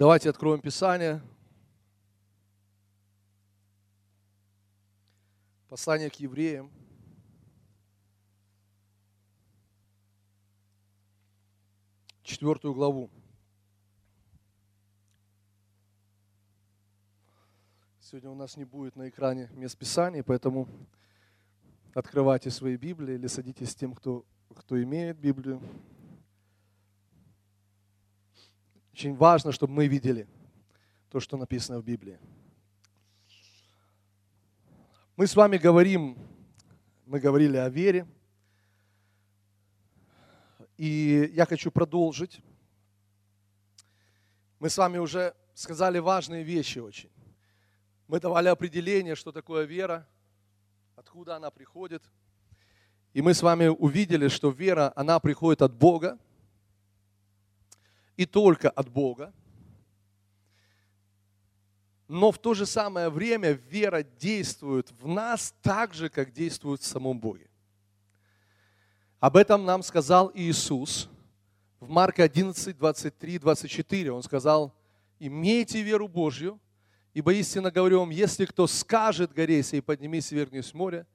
Давайте 0.00 0.30
откроем 0.30 0.62
Писание. 0.62 1.20
Послание 5.68 6.08
к 6.08 6.14
евреям. 6.14 6.70
Четвертую 12.22 12.72
главу. 12.72 13.10
Сегодня 18.00 18.30
у 18.30 18.34
нас 18.34 18.56
не 18.56 18.64
будет 18.64 18.96
на 18.96 19.10
экране 19.10 19.50
мест 19.52 19.76
Писаний, 19.76 20.22
поэтому 20.22 20.66
открывайте 21.92 22.48
свои 22.50 22.78
Библии 22.78 23.16
или 23.16 23.26
садитесь 23.26 23.72
с 23.72 23.74
тем, 23.74 23.94
кто, 23.94 24.24
кто 24.56 24.82
имеет 24.82 25.18
Библию. 25.18 25.60
Очень 29.00 29.16
важно, 29.16 29.50
чтобы 29.50 29.72
мы 29.72 29.86
видели 29.86 30.28
то, 31.08 31.20
что 31.20 31.38
написано 31.38 31.78
в 31.78 31.82
Библии. 31.82 32.18
Мы 35.16 35.26
с 35.26 35.34
вами 35.34 35.56
говорим, 35.56 36.18
мы 37.06 37.18
говорили 37.18 37.56
о 37.56 37.70
вере, 37.70 38.06
и 40.76 41.32
я 41.32 41.46
хочу 41.46 41.70
продолжить. 41.70 42.42
Мы 44.58 44.68
с 44.68 44.76
вами 44.76 44.98
уже 44.98 45.34
сказали 45.54 45.98
важные 45.98 46.42
вещи 46.42 46.78
очень. 46.78 47.10
Мы 48.06 48.20
давали 48.20 48.48
определение, 48.48 49.14
что 49.14 49.32
такое 49.32 49.64
вера, 49.64 50.06
откуда 50.94 51.36
она 51.36 51.50
приходит. 51.50 52.02
И 53.14 53.22
мы 53.22 53.32
с 53.32 53.40
вами 53.40 53.68
увидели, 53.68 54.28
что 54.28 54.50
вера, 54.50 54.92
она 54.94 55.20
приходит 55.20 55.62
от 55.62 55.72
Бога, 55.72 56.18
и 58.20 58.26
только 58.26 58.68
от 58.68 58.90
Бога. 58.90 59.32
Но 62.06 62.30
в 62.30 62.36
то 62.36 62.52
же 62.52 62.66
самое 62.66 63.08
время 63.08 63.52
вера 63.52 64.02
действует 64.02 64.92
в 65.00 65.08
нас 65.08 65.54
так 65.62 65.94
же, 65.94 66.10
как 66.10 66.30
действует 66.30 66.82
в 66.82 66.86
самом 66.86 67.18
Боге. 67.18 67.48
Об 69.20 69.38
этом 69.38 69.64
нам 69.64 69.82
сказал 69.82 70.30
Иисус 70.34 71.08
в 71.78 71.88
Марка 71.88 72.24
11, 72.24 72.76
23, 72.76 73.38
24. 73.38 74.12
Он 74.12 74.22
сказал, 74.22 74.74
имейте 75.18 75.80
веру 75.80 76.06
Божью, 76.06 76.60
Ибо 77.14 77.32
истинно 77.32 77.70
говорю 77.70 78.00
вам, 78.00 78.10
если 78.10 78.44
кто 78.44 78.66
скажет 78.66 79.32
горе 79.32 79.62
сей, 79.62 79.80
поднимись 79.80 80.30
и 80.30 80.36
вернись 80.36 80.72
в 80.72 80.74
море, 80.74 81.06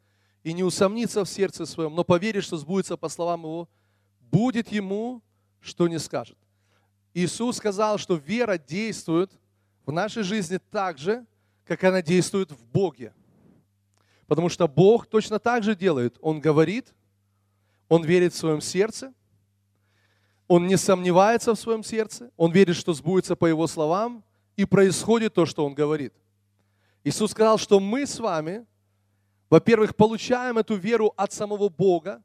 и 0.43 0.53
не 0.53 0.63
усомнится 0.63 1.23
в 1.23 1.29
сердце 1.29 1.67
своем, 1.67 1.93
но 1.93 2.03
поверит, 2.03 2.43
что 2.43 2.57
сбудется 2.57 2.97
по 2.97 3.09
словам 3.09 3.43
его, 3.43 3.69
будет 4.19 4.71
ему, 4.71 5.21
что 5.61 5.87
не 5.87 5.99
скажет. 5.99 6.37
Иисус 7.15 7.55
сказал, 7.55 7.97
что 7.97 8.15
вера 8.15 8.57
действует 8.57 9.31
в 9.85 9.91
нашей 9.93 10.21
жизни 10.21 10.59
так 10.69 10.97
же, 10.97 11.25
как 11.63 11.81
она 11.85 12.01
действует 12.01 12.51
в 12.51 12.65
Боге. 12.65 13.13
Потому 14.27 14.49
что 14.49 14.67
Бог 14.67 15.07
точно 15.07 15.39
так 15.39 15.63
же 15.63 15.75
делает. 15.75 16.17
Он 16.19 16.41
говорит, 16.41 16.93
Он 17.87 18.03
верит 18.03 18.33
в 18.33 18.37
своем 18.37 18.59
сердце, 18.59 19.13
Он 20.49 20.67
не 20.67 20.75
сомневается 20.75 21.55
в 21.55 21.59
своем 21.59 21.85
сердце, 21.85 22.31
Он 22.35 22.51
верит, 22.51 22.75
что 22.75 22.93
сбудется 22.93 23.37
по 23.37 23.45
Его 23.45 23.65
словам, 23.65 24.21
и 24.57 24.65
происходит 24.65 25.33
то, 25.33 25.45
что 25.45 25.65
Он 25.65 25.73
говорит. 25.73 26.13
Иисус 27.05 27.31
сказал, 27.31 27.57
что 27.57 27.79
мы 27.79 28.05
с 28.05 28.19
вами, 28.19 28.65
во-первых, 29.49 29.95
получаем 29.95 30.57
эту 30.57 30.75
веру 30.75 31.13
от 31.15 31.31
самого 31.31 31.69
Бога, 31.69 32.21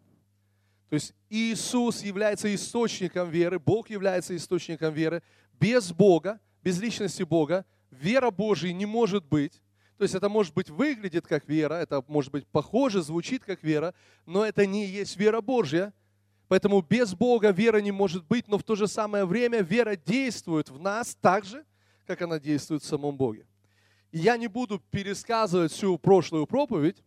то 0.91 0.95
есть 0.95 1.15
Иисус 1.29 2.03
является 2.03 2.53
источником 2.53 3.31
веры, 3.31 3.61
Бог 3.61 3.91
является 3.91 4.37
источником 4.37 4.93
веры. 4.93 5.23
Без 5.53 5.93
Бога, 5.93 6.41
без 6.65 6.81
личности 6.81 7.23
Бога, 7.23 7.65
вера 7.93 8.33
Божия 8.33 8.73
не 8.73 8.87
может 8.87 9.25
быть. 9.25 9.63
То 9.99 10.03
есть 10.03 10.17
это 10.17 10.29
может 10.29 10.53
быть 10.53 10.69
выглядит 10.69 11.29
как 11.29 11.47
вера, 11.47 11.75
это 11.75 12.03
может 12.09 12.33
быть 12.33 12.45
похоже, 12.49 13.03
звучит 13.03 13.45
как 13.45 13.63
вера, 13.63 13.95
но 14.27 14.45
это 14.45 14.67
не 14.67 14.85
есть 14.85 15.17
вера 15.17 15.41
Божья. 15.41 15.95
Поэтому 16.49 16.81
без 16.83 17.15
Бога 17.15 17.51
вера 17.53 17.79
не 17.79 17.93
может 17.93 18.25
быть, 18.25 18.49
но 18.49 18.59
в 18.59 18.65
то 18.65 18.75
же 18.75 18.89
самое 18.89 19.25
время 19.25 19.61
вера 19.63 19.95
действует 19.95 20.71
в 20.71 20.81
нас 20.81 21.17
так 21.21 21.45
же, 21.45 21.65
как 22.05 22.21
она 22.23 22.41
действует 22.41 22.83
в 22.83 22.87
самом 22.87 23.17
Боге. 23.17 23.47
И 24.11 24.19
я 24.19 24.37
не 24.37 24.49
буду 24.49 24.81
пересказывать 24.91 25.71
всю 25.71 25.99
прошлую 25.99 26.49
проповедь. 26.49 27.05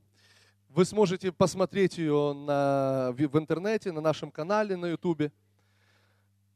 Вы 0.73 0.85
сможете 0.85 1.31
посмотреть 1.31 1.99
ее 1.99 2.33
на, 2.33 3.11
в 3.11 3.37
интернете, 3.37 3.91
на 3.91 4.01
нашем 4.01 4.31
канале 4.31 4.75
на 4.75 4.87
YouTube, 4.87 5.31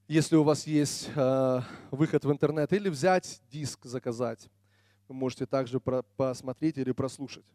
если 0.07 0.35
у 0.35 0.41
вас 0.41 0.65
есть 0.65 1.11
э, 1.15 1.61
выход 1.91 2.25
в 2.25 2.31
интернет, 2.31 2.73
или 2.73 2.89
взять 2.89 3.39
диск, 3.51 3.85
заказать. 3.85 4.49
Вы 5.07 5.13
можете 5.13 5.45
также 5.45 5.79
про, 5.79 6.01
посмотреть 6.01 6.79
или 6.79 6.93
прослушать. 6.93 7.45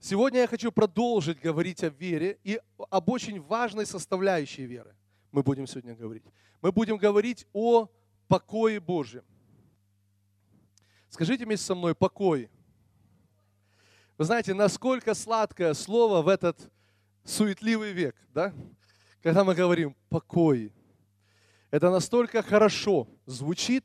Сегодня 0.00 0.40
я 0.40 0.48
хочу 0.48 0.72
продолжить 0.72 1.40
говорить 1.40 1.84
о 1.84 1.90
вере 1.90 2.40
и 2.42 2.60
об 2.90 3.08
очень 3.08 3.40
важной 3.40 3.86
составляющей 3.86 4.66
веры. 4.66 4.92
Мы 5.30 5.44
будем 5.44 5.68
сегодня 5.68 5.94
говорить. 5.94 6.24
Мы 6.60 6.72
будем 6.72 6.96
говорить 6.96 7.46
о 7.52 7.88
покое 8.26 8.80
Божьем. 8.80 9.22
Скажите 11.10 11.44
вместе 11.44 11.66
со 11.66 11.76
мной 11.76 11.94
покой. 11.94 12.50
Вы 14.18 14.24
знаете, 14.24 14.54
насколько 14.54 15.14
сладкое 15.14 15.74
слово 15.74 16.22
в 16.22 16.28
этот 16.28 16.70
суетливый 17.24 17.92
век, 17.92 18.16
да? 18.34 18.52
Когда 19.22 19.44
мы 19.44 19.54
говорим 19.54 19.96
покой. 20.08 20.72
Это 21.70 21.90
настолько 21.90 22.42
хорошо 22.42 23.08
звучит 23.24 23.84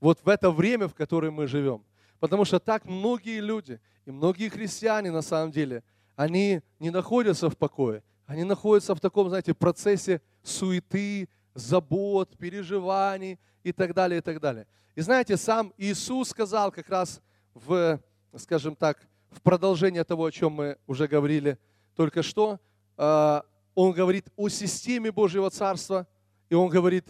вот 0.00 0.20
в 0.24 0.28
это 0.28 0.50
время, 0.50 0.88
в 0.88 0.94
которое 0.94 1.30
мы 1.30 1.46
живем. 1.46 1.84
Потому 2.20 2.44
что 2.44 2.58
так 2.58 2.84
многие 2.84 3.40
люди 3.40 3.80
и 4.06 4.10
многие 4.10 4.48
христиане 4.48 5.10
на 5.10 5.22
самом 5.22 5.50
деле, 5.50 5.82
они 6.16 6.62
не 6.78 6.90
находятся 6.90 7.50
в 7.50 7.56
покое. 7.56 8.02
Они 8.26 8.44
находятся 8.44 8.94
в 8.94 9.00
таком, 9.00 9.28
знаете, 9.28 9.54
процессе 9.54 10.20
суеты, 10.42 11.28
забот, 11.54 12.36
переживаний 12.36 13.38
и 13.62 13.72
так 13.72 13.94
далее, 13.94 14.18
и 14.18 14.20
так 14.20 14.40
далее. 14.40 14.66
И 14.94 15.00
знаете, 15.00 15.36
сам 15.36 15.72
Иисус 15.76 16.30
сказал 16.30 16.72
как 16.72 16.88
раз 16.88 17.20
в, 17.54 18.00
скажем 18.36 18.74
так, 18.74 19.07
в 19.30 19.42
продолжение 19.42 20.04
того, 20.04 20.24
о 20.24 20.32
чем 20.32 20.52
мы 20.52 20.78
уже 20.86 21.06
говорили 21.08 21.58
только 21.94 22.22
что, 22.22 22.60
а, 22.96 23.44
Он 23.74 23.92
говорит 23.92 24.26
о 24.36 24.48
системе 24.48 25.12
Божьего 25.12 25.50
Царства, 25.50 26.06
и 26.48 26.54
Он 26.54 26.68
говорит, 26.68 27.06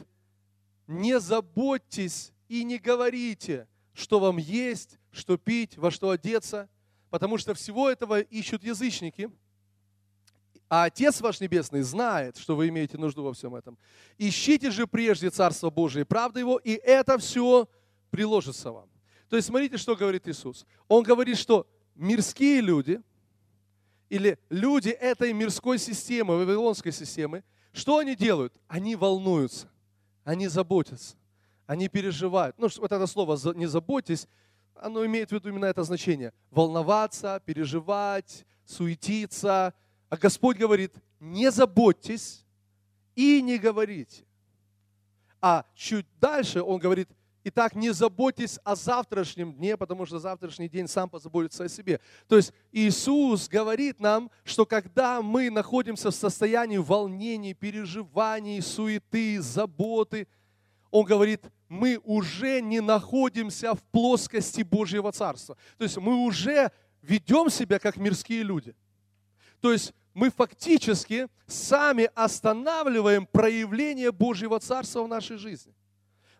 не 0.86 1.18
заботьтесь 1.20 2.32
и 2.48 2.64
не 2.64 2.78
говорите, 2.78 3.68
что 3.92 4.20
вам 4.20 4.36
есть, 4.36 4.98
что 5.10 5.36
пить, 5.36 5.76
во 5.76 5.90
что 5.90 6.10
одеться, 6.10 6.68
потому 7.10 7.38
что 7.38 7.54
всего 7.54 7.90
этого 7.90 8.20
ищут 8.20 8.64
язычники– 8.64 9.30
а 10.68 10.84
Отец 10.84 11.20
ваш 11.20 11.40
Небесный 11.40 11.80
знает, 11.80 12.36
что 12.36 12.54
вы 12.54 12.68
имеете 12.68 12.98
нужду 12.98 13.22
во 13.22 13.32
всем 13.32 13.54
этом. 13.54 13.78
Ищите 14.18 14.70
же 14.70 14.86
прежде 14.86 15.30
Царство 15.30 15.70
Божие 15.70 16.02
и 16.02 16.04
правда 16.04 16.40
Его, 16.40 16.58
и 16.58 16.72
это 16.72 17.16
все 17.18 17.68
приложится 18.10 18.70
вам. 18.70 18.88
То 19.30 19.36
есть 19.36 19.48
смотрите, 19.48 19.78
что 19.78 19.96
говорит 19.96 20.28
Иисус. 20.28 20.66
Он 20.86 21.02
говорит, 21.02 21.38
что 21.38 21.66
мирские 21.98 22.62
люди, 22.62 23.02
или 24.08 24.38
люди 24.48 24.88
этой 24.88 25.32
мирской 25.34 25.78
системы, 25.78 26.38
вавилонской 26.38 26.92
системы, 26.92 27.44
что 27.72 27.98
они 27.98 28.16
делают? 28.16 28.54
Они 28.66 28.96
волнуются, 28.96 29.68
они 30.24 30.48
заботятся, 30.48 31.16
они 31.66 31.88
переживают. 31.88 32.56
Ну, 32.58 32.68
вот 32.78 32.92
это 32.92 33.06
слово 33.06 33.38
«не 33.54 33.66
заботьтесь», 33.66 34.26
оно 34.74 35.04
имеет 35.04 35.30
в 35.30 35.32
виду 35.32 35.48
именно 35.48 35.66
это 35.66 35.82
значение. 35.82 36.32
Волноваться, 36.50 37.42
переживать, 37.44 38.46
суетиться. 38.64 39.74
А 40.08 40.16
Господь 40.16 40.56
говорит, 40.56 40.94
не 41.18 41.50
заботьтесь 41.50 42.44
и 43.16 43.42
не 43.42 43.58
говорите. 43.58 44.24
А 45.40 45.64
чуть 45.74 46.06
дальше 46.20 46.62
Он 46.62 46.78
говорит, 46.78 47.08
Итак, 47.44 47.74
не 47.74 47.90
заботьтесь 47.90 48.58
о 48.64 48.74
завтрашнем 48.74 49.52
дне, 49.52 49.76
потому 49.76 50.04
что 50.06 50.18
завтрашний 50.18 50.68
день 50.68 50.88
сам 50.88 51.08
позаботится 51.08 51.64
о 51.64 51.68
себе. 51.68 52.00
То 52.26 52.36
есть 52.36 52.52
Иисус 52.72 53.48
говорит 53.48 54.00
нам, 54.00 54.30
что 54.44 54.66
когда 54.66 55.22
мы 55.22 55.48
находимся 55.48 56.10
в 56.10 56.14
состоянии 56.14 56.78
волнений, 56.78 57.54
переживаний, 57.54 58.60
суеты, 58.60 59.40
заботы, 59.40 60.26
Он 60.90 61.04
говорит, 61.04 61.42
мы 61.68 62.00
уже 62.04 62.60
не 62.60 62.80
находимся 62.80 63.74
в 63.74 63.82
плоскости 63.84 64.62
Божьего 64.62 65.12
Царства. 65.12 65.56
То 65.76 65.84
есть 65.84 65.96
мы 65.98 66.16
уже 66.16 66.72
ведем 67.02 67.50
себя 67.50 67.78
как 67.78 67.96
мирские 67.96 68.42
люди. 68.42 68.74
То 69.60 69.72
есть 69.72 69.92
мы 70.14 70.30
фактически 70.30 71.28
сами 71.46 72.10
останавливаем 72.14 73.26
проявление 73.26 74.10
Божьего 74.10 74.58
Царства 74.58 75.02
в 75.02 75.08
нашей 75.08 75.36
жизни. 75.36 75.72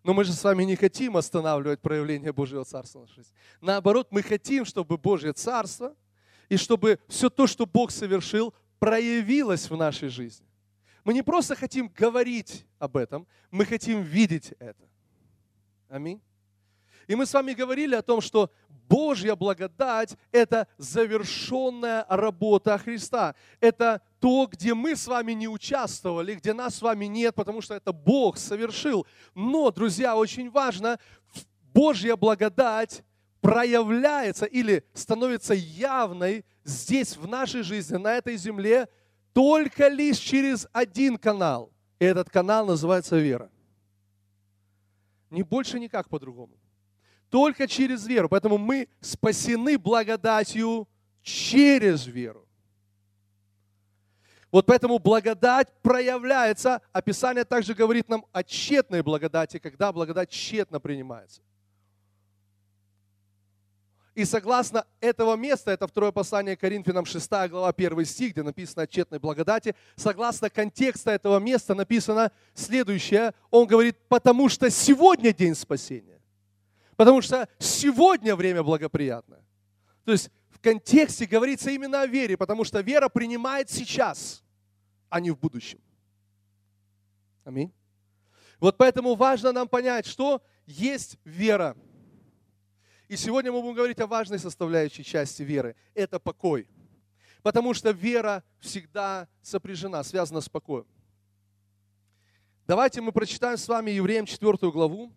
Но 0.05 0.15
мы 0.15 0.25
же 0.25 0.33
с 0.33 0.43
вами 0.45 0.65
не 0.65 0.77
хотим 0.77 1.17
останавливать 1.17 1.81
проявление 1.81 2.33
Божьего 2.33 2.65
Царства 2.65 3.01
в 3.01 3.03
нашей 3.03 3.17
жизни. 3.17 3.35
Наоборот, 3.61 4.09
мы 4.11 4.23
хотим, 4.23 4.65
чтобы 4.65 4.97
Божье 4.97 5.33
Царство 5.33 5.95
и 6.49 6.57
чтобы 6.57 6.99
все 7.09 7.29
то, 7.29 7.47
что 7.47 7.67
Бог 7.67 7.91
совершил, 7.91 8.55
проявилось 8.79 9.69
в 9.69 9.77
нашей 9.77 10.09
жизни. 10.09 10.47
Мы 11.05 11.15
не 11.15 11.23
просто 11.23 11.57
хотим 11.57 11.89
говорить 11.89 12.67
об 12.79 12.97
этом, 12.97 13.27
мы 13.51 13.65
хотим 13.65 14.03
видеть 14.03 14.53
это. 14.59 14.89
Аминь. 15.89 16.21
И 17.09 17.17
мы 17.17 17.27
с 17.27 17.33
вами 17.33 17.55
говорили 17.55 17.95
о 17.95 18.03
том, 18.03 18.21
что 18.21 18.51
Божья 18.69 19.35
благодать– 19.35 20.17
это 20.33 20.69
завершенная 20.77 22.07
работа 22.09 22.79
Христа. 22.79 23.35
Это 23.61 24.03
то, 24.21 24.47
где 24.47 24.75
мы 24.75 24.95
с 24.95 25.07
вами 25.07 25.33
не 25.33 25.49
участвовали, 25.49 26.35
где 26.35 26.53
нас 26.53 26.77
с 26.77 26.83
вами 26.83 27.07
нет, 27.07 27.35
потому 27.35 27.61
что 27.61 27.75
это 27.75 27.93
Бог 27.93 28.37
совершил. 28.37 29.07
Но, 29.35 29.71
друзья, 29.71 30.17
очень 30.17 30.51
важно, 30.51 30.99
Божья 31.75 32.15
благодать 32.17 33.03
проявляется 33.41 34.45
или 34.45 34.85
становится 34.93 35.55
явной 35.55 36.45
здесь, 36.65 37.17
в 37.17 37.27
нашей 37.27 37.63
жизни, 37.63 37.97
на 37.97 38.15
этой 38.17 38.37
земле, 38.37 38.89
только 39.33 39.89
лишь 39.89 40.19
через 40.19 40.67
один 40.73 41.17
канал. 41.17 41.73
И 41.99 42.05
этот 42.05 42.29
канал 42.29 42.67
называется 42.67 43.17
вера. 43.17 43.51
Не 45.31 45.43
больше 45.43 45.79
никак 45.79 46.09
по-другому. 46.09 46.59
Только 47.31 47.67
через 47.67 48.07
веру. 48.07 48.29
Поэтому 48.29 48.59
мы 48.59 48.89
спасены 49.01 49.79
благодатью 49.79 50.89
через 51.23 52.07
веру. 52.07 52.49
Вот 54.51 54.65
поэтому 54.65 54.99
благодать 54.99 55.69
проявляется. 55.83 56.81
Описание 56.93 57.45
также 57.45 57.75
говорит 57.75 58.09
нам 58.09 58.25
о 58.33 58.43
тщетной 58.43 59.03
благодати, 59.03 59.59
когда 59.59 59.93
благодать 59.93 60.31
тщетно 60.31 60.81
принимается. 60.81 61.43
И 64.15 64.25
согласно 64.25 64.85
этого 65.01 65.37
места, 65.37 65.71
это 65.71 65.87
второе 65.87 66.11
послание 66.11 66.57
Коринфянам 66.57 67.05
6 67.05 67.31
глава 67.51 67.69
1 67.69 68.05
стих, 68.05 68.33
где 68.33 68.43
написано 68.43 68.83
о 68.83 68.87
тщетной 68.89 69.21
благодати, 69.21 69.77
согласно 69.95 70.51
контекста 70.51 71.13
этого 71.13 71.39
места 71.39 71.75
написано 71.77 72.33
следующее. 72.53 73.33
Он 73.51 73.67
говорит, 73.69 73.97
потому 74.09 74.49
что 74.49 74.71
сегодня 74.71 75.33
день 75.33 75.55
спасения. 75.55 76.18
Потому 76.99 77.23
что 77.23 77.49
сегодня 77.59 78.37
время 78.37 78.63
благоприятное. 78.63 79.43
То 80.05 80.13
есть 80.13 80.31
в 80.51 80.61
контексте 80.61 81.25
говорится 81.25 81.71
именно 81.71 82.03
о 82.03 82.07
вере, 82.07 82.37
потому 82.37 82.65
что 82.65 82.81
вера 82.81 83.09
принимает 83.09 83.71
сейчас, 83.71 84.45
а 85.09 85.21
не 85.21 85.31
в 85.31 85.39
будущем. 85.39 85.81
Аминь. 87.45 87.73
Вот 88.61 88.77
поэтому 88.77 89.15
важно 89.15 89.53
нам 89.53 89.67
понять, 89.67 90.05
что 90.05 90.43
есть 90.67 91.17
вера– 91.25 91.75
и 93.09 93.17
сегодня 93.17 93.51
мы 93.51 93.63
будем 93.63 93.75
говорить 93.75 93.99
о 94.01 94.07
важной 94.07 94.39
составляющей 94.39 95.03
части 95.03 95.43
веры. 95.43 95.75
Это 95.95 96.21
покой. 96.21 96.69
Потому 97.43 97.73
что 97.73 97.91
вера 97.91 98.45
всегда 98.59 99.29
сопряжена, 99.41 100.05
связана 100.05 100.43
с 100.43 100.49
покоем. 100.49 100.87
Давайте 102.67 103.01
мы 103.01 103.13
прочитаем 103.13 103.57
с 103.57 103.67
вами 103.67 103.93
Евреям 103.93 104.27
4 104.27 104.71
главу 104.71 105.11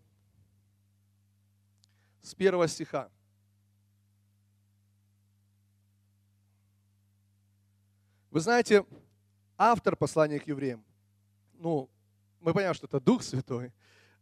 с 2.21 2.33
1 2.33 2.67
стиха. 2.67 3.09
Вы 8.29 8.39
знаете, 8.39 8.85
автор 9.57 9.95
послания 9.95 10.39
к 10.39 10.47
евреям, 10.47 10.83
ну, 11.53 11.89
мы 12.39 12.53
понимаем, 12.53 12.73
что 12.73 12.87
это 12.87 12.99
Дух 12.99 13.23
Святой, 13.23 13.73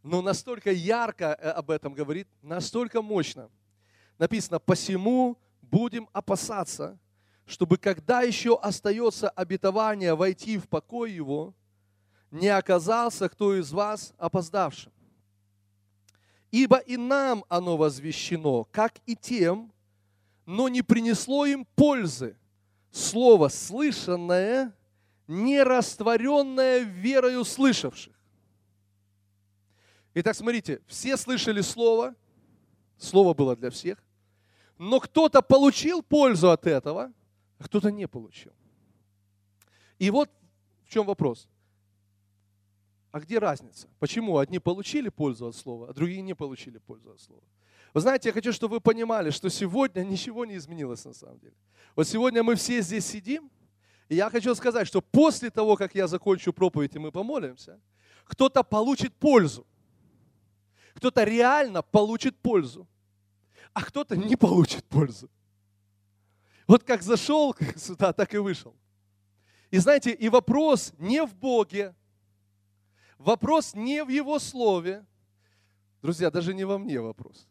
но 0.04 0.22
настолько 0.22 0.72
ярко 0.72 1.38
э, 1.40 1.50
об 1.51 1.69
этом 1.69 1.94
говорит, 1.94 2.28
настолько 2.42 3.01
мощно– 3.01 3.50
написано, 4.19 4.60
посему 4.60 5.40
будем 5.62 6.07
опасаться, 6.13 7.00
чтобы 7.45 7.78
когда 7.78 8.22
еще 8.22 8.60
остается 8.60 9.30
обетование 9.30 10.13
войти 10.13 10.60
в 10.60 10.68
покой 10.68 11.12
его, 11.12 11.56
не 12.30 12.50
оказался 12.50 13.28
кто 13.28 13.56
из 13.56 13.72
вас 13.72 14.13
опоздавшим. 14.18 14.92
Ибо 16.51 16.78
и 16.78 16.98
нам 16.98 17.46
оно 17.48 17.78
возвещено, 17.78 18.63
как 18.72 19.00
и 19.06 19.16
тем, 19.16 19.72
но 20.46 20.68
не 20.68 20.81
принесло 20.81 21.46
им 21.46 21.66
пользы. 21.75 22.38
Слово 22.92 23.50
слышанное, 23.50 24.75
не 25.28 25.62
растворенное 25.62 26.80
верою 26.80 27.46
слышавших. 27.46 28.13
Итак, 30.16 30.36
смотрите, 30.36 30.81
все 30.88 31.18
слышали 31.18 31.62
Слово, 31.62 32.16
Слово 32.98 33.34
было 33.34 33.56
для 33.56 33.69
всех, 33.69 34.04
но 34.78 35.00
кто-то 35.00 35.42
получил 35.42 36.02
пользу 36.02 36.50
от 36.50 36.66
этого, 36.66 37.13
а 37.60 37.63
кто-то 37.63 37.92
не 37.92 38.07
получил. 38.07 38.52
И 40.00 40.10
вот 40.10 40.30
в 40.86 40.90
чем 40.90 41.06
вопрос. 41.06 41.48
А 43.12 43.20
где 43.20 43.40
разница? 43.40 43.88
Почему 44.00 44.38
одни 44.38 44.60
получили 44.60 45.10
пользу 45.10 45.48
от 45.48 45.56
слова, 45.56 45.90
а 45.90 45.94
другие 45.94 46.22
не 46.22 46.36
получили 46.36 46.78
пользу 46.78 47.12
от 47.12 47.20
слова? 47.20 47.44
Вы 47.94 48.02
знаете, 48.02 48.30
я 48.30 48.34
хочу, 48.34 48.54
чтобы 48.54 48.76
вы 48.76 48.82
понимали, 48.82 49.32
что 49.32 49.50
сегодня 49.50 50.04
ничего 50.04 50.46
не 50.46 50.58
изменилось 50.58 51.06
на 51.06 51.14
самом 51.14 51.40
деле. 51.40 51.56
Вот 51.96 52.08
сегодня 52.08 52.44
мы 52.44 52.56
все 52.56 52.82
здесь 52.82 53.06
сидим, 53.06 53.50
и 54.10 54.16
я 54.16 54.30
хочу 54.30 54.54
сказать, 54.56 54.88
что 54.88 55.02
после 55.02 55.50
того, 55.50 55.76
как 55.76 55.96
я 55.96 56.08
закончу 56.08 56.54
проповедь 56.54 56.96
и 56.96 57.00
мы 57.00 57.12
помолимся, 57.12 57.80
кто-то 58.26 58.64
получит 58.64 59.14
пользу. 59.16 59.66
Кто-то 60.94 61.24
реально 61.24 61.82
получит 61.82 62.38
пользу 62.38 62.88
а 63.74 63.84
кто-то 63.84 64.16
не 64.18 64.36
получит 64.36 64.84
пользу. 64.86 65.30
Вот 66.68 66.84
как 66.84 67.02
зашел 67.02 67.56
сюда, 67.76 68.14
так 68.14 68.34
и 68.34 68.38
вышел. 68.38 68.76
И 69.72 69.78
знаете, 69.78 70.12
и 70.12 70.30
вопрос 70.30 70.94
не 70.98 71.24
в 71.26 71.36
Боге, 71.36 71.96
вопрос 73.19 73.75
не 73.75 74.04
в 74.04 74.10
Его 74.10 74.39
Слове, 74.39 75.06
друзья, 76.01 76.31
даже 76.31 76.56
не 76.56 76.63
во 76.63 76.80
мне 76.80 77.00
вопрос, 77.00 77.48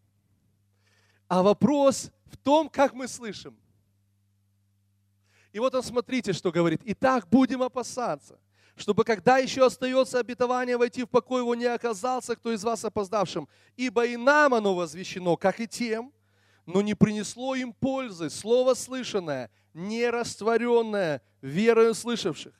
а 1.28 1.42
вопрос 1.44 2.10
в 2.24 2.36
том, 2.36 2.68
как 2.68 2.94
мы 2.94 3.06
слышим. 3.06 3.56
И 5.52 5.60
вот 5.60 5.74
он, 5.74 5.82
смотрите, 5.82 6.32
что 6.32 6.50
говорит. 6.52 6.82
Итак, 6.84 7.28
будем 7.28 7.62
опасаться, 7.62 8.38
чтобы 8.76 9.04
когда 9.04 9.38
еще 9.38 9.64
остается 9.64 10.18
обетование 10.18 10.76
войти 10.76 11.04
в 11.04 11.08
покой 11.08 11.40
его, 11.40 11.54
не 11.54 11.64
оказался 11.64 12.36
кто 12.36 12.52
из 12.52 12.62
вас 12.62 12.84
опоздавшим. 12.84 13.48
Ибо 13.76 14.06
и 14.06 14.16
нам 14.16 14.54
оно 14.54 14.74
возвещено, 14.74 15.36
как 15.36 15.60
и 15.60 15.66
тем, 15.66 16.12
но 16.66 16.82
не 16.82 16.94
принесло 16.94 17.54
им 17.54 17.72
пользы. 17.72 18.30
Слово 18.30 18.74
слышанное, 18.74 19.50
не 19.72 20.08
растворенное 20.10 21.22
верою 21.40 21.94
слышавших. 21.94 22.54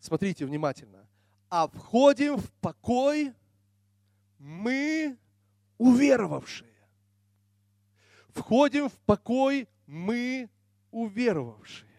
Смотрите 0.00 0.44
внимательно. 0.44 1.06
А 1.54 1.68
входим 1.68 2.38
в 2.38 2.50
покой 2.62 3.34
мы 4.38 5.18
уверовавшие. 5.76 6.72
Входим 8.30 8.88
в 8.88 8.94
покой 9.00 9.68
мы 9.86 10.48
уверовавшие. 10.90 11.92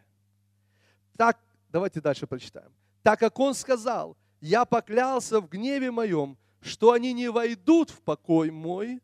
Так, 1.15 1.39
давайте 1.69 2.01
дальше 2.01 2.25
прочитаем. 2.25 2.73
Так 3.03 3.19
как 3.19 3.39
он 3.39 3.53
сказал, 3.53 4.17
я 4.41 4.65
поклялся 4.65 5.39
в 5.39 5.47
гневе 5.47 5.91
моем, 5.91 6.35
что 6.59 6.91
они 6.91 7.13
не 7.13 7.29
войдут 7.29 7.91
в 7.91 8.01
покой 8.01 8.49
мой, 8.49 9.03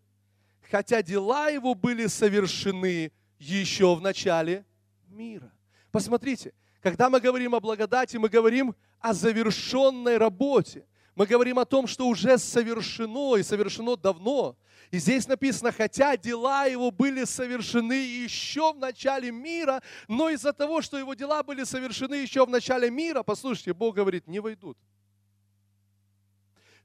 хотя 0.71 1.03
дела 1.03 1.50
его 1.50 1.75
были 1.75 2.07
совершены 2.07 3.12
еще 3.38 3.93
в 3.93 4.01
начале 4.01 4.65
мира. 5.09 5.53
Посмотрите, 5.91 6.55
когда 6.81 7.09
мы 7.09 7.19
говорим 7.19 7.55
о 7.55 7.59
благодати, 7.59 8.17
мы 8.17 8.29
говорим 8.29 8.75
о 9.00 9.13
завершенной 9.13 10.17
работе. 10.17 10.86
Мы 11.15 11.25
говорим 11.25 11.59
о 11.59 11.65
том, 11.65 11.88
что 11.88 12.07
уже 12.07 12.38
совершено 12.38 13.36
и 13.36 13.43
совершено 13.43 13.98
давно. 13.98 14.55
И 14.91 14.98
здесь 14.98 15.27
написано, 15.27 15.71
хотя 15.71 16.15
дела 16.15 16.65
его 16.65 16.91
были 16.91 17.25
совершены 17.25 17.93
еще 17.93 18.74
в 18.74 18.77
начале 18.77 19.31
мира, 19.31 19.83
но 20.07 20.29
из-за 20.29 20.53
того, 20.53 20.81
что 20.81 20.98
его 20.98 21.13
дела 21.13 21.43
были 21.43 21.63
совершены 21.63 22.15
еще 22.15 22.45
в 22.45 22.50
начале 22.50 22.89
мира, 22.89 23.21
послушайте, 23.24 23.74
Бог 23.74 23.95
говорит, 23.95 24.27
не 24.27 24.39
войдут. 24.39 24.77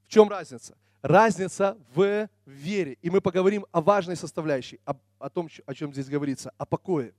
В 0.05 0.09
чем 0.09 0.29
разница? 0.29 0.75
разница 1.05 1.77
в 1.93 2.27
вере. 2.45 2.97
И 3.01 3.09
мы 3.09 3.21
поговорим 3.21 3.65
о 3.71 3.81
важной 3.81 4.15
составляющей, 4.15 4.79
о, 4.85 4.95
о 5.19 5.29
том, 5.29 5.49
о 5.65 5.73
чем 5.73 5.93
здесь 5.93 6.09
говорится, 6.09 6.51
о 6.57 6.65
покое. 6.65 7.13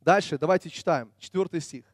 Дальше, 0.00 0.38
давайте 0.38 0.70
читаем, 0.70 1.12
четвертый 1.18 1.60
стих. 1.60 1.84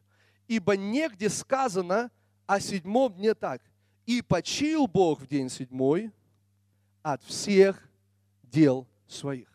«Ибо 0.47 0.75
негде 0.77 1.29
сказано 1.29 2.11
о 2.45 2.59
седьмом 2.59 3.13
дне 3.13 3.33
так, 3.33 3.61
и 4.05 4.21
почил 4.21 4.87
Бог 4.87 5.21
в 5.21 5.27
день 5.27 5.49
седьмой 5.49 6.11
от 7.01 7.23
всех 7.23 7.89
дел 8.43 8.87
своих». 9.07 9.49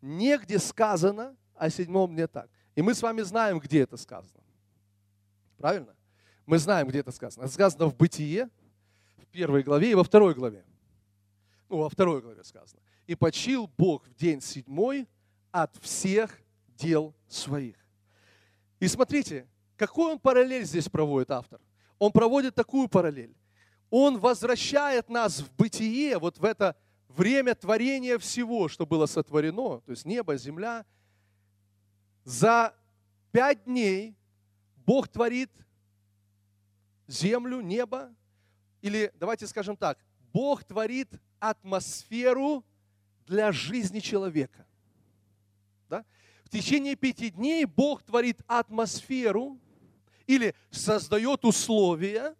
Негде 0.00 0.58
сказано 0.58 1.36
о 1.54 1.70
седьмом 1.70 2.14
дне 2.14 2.26
так. 2.26 2.48
И 2.74 2.82
мы 2.82 2.94
с 2.94 3.02
вами 3.02 3.22
знаем, 3.22 3.58
где 3.58 3.80
это 3.82 3.96
сказано. 3.96 4.44
Правильно? 5.56 5.94
Мы 6.44 6.58
знаем, 6.58 6.86
где 6.86 7.00
это 7.00 7.10
сказано. 7.10 7.44
Это 7.44 7.52
сказано 7.52 7.86
в 7.86 7.96
Бытие, 7.96 8.50
в 9.16 9.26
первой 9.26 9.62
главе 9.62 9.90
и 9.90 9.94
во 9.94 10.04
второй 10.04 10.34
главе 10.34 10.64
ну, 11.68 11.78
во 11.78 11.88
второй 11.88 12.20
главе 12.22 12.44
сказано. 12.44 12.80
«И 13.06 13.14
почил 13.14 13.70
Бог 13.78 14.06
в 14.06 14.14
день 14.14 14.40
седьмой 14.40 15.08
от 15.50 15.76
всех 15.78 16.38
дел 16.68 17.14
своих». 17.28 17.76
И 18.80 18.88
смотрите, 18.88 19.46
какой 19.76 20.12
он 20.12 20.18
параллель 20.18 20.64
здесь 20.64 20.88
проводит 20.88 21.30
автор? 21.30 21.60
Он 21.98 22.12
проводит 22.12 22.54
такую 22.54 22.88
параллель. 22.88 23.34
Он 23.90 24.18
возвращает 24.18 25.08
нас 25.08 25.40
в 25.40 25.54
бытие, 25.54 26.18
вот 26.18 26.38
в 26.38 26.44
это, 26.44 26.76
время 27.08 27.54
творения 27.54 28.18
всего, 28.18 28.68
что 28.68 28.86
было 28.86 29.06
сотворено, 29.06 29.80
то 29.80 29.90
есть 29.90 30.04
небо, 30.04 30.36
земля, 30.36 30.84
за 32.24 32.74
пять 33.32 33.64
дней 33.64 34.16
Бог 34.84 35.08
творит 35.08 35.50
землю, 37.06 37.60
небо, 37.60 38.14
или 38.82 39.12
давайте 39.18 39.46
скажем 39.46 39.76
так, 39.76 39.98
Бог 40.32 40.64
творит 40.64 41.08
атмосферу 41.38 42.64
для 43.26 43.52
жизни 43.52 44.00
человека. 44.00 44.66
Да? 45.88 46.04
В 46.44 46.50
течение 46.50 46.96
пяти 46.96 47.30
дней 47.30 47.64
Бог 47.64 48.02
творит 48.02 48.40
атмосферу 48.46 49.58
или 50.26 50.54
создает 50.70 51.44
условия 51.44 52.34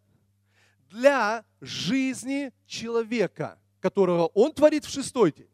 для 0.91 1.45
жизни 1.61 2.53
человека, 2.67 3.59
которого 3.81 4.27
Он 4.35 4.53
творит 4.53 4.85
в 4.85 4.91
шестой 4.91 5.33
день. 5.33 5.51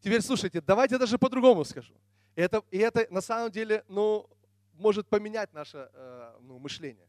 Теперь 0.00 0.22
слушайте, 0.22 0.60
давайте 0.60 0.98
даже 0.98 1.18
по-другому 1.18 1.64
скажу. 1.64 1.94
Это, 2.34 2.62
и 2.70 2.78
это 2.78 3.06
на 3.10 3.20
самом 3.20 3.50
деле 3.50 3.84
ну, 3.88 4.28
может 4.72 5.08
поменять 5.08 5.52
наше 5.52 5.90
э, 5.92 6.38
ну, 6.40 6.58
мышление. 6.58 7.06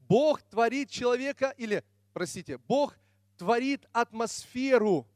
Бог 0.00 0.42
творит 0.42 0.90
человека, 0.90 1.54
или, 1.56 1.82
простите, 2.12 2.58
Бог 2.58 2.96
творит 3.36 3.86
атмосферу 3.92 5.08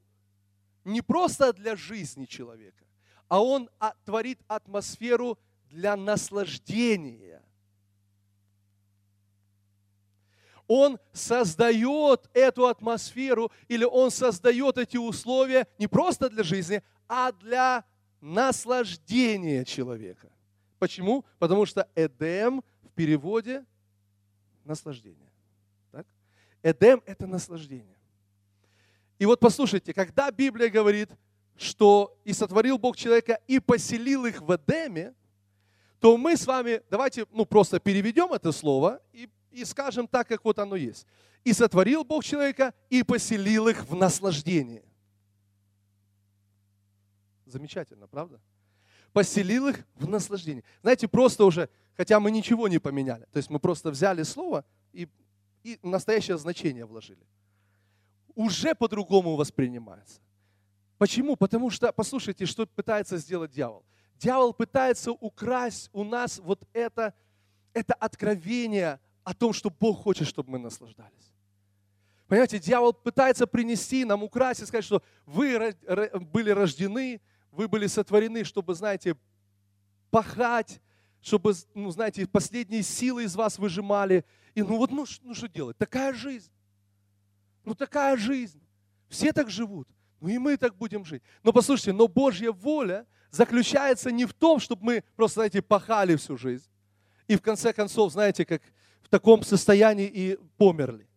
не 0.84 1.02
просто 1.02 1.52
для 1.52 1.76
жизни 1.76 2.24
человека, 2.24 2.86
а 3.28 3.42
Он 3.42 3.68
творит 4.04 4.40
атмосферу 4.48 5.38
для 5.66 5.96
наслаждения. 5.96 7.42
Он 10.68 10.98
создает 11.12 12.30
эту 12.34 12.66
атмосферу 12.66 13.50
или 13.66 13.84
он 13.84 14.10
создает 14.10 14.78
эти 14.78 14.96
условия 14.96 15.66
не 15.78 15.88
просто 15.88 16.30
для 16.30 16.44
жизни, 16.44 16.82
а 17.08 17.32
для 17.32 17.84
наслаждения 18.20 19.64
человека. 19.64 20.30
Почему? 20.78 21.24
Потому 21.38 21.66
что 21.66 21.88
Эдем 21.96 22.62
в 22.82 22.90
переводе 22.90 23.64
наслаждение. 24.64 25.30
Так? 25.90 26.06
Эдем– 26.62 27.02
это 27.06 27.26
наслаждение. 27.26 27.96
И 29.18 29.26
вот 29.26 29.40
послушайте, 29.40 29.92
когда 29.92 30.30
Библия 30.30 30.68
говорит, 30.68 31.10
что 31.56 32.16
и 32.24 32.32
сотворил 32.32 32.78
Бог 32.78 32.96
человека 32.96 33.40
и 33.48 33.58
поселил 33.58 34.26
их 34.26 34.40
в 34.40 34.54
Эдеме, 34.54 35.14
то 35.98 36.16
мы 36.16 36.36
с 36.36 36.46
вами, 36.46 36.82
давайте 36.88 37.26
ну, 37.32 37.44
просто 37.44 37.80
переведем 37.80 38.32
это 38.32 38.52
слово 38.52 39.02
и, 39.12 39.28
и 39.50 39.64
скажем 39.64 40.06
так, 40.06 40.28
как 40.28 40.44
вот 40.44 40.58
оно 40.58 40.76
есть. 40.76 41.06
И 41.44 41.52
сотворил 41.52 42.04
Бог 42.04 42.24
человека 42.24 42.74
и 42.90 43.02
поселил 43.02 43.68
их 43.68 43.84
в 43.84 43.94
наслаждение. 43.94 44.84
Замечательно, 47.46 48.06
правда? 48.06 48.40
Поселил 49.12 49.68
их 49.68 49.86
в 49.94 50.08
наслаждение. 50.08 50.64
Знаете, 50.82 51.08
просто 51.08 51.44
уже, 51.44 51.70
хотя 51.96 52.20
мы 52.20 52.30
ничего 52.30 52.68
не 52.68 52.78
поменяли. 52.78 53.26
То 53.32 53.38
есть 53.38 53.48
мы 53.48 53.58
просто 53.58 53.90
взяли 53.90 54.22
слово 54.22 54.64
и, 54.92 55.08
и 55.62 55.78
настоящее 55.82 56.36
значение 56.36 56.84
вложили. 56.84 57.26
Уже 58.34 58.74
по-другому 58.74 59.36
воспринимается. 59.36 60.20
Почему? 60.98 61.36
Потому 61.36 61.70
что, 61.70 61.92
послушайте, 61.92 62.44
что 62.44 62.66
пытается 62.66 63.16
сделать 63.16 63.52
дьявол. 63.52 63.84
Дьявол 64.16 64.52
пытается 64.52 65.12
украсть 65.12 65.88
у 65.92 66.04
нас 66.04 66.38
вот 66.40 66.68
это, 66.72 67.14
это 67.72 67.94
откровение 67.94 69.00
о 69.28 69.34
том, 69.34 69.52
что 69.52 69.68
Бог 69.68 70.04
хочет, 70.04 70.26
чтобы 70.26 70.52
мы 70.52 70.58
наслаждались. 70.58 71.34
Понимаете, 72.28 72.58
дьявол 72.58 72.94
пытается 72.94 73.46
принести 73.46 74.06
нам, 74.06 74.22
украсть 74.22 74.62
и 74.62 74.64
сказать, 74.64 74.86
что 74.86 75.02
вы 75.26 75.76
были 76.32 76.48
рождены, 76.48 77.20
вы 77.50 77.68
были 77.68 77.88
сотворены, 77.88 78.42
чтобы, 78.44 78.74
знаете, 78.74 79.18
пахать, 80.10 80.80
чтобы, 81.20 81.52
ну, 81.74 81.90
знаете, 81.90 82.26
последние 82.26 82.82
силы 82.82 83.24
из 83.24 83.36
вас 83.36 83.58
выжимали. 83.58 84.24
И 84.54 84.62
ну 84.62 84.78
вот, 84.78 84.90
ну, 84.90 85.04
ну 85.20 85.34
что 85.34 85.46
делать? 85.46 85.76
Такая 85.76 86.14
жизнь. 86.14 86.50
Ну 87.64 87.74
такая 87.74 88.16
жизнь. 88.16 88.62
Все 89.10 89.34
так 89.34 89.50
живут. 89.50 89.88
Ну 90.20 90.30
и 90.30 90.38
мы 90.38 90.56
так 90.56 90.74
будем 90.74 91.04
жить. 91.04 91.22
Но 91.42 91.52
послушайте, 91.52 91.92
но 91.92 92.08
Божья 92.08 92.50
воля 92.50 93.06
заключается 93.30 94.10
не 94.10 94.24
в 94.24 94.32
том, 94.32 94.58
чтобы 94.58 94.84
мы 94.84 95.04
просто, 95.16 95.40
знаете, 95.40 95.60
пахали 95.60 96.16
всю 96.16 96.38
жизнь. 96.38 96.70
И 97.26 97.36
в 97.36 97.42
конце 97.42 97.74
концов, 97.74 98.12
знаете, 98.12 98.46
как 98.46 98.62
в 99.08 99.10
таком 99.10 99.42
состоянии 99.42 100.06
и 100.06 100.36
померли. 100.58 101.08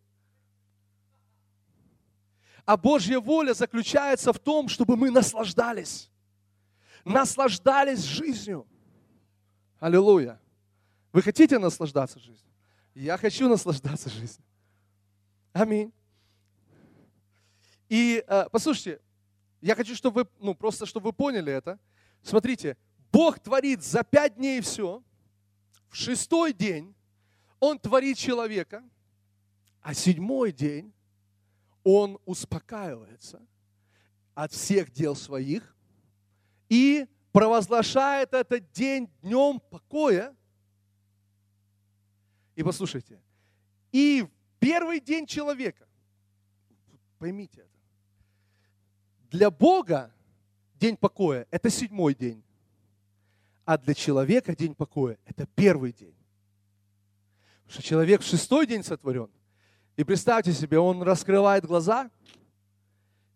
А 2.64 2.78
Божья 2.78 3.20
воля 3.20 3.52
заключается 3.52 4.32
в 4.32 4.38
том, 4.38 4.70
чтобы 4.70 4.96
мы 4.96 5.10
наслаждались. 5.10 6.10
Наслаждались 7.04 8.02
жизнью. 8.02 8.66
Аллилуйя. 9.78 10.40
Вы 11.12 11.20
хотите 11.20 11.58
наслаждаться 11.58 12.18
жизнью? 12.18 12.50
Я 12.94 13.18
хочу 13.18 13.46
наслаждаться 13.46 14.08
жизнью. 14.08 14.46
Аминь. 15.52 15.92
И 17.90 18.24
э, 18.26 18.46
послушайте, 18.50 19.02
я 19.60 19.74
хочу, 19.74 19.94
чтобы 19.94 20.22
вы, 20.22 20.28
ну 20.38 20.54
просто, 20.54 20.86
чтобы 20.86 21.08
вы 21.08 21.12
поняли 21.12 21.52
это. 21.52 21.78
Смотрите, 22.22 22.78
Бог 23.12 23.38
творит 23.38 23.84
за 23.84 24.02
пять 24.02 24.36
дней 24.36 24.62
все. 24.62 25.02
В 25.90 25.96
шестой 25.96 26.54
день 26.54 26.94
Он 27.62 27.78
творит 27.78 28.18
человека, 28.18 28.82
а 29.82 29.94
седьмой 29.94 30.50
день 30.50 30.92
Он 31.84 32.18
успокаивается 32.24 33.40
от 34.34 34.50
всех 34.50 34.90
дел 34.90 35.14
своих 35.14 35.76
и 36.68 37.06
провозглашает 37.30 38.34
этот 38.34 38.68
день 38.72 39.08
днем 39.22 39.60
покоя. 39.70 40.34
И 42.56 42.64
послушайте, 42.64 43.22
и 43.92 44.26
первый 44.58 44.98
день 44.98 45.24
человека, 45.24 45.86
поймите 47.20 47.60
это, 47.60 47.78
для 49.30 49.52
Бога 49.52 50.12
день 50.74 50.96
покоя– 50.96 51.46
это 51.52 51.70
седьмой 51.70 52.16
день, 52.16 52.42
а 53.64 53.78
для 53.78 53.94
человека 53.94 54.56
день 54.56 54.74
покоя– 54.74 55.16
это 55.26 55.46
первый 55.46 55.92
день. 55.92 56.16
Что 57.72 57.82
человек 57.82 58.20
в 58.20 58.26
шестой 58.26 58.66
день 58.66 58.84
сотворен. 58.84 59.30
И 59.96 60.04
представьте 60.04 60.52
себе, 60.52 60.78
он 60.78 61.00
раскрывает 61.00 61.64
глаза, 61.64 62.10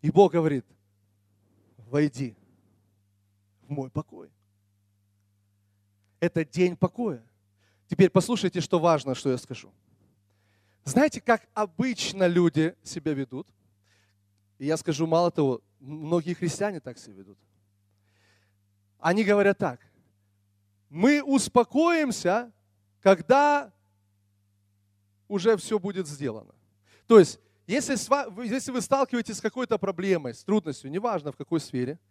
и 0.02 0.11
Бог 0.11 0.33
говорит, 0.33 0.66
войди 1.78 2.37
в 3.62 3.71
мой 3.71 3.88
покой. 3.88 4.31
Это 6.21 6.45
день 6.45 6.76
покоя. 6.76 7.26
Теперь 7.88 8.11
послушайте, 8.11 8.61
что 8.61 8.78
важно, 8.78 9.14
что 9.14 9.31
я 9.31 9.38
скажу. 9.38 9.73
Знаете, 10.85 11.23
как 11.23 11.49
обычно 11.55 12.26
люди 12.26 12.76
себя 12.83 13.14
ведут? 13.14 13.49
И 14.59 14.66
я 14.66 14.76
скажу, 14.76 15.07
мало 15.07 15.31
того, 15.31 15.62
многие 15.81 16.35
христиане 16.35 16.81
так 16.81 16.99
себя 16.99 17.14
ведут. 17.14 17.38
Они 18.99 19.25
говорят 19.25 19.57
так. 19.57 19.81
Мы 20.90 21.23
успокоимся, 21.23 22.52
когда 23.00 23.73
уже 25.28 25.56
все 25.56 25.78
будет 25.78 26.06
сделано. 26.06 26.54
То 27.06 27.18
есть, 27.18 27.38
если, 27.66 27.95
если 28.45 28.71
вы 28.71 28.80
сталкиваетесь 28.80 29.38
с 29.38 29.40
какой-то 29.40 29.78
проблемой, 29.78 30.35
с 30.35 30.45
трудностью, 30.45 30.90
неважно 30.90 31.33
в 31.33 31.37
какой 31.37 31.61
сфере– 31.61 31.99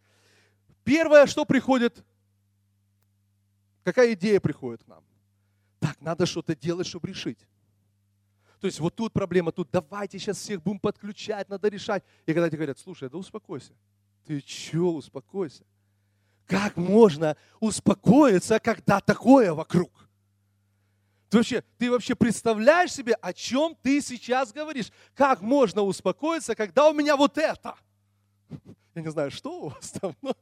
Первое, 0.85 1.25
что 1.25 1.45
приходит, 1.45 2.05
какая 3.83 4.13
идея 4.13 4.39
приходит 4.39 4.83
к 4.83 4.87
нам? 4.87 5.03
Так, 5.79 5.99
надо 5.99 6.27
что-то 6.27 6.55
делать, 6.55 6.85
чтобы 6.85 7.07
решить. 7.07 7.39
То 8.61 8.67
есть 8.67 8.79
вот 8.79 8.95
тут 8.95 9.11
проблема, 9.11 9.51
тут 9.51 9.69
давайте 9.71 10.19
сейчас 10.19 10.37
всех 10.37 10.61
будем 10.61 10.79
подключать, 10.79 11.49
надо 11.49 11.67
решать. 11.69 12.03
И 12.27 12.33
когда 12.33 12.47
тебе 12.49 12.59
говорят, 12.59 12.77
слушай, 12.77 13.09
да 13.09 13.17
успокойся. 13.17 13.73
Ты 14.25 14.39
че, 14.41 14.77
успокойся? 14.77 15.65
Как 16.45 16.77
можно 16.77 17.35
успокоиться, 17.59 18.59
когда 18.59 18.99
такое 18.99 19.53
вокруг? 19.55 20.04
Ты 21.35 21.39
вообще, 21.39 21.63
ты 21.77 21.91
вообще 21.91 22.15
представляешь 22.15 22.93
себе, 22.93 23.13
о 23.15 23.33
чем 23.33 23.75
ты 23.81 23.99
сейчас 23.99 24.53
говоришь? 24.53 24.89
Как 25.13 25.41
можно 25.41 25.81
успокоиться, 25.81 26.55
когда 26.55 26.89
у 26.89 26.93
меня 26.93 27.17
вот 27.17 27.37
это? 27.37 27.75
Я 28.95 29.01
не 29.01 29.11
знаю, 29.11 29.31
что 29.31 29.63
у 29.63 29.67
вас 29.67 29.91
там, 29.91 30.15
но 30.21 30.33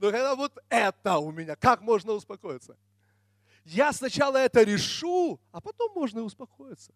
но 0.00 0.10
когда 0.10 0.34
вот 0.34 0.58
это 0.68 1.18
у 1.18 1.30
меня, 1.30 1.54
как 1.54 1.82
можно 1.82 2.14
успокоиться? 2.14 2.76
Я 3.64 3.92
сначала 3.92 4.38
это 4.38 4.64
решу, 4.64 5.38
а 5.52 5.60
потом 5.60 5.92
можно 5.94 6.18
и 6.18 6.22
успокоиться, 6.22 6.92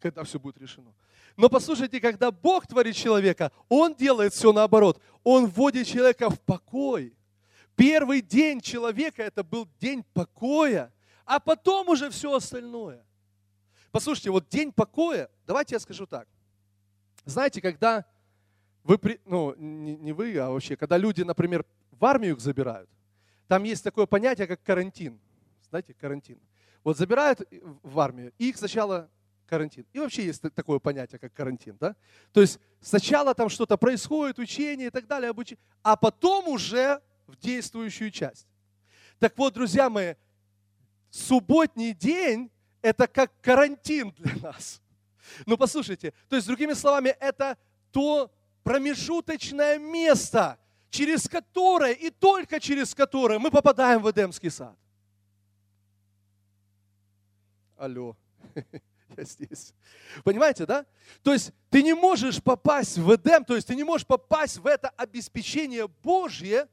когда 0.00 0.24
все 0.24 0.40
будет 0.40 0.58
решено. 0.58 0.92
Но 1.36 1.48
послушайте, 1.48 2.00
когда 2.00 2.32
Бог 2.32 2.66
творит 2.66 2.96
человека, 2.96 3.52
Он 3.68 3.94
делает 3.94 4.32
все 4.32 4.52
наоборот. 4.52 5.00
Он 5.22 5.46
вводит 5.46 5.86
человека 5.86 6.30
в 6.30 6.40
покой. 6.40 7.16
Первый 7.76 8.22
день 8.22 8.60
человека 8.60 9.22
это 9.22 9.44
был 9.44 9.68
день 9.78 10.04
покоя, 10.14 10.92
а 11.24 11.40
потом 11.40 11.88
уже 11.88 12.10
все 12.10 12.34
остальное. 12.34 13.04
Послушайте, 13.90 14.30
вот 14.30 14.48
день 14.48 14.72
покоя, 14.72 15.28
давайте 15.46 15.74
я 15.74 15.80
скажу 15.80 16.06
так. 16.06 16.28
Знаете, 17.24 17.60
когда 17.60 18.04
Вы, 18.84 18.98
ну, 19.24 19.54
не 19.56 20.12
вы, 20.12 20.36
а 20.38 20.50
вообще, 20.50 20.76
когда 20.76 20.98
люди, 20.98 21.22
например, 21.22 21.64
в 21.90 22.04
армию 22.04 22.34
их 22.34 22.40
забирают, 22.40 22.90
там 23.48 23.64
есть 23.64 23.82
такое 23.82 24.04
понятие, 24.06 24.46
как 24.46 24.62
карантин. 24.62 25.18
Знаете, 25.70 25.94
карантин. 25.94 26.38
Вот 26.82 26.98
забирают 26.98 27.40
в 27.82 27.98
армию, 27.98 28.32
и 28.38 28.50
их 28.50 28.58
сначала 28.58 29.08
карантин. 29.46 29.86
И 29.94 29.98
вообще 29.98 30.26
есть 30.26 30.42
такое 30.54 30.78
понятие, 30.78 31.18
как 31.18 31.32
карантин. 31.32 31.76
Да? 31.80 31.96
То 32.32 32.42
есть 32.42 32.60
сначала 32.80 33.34
там 33.34 33.48
что-то 33.48 33.78
происходит, 33.78 34.38
учение 34.38 34.88
и 34.88 34.90
так 34.90 35.06
далее, 35.06 35.30
обучение, 35.30 35.62
а 35.82 35.96
потом 35.96 36.48
уже 36.48 37.00
в 37.26 37.36
действующую 37.36 38.10
часть. 38.10 38.46
Так 39.18 39.38
вот, 39.38 39.54
друзья 39.54 39.88
мои, 39.88 40.14
субботний 41.14 41.92
день– 41.92 42.50
это 42.82 43.06
как 43.06 43.32
карантин 43.40 44.10
для 44.18 44.34
нас. 44.42 44.82
Ну, 45.46 45.56
послушайте, 45.56 46.12
то 46.28 46.36
есть, 46.36 46.46
другими 46.46 46.74
словами, 46.74 47.16
это 47.20 47.56
то 47.92 48.30
промежуточное 48.62 49.78
место, 49.78 50.58
через 50.90 51.28
которое 51.28 51.92
и 51.92 52.10
только 52.10 52.60
через 52.60 52.94
которое 52.94 53.38
мы 53.38 53.50
попадаем 53.50 54.02
в 54.02 54.10
Эдемский 54.10 54.50
сад. 54.50 54.76
Алло, 57.76 58.16
я 59.16 59.24
здесь. 59.24 59.72
Понимаете, 60.24 60.66
да? 60.66 60.84
То 61.22 61.32
есть 61.32 61.52
ты 61.70 61.82
не 61.82 61.94
можешь 61.94 62.42
попасть 62.42 62.98
в 62.98 63.14
Эдем, 63.14 63.44
то 63.44 63.54
есть 63.54 63.66
ты 63.66 63.74
не 63.74 63.84
можешь 63.84 64.06
попасть 64.06 64.58
в 64.58 64.66
это 64.66 64.88
обеспечение 64.90 65.88
Божье, 65.88 66.68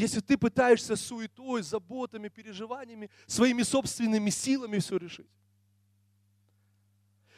если 0.00 0.20
ты 0.20 0.38
пытаешься 0.38 0.96
суетой, 0.96 1.62
заботами, 1.62 2.28
переживаниями, 2.28 3.10
своими 3.26 3.62
собственными 3.62 4.30
силами 4.30 4.78
все 4.78 4.96
решить. 4.96 5.28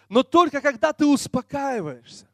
Но 0.08 0.22
только 0.22 0.60
когда 0.60 0.92
ты 0.92 1.04
успокаиваешься 1.04 2.28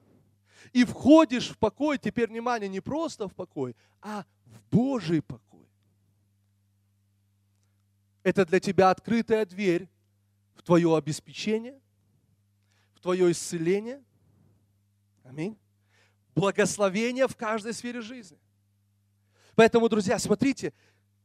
и 0.73 0.85
входишь 0.85 1.49
в 1.49 1.59
покой, 1.59 1.97
теперь 1.97 2.29
внимание, 2.29 2.69
не 2.69 2.81
просто 2.81 3.27
в 3.29 3.35
покой, 3.35 3.75
а 4.03 4.27
в 4.45 4.61
Божий 4.71 5.23
покой. 5.23 5.67
Это 8.23 8.45
для 8.45 8.61
тебя 8.61 8.91
открытая 8.91 9.47
дверь 9.47 9.89
в 10.55 10.63
твое 10.63 10.95
обеспечение, 10.95 11.81
в 12.95 13.01
твое 13.01 13.31
исцеление. 13.33 14.03
Аминь. 15.25 15.57
Благословение 16.35 17.27
в 17.29 17.37
каждой 17.37 17.73
сфере 17.73 18.03
жизни. 18.03 18.39
Поэтому, 19.59 19.89
друзья, 19.89 20.21
смотрите, 20.21 20.73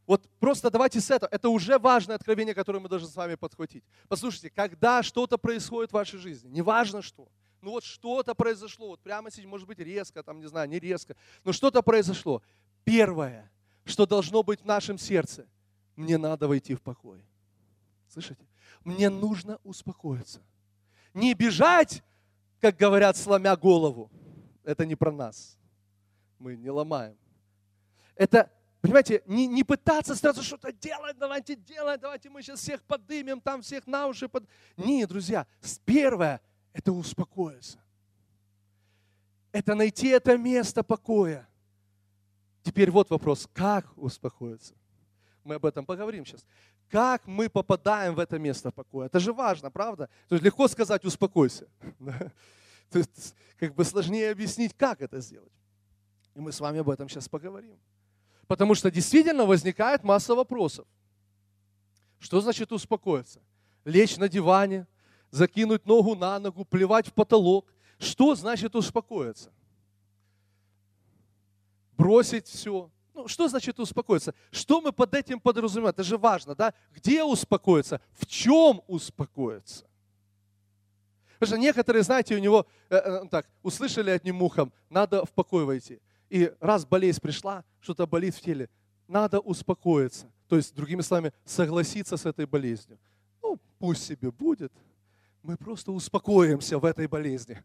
вот 0.07 0.27
просто 0.39 0.71
давайте 0.71 0.99
с 0.99 1.11
этого. 1.11 1.29
Это 1.31 1.49
уже 1.49 1.77
важное 1.77 2.15
откровение, 2.15 2.55
которое 2.55 2.79
мы 2.79 2.89
должны 2.89 3.07
с 3.07 3.15
вами 3.15 3.35
подхватить. 3.35 3.83
Послушайте, 4.07 4.49
когда 4.49 5.03
что-то 5.03 5.37
происходит 5.37 5.91
в 5.91 5.93
вашей 5.93 6.17
жизни, 6.17 6.49
неважно 6.49 7.03
что, 7.03 7.27
ну 7.61 7.69
вот 7.69 7.83
что-то 7.83 8.33
произошло, 8.33 8.87
вот 8.87 9.01
прямо 9.01 9.29
сейчас, 9.29 9.45
может 9.45 9.67
быть, 9.67 9.77
резко, 9.77 10.23
там, 10.23 10.39
не 10.39 10.47
знаю, 10.47 10.67
не 10.67 10.79
резко, 10.79 11.15
но 11.43 11.53
что-то 11.53 11.83
произошло. 11.83 12.41
Первое, 12.83 13.51
что 13.85 14.07
должно 14.07 14.41
быть 14.41 14.61
в 14.61 14.65
нашем 14.65 14.97
сердце, 14.97 15.45
мне 15.95 16.17
надо 16.17 16.47
войти 16.47 16.73
в 16.73 16.81
покой. 16.81 17.23
Слышите? 18.07 18.47
Мне 18.83 19.11
нужно 19.11 19.59
успокоиться. 19.63 20.41
Не 21.13 21.35
бежать, 21.35 22.01
как 22.59 22.77
говорят, 22.77 23.15
сломя 23.15 23.55
голову. 23.55 24.09
Это 24.63 24.87
не 24.87 24.95
про 24.95 25.11
нас. 25.11 25.55
Мы 26.39 26.55
не 26.55 26.71
ломаем. 26.71 27.15
Это 28.15 28.49
Понимаете, 28.83 29.23
не, 29.27 29.47
не 29.47 29.63
пытаться 29.63 30.13
сразу 30.13 30.43
что-то 30.43 30.73
делать, 30.73 31.17
давайте 31.17 31.55
делать, 31.55 32.01
давайте 32.01 32.29
мы 32.29 32.41
сейчас 32.41 32.59
всех 32.59 32.83
подымем, 32.83 33.39
там 33.39 33.61
всех 33.61 33.87
на 33.87 34.07
уши. 34.07 34.27
Под... 34.27 34.43
Не, 34.75 35.05
друзья, 35.05 35.47
первое– 35.85 36.41
это 36.73 36.91
успокоиться. 36.91 37.79
Это 39.53 39.73
найти 39.73 40.09
это 40.09 40.37
место 40.37 40.83
покоя. 40.83 41.47
Теперь 42.61 42.91
вот 42.91 43.09
вопрос, 43.09 43.47
как 43.53 43.85
успокоиться? 43.97 44.75
Мы 45.45 45.55
об 45.55 45.65
этом 45.65 45.85
поговорим 45.85 46.25
сейчас. 46.25 46.45
Как 46.89 47.25
мы 47.25 47.47
попадаем 47.49 48.15
в 48.15 48.19
это 48.19 48.37
место 48.37 48.69
покоя? 48.69 49.05
Это 49.05 49.21
же 49.21 49.31
важно, 49.31 49.71
правда? 49.71 50.09
То 50.27 50.35
есть 50.35 50.43
легко 50.43 50.67
сказать 50.67 51.05
«успокойся». 51.05 51.69
То 52.89 52.99
есть 52.99 53.33
как 53.57 53.75
бы 53.75 53.85
сложнее 53.85 54.29
объяснить, 54.29 54.73
как 54.75 55.01
это 55.01 55.21
сделать. 55.21 55.53
И 56.35 56.41
мы 56.41 56.51
с 56.51 56.59
вами 56.59 56.79
об 56.79 56.89
этом 56.89 57.07
сейчас 57.07 57.29
поговорим. 57.29 57.79
Потому 58.53 58.75
что 58.75 58.91
действительно 58.91 59.45
возникает 59.45 60.03
масса 60.03 60.35
вопросов. 60.35 60.85
Что 62.19 62.39
значит 62.39 62.71
успокоиться? 62.71 63.41
Лечь 63.83 64.17
на 64.17 64.29
диване, 64.29 64.85
закинуть 65.31 65.87
ногу 65.87 66.13
на 66.13 66.37
ногу, 66.37 66.63
плевать 66.63 67.07
в 67.07 67.13
потолок. 67.13 67.65
Что 67.97 68.35
значит 68.35 68.75
успокоиться? 68.75 69.51
Бросить 71.97 72.45
все. 72.45 72.91
Ну, 73.15 73.27
что 73.27 73.47
значит 73.47 73.79
успокоиться? 73.79 74.35
Что 74.51 74.81
мы 74.81 74.91
под 74.91 75.15
этим 75.15 75.39
подразумеваем? 75.39 75.95
Это 75.95 76.03
же 76.03 76.19
важно, 76.19 76.53
да? 76.53 76.75
Где 76.91 77.23
успокоиться? 77.23 78.01
В 78.11 78.27
чем 78.27 78.83
успокоиться? 78.85 79.87
Потому 81.39 81.47
что 81.47 81.57
некоторые, 81.57 82.03
знаете, 82.03 82.35
у 82.35 82.39
него, 82.39 82.67
э, 82.91 82.97
э, 82.97 83.27
так, 83.31 83.49
услышали 83.63 84.11
одним 84.11 84.43
ухом, 84.43 84.71
надо 84.91 85.25
в 85.25 85.31
покой 85.31 85.65
войти. 85.65 85.99
И 86.33 86.51
раз 86.59 86.83
болезнь 86.83 87.19
пришла, 87.21 87.63
что-то 87.79 88.07
болит 88.07 88.33
в 88.33 88.41
теле, 88.41 88.67
надо 89.07 89.39
успокоиться. 89.39 90.31
То 90.47 90.55
есть, 90.55 90.73
другими 90.73 91.01
словами, 91.01 91.31
согласиться 91.45 92.17
с 92.17 92.25
этой 92.25 92.47
болезнью. 92.47 92.97
Ну, 93.43 93.59
пусть 93.77 94.03
себе 94.03 94.31
будет. 94.31 94.73
Мы 95.43 95.57
просто 95.57 95.91
успокоимся 95.91 96.79
в 96.79 96.85
этой 96.85 97.05
болезни. 97.05 97.63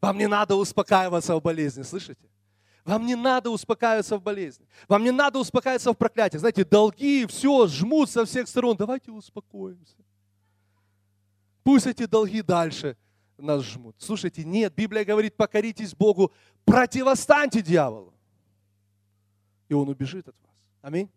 Вам 0.00 0.18
не 0.18 0.28
надо 0.28 0.54
успокаиваться 0.54 1.34
в 1.34 1.42
болезни, 1.42 1.82
слышите? 1.82 2.30
Вам 2.84 3.04
не 3.04 3.16
надо 3.16 3.50
успокаиваться 3.50 4.18
в 4.18 4.22
болезни. 4.22 4.68
Вам 4.86 5.02
не 5.02 5.10
надо 5.10 5.40
успокаиваться 5.40 5.92
в 5.92 5.96
проклятии. 5.96 6.38
Знаете, 6.38 6.64
долги, 6.64 7.26
все, 7.26 7.66
жмут 7.66 8.08
со 8.08 8.24
всех 8.24 8.46
сторон. 8.46 8.76
Давайте 8.76 9.10
успокоимся. 9.10 9.96
Пусть 11.64 11.88
эти 11.88 12.06
долги 12.06 12.40
дальше 12.40 12.96
нас 13.40 13.62
жмут. 13.62 13.96
Слушайте, 13.98 14.44
нет, 14.44 14.74
Библия 14.74 15.04
говорит, 15.04 15.36
покоритесь 15.36 15.94
Богу, 15.94 16.32
противостаньте 16.64 17.62
дьяволу. 17.62 18.14
И 19.68 19.74
он 19.74 19.88
убежит 19.88 20.28
от 20.28 20.34
вас. 20.40 20.54
Аминь. 20.82 21.10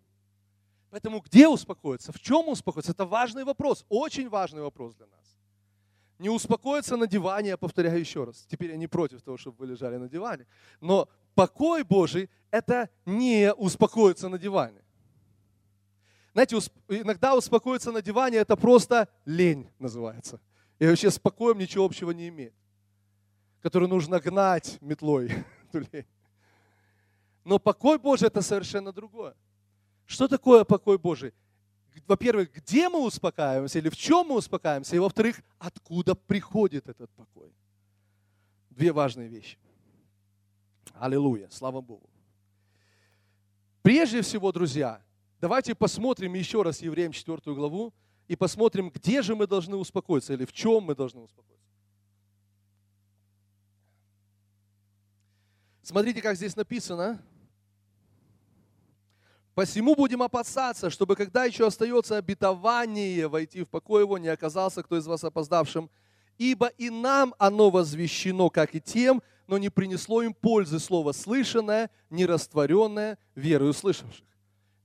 Поэтому 0.90 1.22
где 1.22 1.48
успокоиться? 1.48 2.12
В 2.12 2.20
чем 2.20 2.50
успокоиться? 2.50 2.92
Это 2.92 3.06
важный 3.06 3.44
вопрос, 3.44 3.86
очень 3.90 4.30
важный 4.30 4.62
вопрос 4.62 4.96
для 4.96 5.08
нас. 5.08 5.36
Не 6.20 6.30
успокоиться 6.30 6.96
на 6.96 7.08
диване, 7.08 7.50
я 7.50 7.58
повторяю 7.58 8.00
еще 8.00 8.24
раз. 8.24 8.46
Теперь 8.48 8.72
я 8.72 8.78
не 8.78 8.88
против 8.88 9.22
того, 9.22 9.38
чтобы 9.38 9.58
вы 9.58 9.68
лежали 9.68 9.98
на 9.98 10.08
диване. 10.08 10.46
Но 10.80 11.10
покой 11.34 11.84
Божий– 11.84 12.30
это 12.52 12.90
не 13.06 13.54
успокоиться 13.54 14.30
на 14.30 14.38
диване. 14.38 14.84
Знаете, 16.34 16.58
иногда 16.88 17.36
успокоиться 17.36 17.92
на 17.92 18.02
диване– 18.02 18.38
это 18.40 18.56
просто 18.56 19.08
лень 19.26 19.68
называется– 19.80 20.40
и 20.80 20.88
вообще 20.88 21.10
с 21.10 21.20
покоем 21.20 21.58
ничего 21.58 21.86
общего 21.86 22.12
не 22.12 22.30
имеет, 22.30 22.54
который 23.62 23.88
нужно 23.88 24.20
гнать 24.20 24.78
метлой. 24.82 25.32
Но 27.44 27.60
покой 27.60 28.00
Божий– 28.00 28.28
это 28.30 28.42
совершенно 28.42 28.92
другое. 28.92 29.36
Что 30.06 30.28
такое 30.28 30.64
покой 30.64 30.98
Божий? 30.98 31.34
Во-первых, 32.08 32.52
где 32.52 32.90
мы 32.90 33.06
успокаиваемся 33.06 33.80
или 33.80 33.90
в 33.90 33.96
чем 33.96 34.28
мы 34.28 34.36
успокаиваемся? 34.36 34.96
И 34.96 35.00
во-вторых, 35.00 35.42
откуда 35.60 36.16
приходит 36.16 36.90
этот 36.90 37.12
покой? 37.12 37.54
Две 38.70 38.92
важные 38.92 39.28
вещи. 39.28 39.58
Аллилуйя, 40.94 41.50
слава 41.50 41.82
Богу. 41.82 42.10
Прежде 43.82 44.22
всего, 44.22 44.52
друзья, 44.52 45.02
давайте 45.40 45.76
посмотрим 45.76 46.34
еще 46.34 46.62
раз 46.62 46.82
Евреям 46.82 47.12
4 47.12 47.40
главу, 47.54 47.94
и 48.28 48.36
посмотрим, 48.36 48.90
где 48.90 49.22
же 49.22 49.36
мы 49.36 49.48
должны 49.48 49.76
успокоиться 49.76 50.34
или 50.34 50.46
в 50.46 50.54
чем 50.54 50.84
мы 50.84 50.96
должны 50.96 51.22
успокоиться. 51.22 51.54
Смотрите, 55.82 56.22
как 56.22 56.38
здесь 56.38 56.56
написано. 56.56 57.22
Посему 59.54 59.96
будем 59.96 60.24
опасаться, 60.24 60.90
чтобы 60.90 61.16
когда 61.16 61.46
еще 61.46 61.68
остается 61.68 62.18
обетование 62.18 63.28
войти 63.28 63.64
в 63.64 63.70
покой 63.70 64.02
его, 64.02 64.18
не 64.18 64.30
оказался 64.30 64.82
кто 64.82 64.98
из 64.98 65.06
вас 65.06 65.24
опоздавшим. 65.24 65.92
Ибо 66.40 66.68
и 66.68 66.90
нам 66.90 67.36
оно 67.38 67.70
возвещено, 67.70 68.50
как 68.50 68.74
и 68.74 68.82
тем, 68.82 69.22
но 69.46 69.58
не 69.60 69.70
принесло 69.70 70.24
им 70.24 70.34
пользы 70.34 70.80
слово 70.80 71.12
слышанное, 71.12 71.92
не 72.10 72.26
растворенное 72.26 73.20
верою 73.36 73.74
слышавших. 73.74 74.26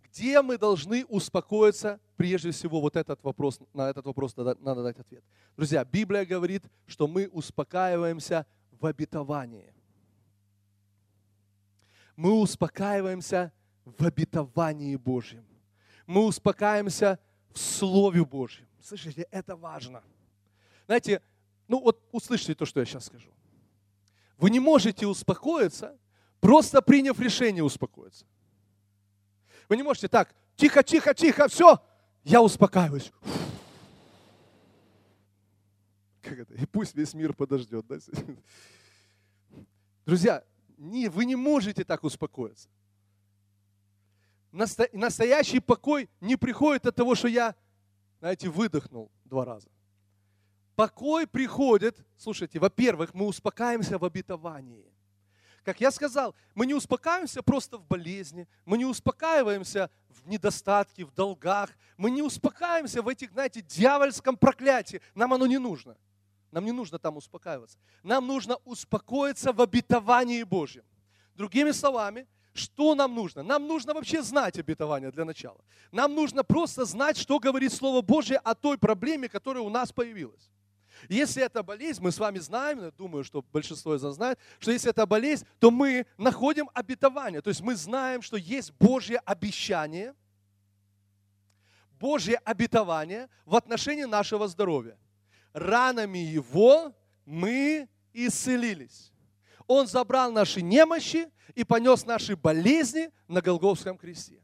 Где 0.05 0.43
мы 0.43 0.59
должны 0.59 1.07
успокоиться 1.07 2.01
прежде 2.19 2.51
всего 2.51 2.81
вот 2.81 2.97
этот 2.97 3.23
вопрос, 3.23 3.61
на 3.73 3.89
этот 3.89 4.05
вопрос 4.05 4.37
надо, 4.37 4.57
надо 4.61 4.83
дать 4.83 4.99
ответ. 4.99 5.23
Друзья, 5.57 5.85
Библия 5.85 6.27
говорит, 6.27 6.65
что 6.87 7.07
мы 7.07 7.29
успокаиваемся 7.29 8.45
в 8.73 8.85
обетовании. 8.87 9.73
Мы 12.17 12.33
успокаиваемся 12.33 13.53
в 13.85 14.05
обетовании 14.05 14.97
Божьем. 14.97 15.47
Мы 16.07 16.25
успокаиваемся 16.25 17.21
в 17.53 17.59
Слове 17.59 18.25
Божьем. 18.25 18.67
Слышите, 18.83 19.29
это 19.31 19.55
важно. 19.55 20.03
Знаете, 20.87 21.23
ну 21.69 21.81
вот 21.81 22.03
услышите 22.11 22.57
то, 22.57 22.67
что 22.67 22.81
я 22.81 22.87
сейчас 22.87 23.05
скажу. 23.05 23.31
Вы 24.39 24.51
не 24.51 24.59
можете 24.59 25.07
успокоиться, 25.07 25.97
просто 26.41 26.83
приняв 26.83 27.21
решение 27.21 27.63
успокоиться. 27.63 28.27
Вы 29.69 29.77
не 29.77 29.85
можете 29.85 30.09
так, 30.09 30.35
тихо, 30.57 30.83
тихо, 30.83 31.15
тихо, 31.15 31.47
все, 31.47 31.81
я 32.25 32.43
успокаиваюсь. 32.43 33.13
Как 36.21 36.39
это? 36.41 36.55
И 36.55 36.67
пусть 36.67 36.95
весь 36.95 37.15
мир 37.15 37.33
подождет. 37.33 37.87
Да? 37.87 37.99
Друзья, 40.05 40.45
не, 40.77 41.09
вы 41.09 41.25
не 41.25 41.37
можете 41.37 41.85
так 41.85 42.05
успокоиться. 42.05 42.69
Настоящий 44.51 45.61
покой 45.61 46.09
не 46.21 46.37
приходит 46.37 46.87
от 46.87 46.97
того, 46.97 47.15
что 47.15 47.29
я, 47.29 47.55
знаете, 48.21 48.49
выдохнул 48.49 49.11
два 49.25 49.45
раза. 49.45 49.69
Покой 50.77 51.27
приходит, 51.27 51.99
слушайте, 52.17 52.59
во-первых, 52.59 53.13
мы 53.13 53.27
успокаиваемся 53.27 53.99
в 53.99 54.05
обетовании. 54.05 54.87
Как 55.65 55.81
я 55.81 55.91
сказал, 55.91 56.35
мы 56.55 56.67
не 56.67 56.75
успокаиваемся 56.75 57.43
просто 57.43 57.79
в 57.79 57.87
болезни, 57.87 58.47
мы 58.65 58.79
не 58.79 58.85
успокаиваемся 58.85 59.91
в 60.09 60.27
недостатке, 60.29 61.05
в 61.05 61.13
долгах, 61.13 61.71
мы 61.97 62.11
не 62.11 62.23
успокаиваемся 62.23 63.03
в 63.03 63.09
этих, 63.09 63.33
знаете, 63.33 63.61
дьявольском 63.61 64.37
проклятии. 64.37 65.01
Нам 65.15 65.35
оно 65.35 65.47
не 65.47 65.59
нужно. 65.59 65.97
Нам 66.51 66.65
не 66.65 66.73
нужно 66.73 66.99
там 66.99 67.17
успокаиваться. 67.17 67.79
Нам 68.03 68.27
нужно 68.27 68.57
успокоиться 68.65 69.53
в 69.53 69.61
обетовании 69.61 70.43
Божьем. 70.43 70.85
Другими 71.35 71.73
словами, 71.73 72.27
что 72.55 72.95
нам 72.95 73.15
нужно? 73.15 73.43
Нам 73.43 73.67
нужно 73.67 73.95
вообще 73.95 74.23
знать 74.23 74.59
обетование 74.59 75.11
для 75.11 75.25
начала. 75.25 75.61
Нам 75.93 76.15
нужно 76.15 76.43
просто 76.43 76.85
знать, 76.85 77.17
что 77.17 77.39
говорит 77.39 77.73
Слово 77.73 78.03
Божье 78.03 78.39
о 78.39 78.55
той 78.55 78.79
проблеме, 78.79 79.29
которая 79.29 79.63
у 79.63 79.71
нас 79.71 79.93
появилась. 79.93 80.51
Если 81.09 81.43
это 81.43 81.63
болезнь, 81.63 82.03
мы 82.03 82.13
с 82.13 82.19
вами 82.19 82.39
знаем, 82.39 82.81
я 82.83 82.91
думаю, 82.91 83.25
что 83.25 83.43
большинство 83.43 83.95
из 83.95 84.03
нас 84.03 84.15
знает, 84.15 84.39
что 84.59 84.71
если 84.71 84.91
это 84.91 85.07
болезнь, 85.07 85.47
то 85.59 85.71
мы 85.71 86.07
находим 86.17 86.69
обетование. 86.75 87.41
То 87.41 87.51
есть 87.51 87.61
мы 87.61 87.77
знаем, 87.77 88.23
что 88.23 88.37
есть 88.37 88.73
Божье 88.73 89.19
обещание, 89.19 90.15
Божье 91.99 92.37
обетование 92.45 93.29
в 93.45 93.57
отношении 93.57 94.05
нашего 94.05 94.49
здоровья. 94.49 94.97
Ранами 95.53 96.19
Его 96.19 96.95
мы 97.25 97.89
исцелились. 98.13 99.13
Он 99.67 99.87
забрал 99.87 100.33
наши 100.33 100.63
немощи 100.63 101.31
и 101.55 101.65
понес 101.65 102.07
наши 102.07 102.37
болезни 102.37 103.11
на 103.27 103.41
Голговском 103.41 103.99
кресте. 103.99 104.41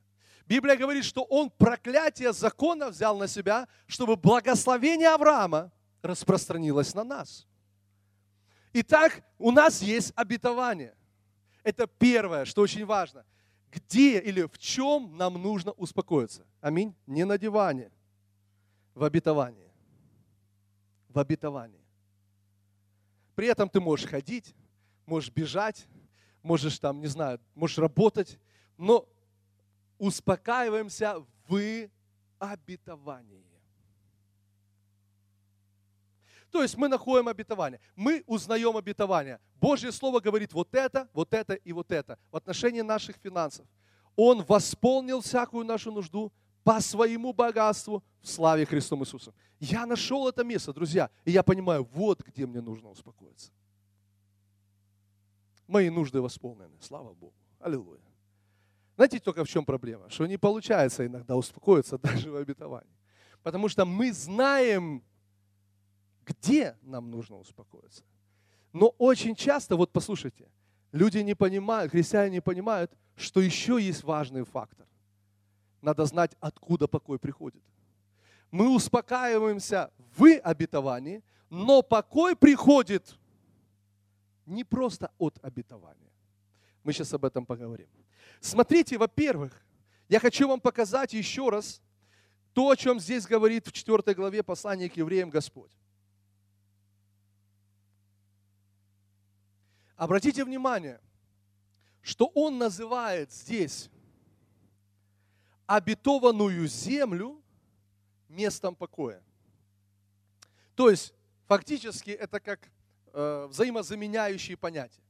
Библия 0.46 0.76
говорит, 0.76 1.04
что 1.04 1.22
Он 1.22 1.50
проклятие 1.50 2.32
закона 2.32 2.90
взял 2.90 3.16
на 3.16 3.26
себя, 3.26 3.66
чтобы 3.86 4.16
благословение 4.16 5.08
Авраама 5.08 5.72
распространилось 6.04 6.94
на 6.94 7.02
нас. 7.02 7.46
Итак, 8.74 9.24
у 9.38 9.50
нас 9.50 9.82
есть 9.82 10.12
обетование. 10.14 10.94
Это 11.62 11.86
первое, 11.86 12.44
что 12.44 12.60
очень 12.60 12.84
важно. 12.84 13.24
Где 13.70 14.20
или 14.20 14.42
в 14.42 14.58
чем 14.58 15.16
нам 15.16 15.34
нужно 15.34 15.72
успокоиться? 15.72 16.46
Аминь. 16.60 16.94
Не 17.06 17.24
на 17.24 17.38
диване, 17.38 17.90
в 18.94 19.02
обетовании. 19.02 19.70
В 21.08 21.18
обетовании. 21.18 21.80
При 23.34 23.48
этом 23.48 23.68
ты 23.68 23.80
можешь 23.80 24.06
ходить, 24.06 24.54
можешь 25.06 25.30
бежать, 25.30 25.86
можешь 26.42 26.78
там, 26.78 27.00
не 27.00 27.06
знаю, 27.06 27.40
можешь 27.54 27.78
работать, 27.78 28.38
но 28.76 29.08
успокаиваемся 29.98 31.24
в 31.48 31.88
обетовании. 32.38 33.53
То 36.54 36.62
есть 36.62 36.76
мы 36.76 36.86
находим 36.86 37.26
обетование, 37.26 37.80
мы 37.96 38.22
узнаем 38.28 38.76
обетование. 38.76 39.40
Божье 39.56 39.90
Слово 39.90 40.20
говорит 40.20 40.52
вот 40.52 40.72
это, 40.72 41.08
вот 41.12 41.34
это 41.34 41.54
и 41.54 41.72
вот 41.72 41.90
это 41.90 42.16
в 42.30 42.36
отношении 42.36 42.80
наших 42.80 43.16
финансов. 43.16 43.66
Он 44.14 44.44
восполнил 44.44 45.20
всякую 45.20 45.64
нашу 45.64 45.90
нужду 45.90 46.32
по 46.62 46.80
своему 46.80 47.32
богатству 47.32 48.04
в 48.20 48.28
славе 48.28 48.66
Христом 48.66 49.02
Иисусом. 49.02 49.34
Я 49.58 49.84
нашел 49.84 50.28
это 50.28 50.44
место, 50.44 50.72
друзья, 50.72 51.10
и 51.24 51.32
я 51.32 51.42
понимаю, 51.42 51.88
вот 51.92 52.22
где 52.22 52.46
мне 52.46 52.60
нужно 52.60 52.90
успокоиться. 52.90 53.50
Мои 55.66 55.90
нужды 55.90 56.20
восполнены, 56.20 56.76
слава 56.80 57.14
Богу. 57.14 57.34
Аллилуйя. 57.58 57.98
Знаете 58.94 59.18
только 59.18 59.44
в 59.44 59.48
чем 59.48 59.64
проблема? 59.64 60.08
Что 60.08 60.24
не 60.24 60.36
получается 60.36 61.04
иногда 61.04 61.34
успокоиться 61.34 61.98
даже 62.02 62.30
в 62.30 62.36
обетовании. 62.36 62.96
Потому 63.42 63.68
что 63.68 63.84
мы 63.84 64.12
знаем 64.12 65.02
где 66.26 66.76
нам 66.82 67.10
нужно 67.10 67.38
успокоиться. 67.38 68.04
Но 68.72 68.88
очень 68.98 69.34
часто, 69.34 69.76
вот 69.76 69.92
послушайте, 69.92 70.48
люди 70.92 71.18
не 71.18 71.34
понимают, 71.34 71.92
христиане 71.92 72.30
не 72.30 72.40
понимают, 72.40 72.92
что 73.16 73.40
еще 73.40 73.80
есть 73.80 74.02
важный 74.02 74.44
фактор. 74.44 74.86
Надо 75.80 76.04
знать, 76.06 76.34
откуда 76.40 76.88
покой 76.88 77.18
приходит. 77.18 77.62
Мы 78.50 78.74
успокаиваемся 78.74 79.92
в 80.16 80.38
обетовании, 80.38 81.22
но 81.50 81.82
покой 81.82 82.34
приходит 82.36 83.16
не 84.46 84.64
просто 84.64 85.10
от 85.18 85.38
обетования. 85.42 86.10
Мы 86.82 86.92
сейчас 86.92 87.12
об 87.14 87.24
этом 87.24 87.46
поговорим. 87.46 87.88
Смотрите, 88.40 88.98
во-первых, 88.98 89.52
я 90.08 90.20
хочу 90.20 90.48
вам 90.48 90.60
показать 90.60 91.12
еще 91.12 91.48
раз 91.48 91.80
то, 92.52 92.70
о 92.70 92.76
чем 92.76 93.00
здесь 93.00 93.26
говорит 93.26 93.66
в 93.66 93.72
4 93.72 94.14
главе 94.14 94.42
послания 94.42 94.88
к 94.88 94.96
евреям 94.96 95.30
Господь. 95.30 95.72
Обратите 99.96 100.44
внимание, 100.44 101.00
что 102.02 102.26
он 102.34 102.58
называет 102.58 103.32
здесь 103.32 103.90
обетованную 105.66 106.66
землю 106.66 107.40
местом 108.28 108.74
покоя. 108.74 109.22
То 110.74 110.90
есть, 110.90 111.14
фактически, 111.46 112.10
это 112.10 112.40
как 112.40 112.68
э, 113.12 113.46
взаимозаменяющие 113.48 114.56
понятия. 114.56 115.02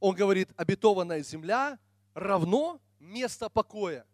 Он 0.00 0.14
говорит, 0.14 0.48
обетованная 0.56 1.22
земля 1.22 1.78
равно 2.14 2.80
место 2.98 3.50
покоя. 3.50 4.06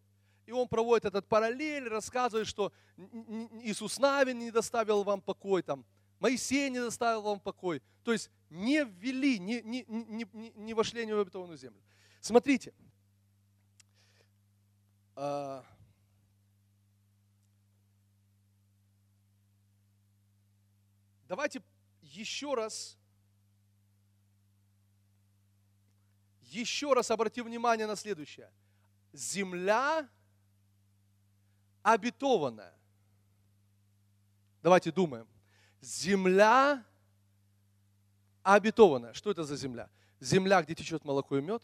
И 0.47 0.53
он 0.53 0.69
проводит 0.69 1.07
этот 1.07 1.27
параллель, 1.27 1.89
рассказывает, 1.89 2.47
что 2.47 2.73
Иисус 3.63 3.99
Навин 3.99 4.39
не 4.39 4.51
доставил 4.51 5.05
вам 5.05 5.21
покой, 5.21 5.63
там, 5.63 5.85
Моисей 6.19 6.71
не 6.71 6.79
доставил 6.79 7.23
вам 7.23 7.41
покой. 7.41 7.83
То 8.03 8.13
есть 8.13 8.31
не 8.49 8.85
ввели, 8.85 9.39
не, 9.39 9.61
не, 9.63 9.85
не, 9.89 10.27
не, 10.33 10.51
не 10.51 10.75
вошли 10.75 11.03
они 11.03 11.13
в 11.13 11.19
обетованную 11.19 11.59
землю. 11.59 11.83
Смотрите. 12.21 12.73
А, 15.15 15.65
давайте 21.29 21.63
еще 22.03 22.55
раз, 22.55 22.97
еще 26.43 26.93
раз 26.93 27.11
обратим 27.11 27.47
внимание 27.47 27.87
на 27.87 27.97
следующее. 27.97 28.51
Земля 29.13 30.09
обетованная. 31.83 32.75
Давайте 34.63 34.91
думаем 34.93 35.29
земля 35.87 36.83
обетованная. 38.43 39.13
Что 39.13 39.31
это 39.31 39.45
за 39.45 39.57
земля? 39.57 39.89
Земля, 40.21 40.63
где 40.63 40.75
течет 40.75 41.05
молоко 41.05 41.39
и 41.39 41.43
мед. 41.43 41.63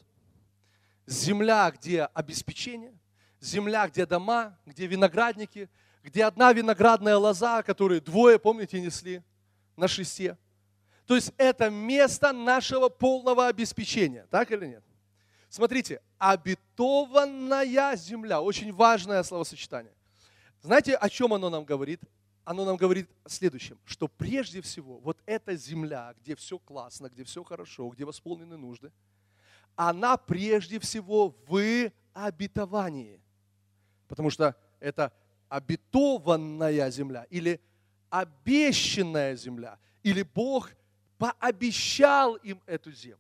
Земля, 1.06 1.70
где 1.70 2.04
обеспечение. 2.04 2.96
Земля, 3.40 3.88
где 3.88 4.06
дома, 4.06 4.56
где 4.66 4.86
виноградники, 4.86 5.68
где 6.04 6.24
одна 6.24 6.52
виноградная 6.52 7.16
лоза, 7.16 7.62
которую 7.62 8.00
двое, 8.00 8.38
помните, 8.38 8.80
несли 8.80 9.22
на 9.76 9.88
шесте. 9.88 10.38
То 11.06 11.16
есть 11.16 11.32
это 11.36 11.68
место 11.68 12.32
нашего 12.32 12.88
полного 12.88 13.48
обеспечения. 13.48 14.26
Так 14.30 14.52
или 14.52 14.66
нет? 14.66 14.84
Смотрите, 15.48 16.00
обетованная 16.18 17.96
земля. 17.96 18.40
Очень 18.40 18.72
важное 18.72 19.22
словосочетание. 19.24 19.92
Знаете, 20.62 20.94
о 20.94 21.08
чем 21.08 21.34
оно 21.34 21.50
нам 21.50 21.64
говорит? 21.64 22.00
Оно 22.44 22.64
нам 22.64 22.76
говорит 22.76 23.08
о 23.24 23.28
следующем, 23.28 23.78
что 23.84 24.08
прежде 24.08 24.60
всего 24.60 24.98
вот 24.98 25.18
эта 25.26 25.54
земля, 25.56 26.14
где 26.20 26.34
все 26.34 26.58
классно, 26.58 27.08
где 27.08 27.24
все 27.24 27.44
хорошо, 27.44 27.88
где 27.88 28.04
восполнены 28.04 28.56
нужды, 28.56 28.92
она 29.76 30.16
прежде 30.16 30.78
всего 30.78 31.36
в 31.46 31.90
обетовании. 32.12 33.20
Потому 34.08 34.30
что 34.30 34.56
это 34.80 35.12
обетованная 35.48 36.90
земля 36.90 37.24
или 37.30 37.60
обещанная 38.10 39.36
земля, 39.36 39.78
или 40.02 40.22
Бог 40.22 40.70
пообещал 41.18 42.34
им 42.36 42.60
эту 42.66 42.92
землю. 42.92 43.18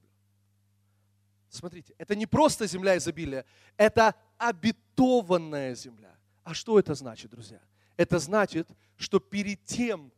Смотрите, 1.48 1.94
это 1.98 2.14
не 2.14 2.26
просто 2.26 2.66
земля 2.66 2.96
изобилия, 2.96 3.44
это 3.76 4.14
обетованная 4.38 5.74
земля. 5.74 6.16
А 6.44 6.54
что 6.54 6.78
это 6.78 6.94
значит, 6.94 7.30
друзья? 7.30 7.60
Это 8.02 8.18
значит, 8.18 8.68
что 8.96 9.20
перед 9.20 9.64
тем, 9.64 10.10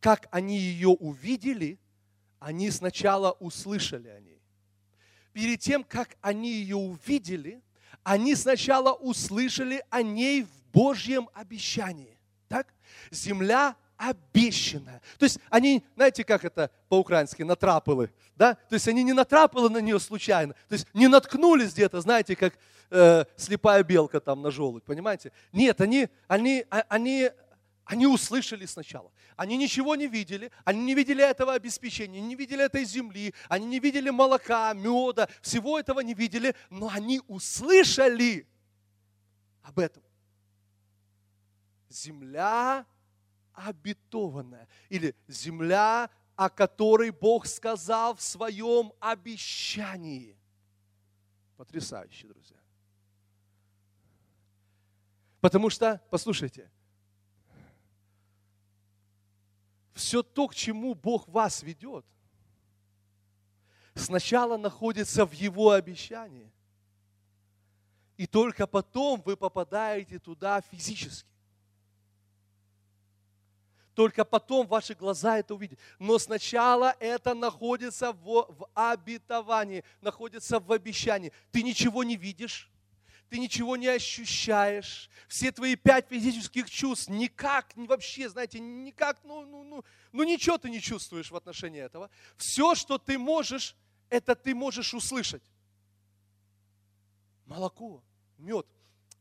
как 0.00 0.28
они 0.30 0.58
ее 0.58 0.88
увидели, 0.88 1.78
они 2.38 2.70
сначала 2.70 3.32
услышали 3.32 4.08
о 4.08 4.20
ней. 4.20 4.42
перед 5.32 5.58
тем, 5.60 5.82
как 5.82 6.18
они 6.20 6.52
ее 6.52 6.76
увидели, 6.76 7.62
они 8.02 8.34
сначала 8.34 8.92
услышали 8.92 9.82
о 9.88 10.02
ней 10.02 10.42
в 10.42 10.72
Божьем 10.74 11.30
обещании. 11.32 12.18
Так? 12.48 12.74
Земля 13.10 13.76
обещанная. 13.96 15.00
То 15.18 15.24
есть 15.24 15.38
они, 15.48 15.82
знаете, 15.94 16.24
как 16.24 16.44
это 16.44 16.70
по-украински, 16.90 17.42
натрапылы, 17.44 18.12
да? 18.36 18.56
То 18.68 18.74
есть 18.74 18.88
они 18.88 19.02
не 19.02 19.14
натрапылы 19.14 19.70
на 19.70 19.78
нее 19.78 19.98
случайно, 19.98 20.52
то 20.68 20.74
есть 20.74 20.86
не 20.92 21.08
наткнулись 21.08 21.72
где-то, 21.72 22.02
знаете, 22.02 22.36
как 22.36 22.58
э, 22.92 23.24
слепая 23.36 23.82
белка 23.82 24.20
там 24.20 24.42
на 24.42 24.50
желудь, 24.50 24.84
понимаете? 24.84 25.32
Нет, 25.52 25.80
они, 25.80 26.08
они, 26.28 26.64
а, 26.70 26.84
они, 26.88 27.30
они 27.84 28.06
услышали 28.06 28.66
сначала. 28.66 29.10
Они 29.36 29.56
ничего 29.56 29.96
не 29.96 30.06
видели, 30.06 30.52
они 30.64 30.84
не 30.84 30.94
видели 30.94 31.24
этого 31.24 31.54
обеспечения, 31.54 32.20
не 32.20 32.34
видели 32.34 32.64
этой 32.64 32.84
земли, 32.84 33.34
они 33.48 33.66
не 33.66 33.80
видели 33.80 34.10
молока, 34.10 34.72
меда, 34.74 35.28
всего 35.40 35.78
этого 35.78 36.00
не 36.00 36.14
видели, 36.14 36.54
но 36.70 36.90
они 36.92 37.20
услышали 37.26 38.46
об 39.62 39.78
этом. 39.78 40.02
Земля 41.88 42.86
обетованная. 43.54 44.68
Или 44.88 45.14
земля, 45.28 46.10
о 46.36 46.50
которой 46.50 47.10
Бог 47.10 47.46
сказал 47.46 48.14
в 48.14 48.22
своем 48.22 48.92
обещании. 49.00 50.36
Потрясающе, 51.56 52.28
друзья. 52.28 52.61
Потому 55.42 55.70
что, 55.70 56.00
послушайте, 56.08 56.70
все 59.92 60.22
то, 60.22 60.46
к 60.46 60.54
чему 60.54 60.94
Бог 60.94 61.26
вас 61.26 61.64
ведет, 61.64 62.06
сначала 63.92 64.56
находится 64.56 65.26
в 65.26 65.32
Его 65.32 65.72
обещании. 65.72 66.52
И 68.16 68.28
только 68.28 68.68
потом 68.68 69.20
вы 69.22 69.36
попадаете 69.36 70.20
туда 70.20 70.60
физически. 70.60 71.28
Только 73.94 74.24
потом 74.24 74.68
ваши 74.68 74.94
глаза 74.94 75.38
это 75.38 75.56
увидят. 75.56 75.80
Но 75.98 76.20
сначала 76.20 76.94
это 77.00 77.34
находится 77.34 78.12
в, 78.12 78.46
в 78.48 78.68
обетовании, 78.74 79.82
находится 80.00 80.60
в 80.60 80.70
обещании. 80.70 81.32
Ты 81.50 81.64
ничего 81.64 82.04
не 82.04 82.14
видишь, 82.16 82.71
ты 83.32 83.38
ничего 83.38 83.76
не 83.78 83.86
ощущаешь. 83.86 85.08
Все 85.26 85.50
твои 85.52 85.74
пять 85.74 86.06
физических 86.06 86.70
чувств 86.70 87.08
никак, 87.08 87.72
вообще, 87.76 88.28
знаете, 88.28 88.60
никак, 88.60 89.24
ну, 89.24 89.46
ну, 89.46 89.64
ну, 89.64 89.84
ну 90.12 90.22
ничего 90.22 90.58
ты 90.58 90.68
не 90.68 90.82
чувствуешь 90.82 91.30
в 91.30 91.36
отношении 91.36 91.80
этого. 91.80 92.10
Все, 92.36 92.74
что 92.74 92.98
ты 92.98 93.16
можешь, 93.18 93.74
это 94.10 94.34
ты 94.34 94.54
можешь 94.54 94.92
услышать. 94.92 95.42
Молоко, 97.46 98.02
мед. 98.36 98.66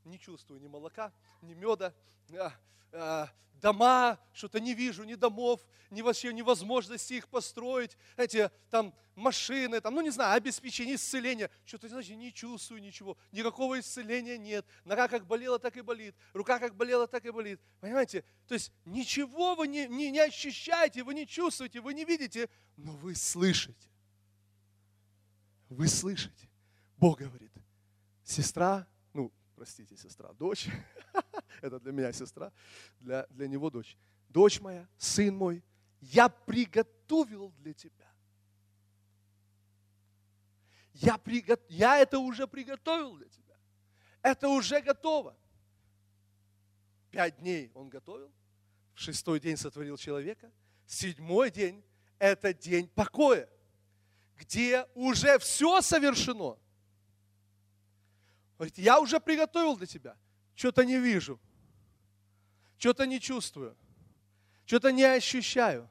Не 0.06 0.20
чувствую 0.20 0.60
ни 0.62 0.68
молока, 0.68 1.12
ни 1.42 1.54
меда. 1.54 1.94
А, 2.34 2.54
а, 2.92 3.30
дома, 3.62 4.20
что-то 4.34 4.60
не 4.60 4.74
вижу, 4.74 5.04
ни 5.04 5.16
домов, 5.16 5.62
ни 5.90 6.02
вообще 6.02 6.34
невозможности 6.34 7.14
их 7.14 7.28
построить, 7.28 7.98
эти 8.18 8.50
там 8.70 8.94
машины, 9.16 9.80
там, 9.82 9.94
ну 9.94 10.02
не 10.02 10.10
знаю, 10.10 10.36
обеспечение, 10.36 10.96
исцеление, 10.96 11.50
что-то, 11.66 11.88
значит, 11.90 12.18
не 12.18 12.34
чувствую 12.34 12.82
ничего, 12.82 13.18
никакого 13.32 13.80
исцеления 13.80 14.38
нет, 14.38 14.66
нога 14.84 15.08
как 15.08 15.28
болела, 15.28 15.60
так 15.60 15.78
и 15.78 15.82
болит, 15.82 16.16
рука 16.34 16.60
как 16.60 16.76
болела, 16.76 17.08
так 17.08 17.26
и 17.26 17.30
болит, 17.30 17.60
понимаете? 17.80 18.24
То 18.48 18.56
есть 18.56 18.72
ничего 18.86 19.56
вы 19.56 19.68
не, 19.68 19.88
не, 19.88 20.12
не 20.12 20.20
ощущаете, 20.20 21.04
вы 21.04 21.14
не 21.14 21.28
чувствуете, 21.28 21.82
вы 21.82 21.94
не 21.94 22.06
видите, 22.06 22.50
но 22.78 22.94
вы 22.94 23.16
слышите. 23.16 23.90
Вы 25.70 25.88
слышите. 25.88 26.50
Бог 26.98 27.20
говорит, 27.20 27.52
сестра, 28.24 28.88
простите, 29.62 29.95
сестра, 29.95 30.34
дочь, 30.34 30.67
это 31.62 31.80
для 31.80 31.91
меня 31.91 32.12
сестра, 32.12 32.52
для, 33.00 33.28
для 33.30 33.47
него 33.47 33.69
дочь. 33.69 33.95
Дочь 34.28 34.60
моя, 34.60 34.89
сын 34.97 35.36
мой, 35.36 35.63
я 36.00 36.30
приготовил 36.30 37.52
для 37.60 37.76
тебя. 37.76 38.12
Я, 40.93 41.19
приго... 41.19 41.60
я 41.69 42.00
это 42.00 42.17
уже 42.17 42.47
приготовил 42.47 43.15
для 43.17 43.30
тебя. 43.30 43.56
Это 44.24 44.50
уже 44.50 44.82
готово. 44.82 45.38
Пять 47.12 47.38
дней 47.38 47.69
он 47.76 47.88
готовил, 47.88 48.34
в 48.95 49.00
шестой 49.00 49.39
день 49.39 49.58
сотворил 49.58 49.95
человека, 49.95 50.52
седьмой 50.88 51.52
день– 51.52 51.86
это 52.17 52.52
день 52.52 52.88
покоя, 52.88 53.47
где 54.38 54.88
уже 54.95 55.38
все 55.38 55.82
совершено. 55.82 56.58
Говорит, 58.62 58.78
я 58.78 59.00
уже 59.00 59.19
приготовил 59.19 59.76
для 59.76 59.88
тебя, 59.88 60.17
что-то 60.56 60.86
не 60.86 61.00
вижу– 61.00 61.39
что-то 62.82 63.06
не 63.06 63.19
чувствую, 63.19 63.78
что-то 64.65 64.91
не 64.91 65.04
ощущаю. 65.04 65.88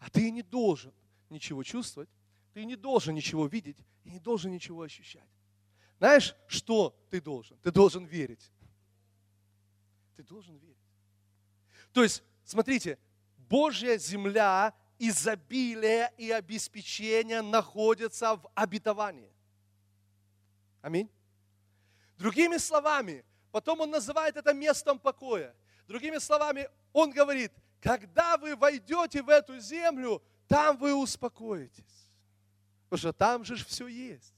А 0.00 0.10
ты 0.10 0.28
не 0.32 0.42
должен 0.42 0.92
ничего 1.30 1.62
чувствовать, 1.62 2.10
ты 2.52 2.64
не 2.64 2.74
должен 2.74 3.14
ничего 3.14 3.46
видеть 3.46 3.78
и 4.02 4.10
не 4.10 4.18
должен 4.18 4.50
ничего 4.50 4.82
ощущать. 4.82 5.28
Знаешь, 5.98 6.34
что 6.48 6.98
ты 7.10 7.20
должен? 7.20 7.56
Ты 7.58 7.70
должен 7.70 8.04
верить. 8.04 8.50
Ты 10.16 10.24
должен 10.24 10.56
верить. 10.56 10.76
То 11.92 12.02
есть, 12.02 12.24
смотрите, 12.42 12.98
Божья 13.36 13.96
земля, 13.98 14.74
изобилие 14.98 16.12
и 16.18 16.32
обеспечение 16.32 17.40
находятся 17.40 18.34
в 18.34 18.50
обетовании. 18.56 19.32
Аминь. 20.80 21.08
Другими 22.16 22.58
словами, 22.58 23.24
потом 23.50 23.80
он 23.80 23.90
называет 23.90 24.36
это 24.36 24.52
местом 24.52 24.98
покоя. 24.98 25.54
Другими 25.86 26.18
словами, 26.18 26.68
он 26.92 27.10
говорит, 27.10 27.52
когда 27.80 28.36
вы 28.36 28.54
войдете 28.54 29.22
в 29.22 29.28
эту 29.28 29.58
землю, 29.58 30.22
там 30.46 30.76
вы 30.76 30.94
успокоитесь. 30.94 32.08
Потому 32.84 32.98
что 32.98 33.12
там 33.12 33.44
же 33.44 33.56
все 33.56 33.86
есть. 33.86 34.34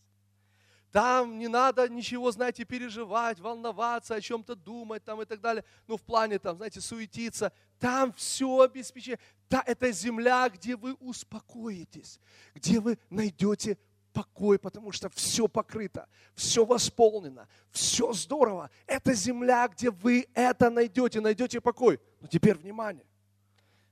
Там 0.94 1.40
не 1.40 1.48
надо 1.48 1.88
ничего, 1.88 2.30
знаете, 2.30 2.64
переживать, 2.64 3.40
волноваться, 3.40 4.14
о 4.14 4.20
чем-то 4.20 4.54
думать 4.54 5.02
там 5.02 5.20
и 5.20 5.24
так 5.24 5.40
далее. 5.40 5.64
Ну, 5.88 5.96
в 5.96 6.02
плане 6.02 6.38
там, 6.38 6.56
знаете, 6.56 6.80
суетиться. 6.80 7.52
Там 7.80 8.12
все 8.12 8.60
обеспечено. 8.60 9.18
Да, 9.50 9.62
это 9.66 9.90
земля, 9.90 10.48
где 10.48 10.76
вы 10.76 10.94
успокоитесь, 10.94 12.20
где 12.54 12.78
вы 12.78 12.96
найдете 13.10 13.76
покой, 14.14 14.59
потому 14.59 14.92
что 14.92 15.11
все 15.11 15.48
покрыто, 15.48 16.09
все 16.35 16.64
восполнено, 16.64 17.48
все 17.70 18.12
здорово. 18.12 18.70
Это 18.87 19.12
земля, 19.12 19.68
где 19.68 19.90
вы 19.90 20.29
это 20.33 20.70
найдете, 20.70 21.20
найдете 21.20 21.61
покой. 21.61 22.00
Но 22.20 22.29
теперь 22.29 22.55
внимание, 22.55 23.05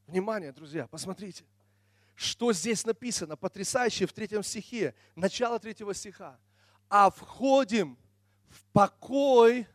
внимание, 0.06 0.52
друзья, 0.52 0.86
посмотрите, 0.86 1.44
что 2.14 2.52
здесь 2.52 2.86
написано, 2.86 3.36
потрясающе 3.36 4.06
в 4.06 4.12
третьем 4.12 4.44
стихе, 4.44 4.94
начало 5.16 5.58
третьего 5.58 5.92
стиха. 5.92 6.38
А 6.88 7.10
входим 7.10 7.98
в 8.48 8.62
покой, 8.72 9.66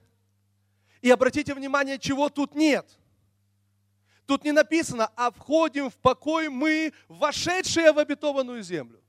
и 1.02 1.12
обратите 1.12 1.54
внимание, 1.54 2.00
чего 2.00 2.30
тут 2.30 2.56
нет. 2.56 2.88
Тут 4.26 4.44
не 4.44 4.54
написано, 4.54 5.12
а 5.16 5.30
входим 5.32 5.90
в 5.90 5.98
покой 5.98 6.48
мы, 6.48 6.94
вошедшие 7.08 7.92
в 7.92 8.00
обетованную 8.00 8.64
землю. 8.64 9.02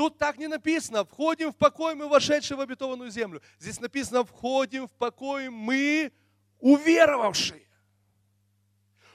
Тут 0.00 0.16
так 0.16 0.38
не 0.38 0.48
написано, 0.48 1.04
входим 1.04 1.52
в 1.52 1.56
покой 1.56 1.94
мы, 1.94 2.08
вошедшие 2.08 2.56
в 2.56 2.62
обетованную 2.62 3.10
землю. 3.10 3.42
Здесь 3.58 3.80
написано, 3.80 4.24
входим 4.24 4.88
в 4.88 4.92
покой 4.92 5.50
мы, 5.50 6.10
уверовавшие 6.58 7.68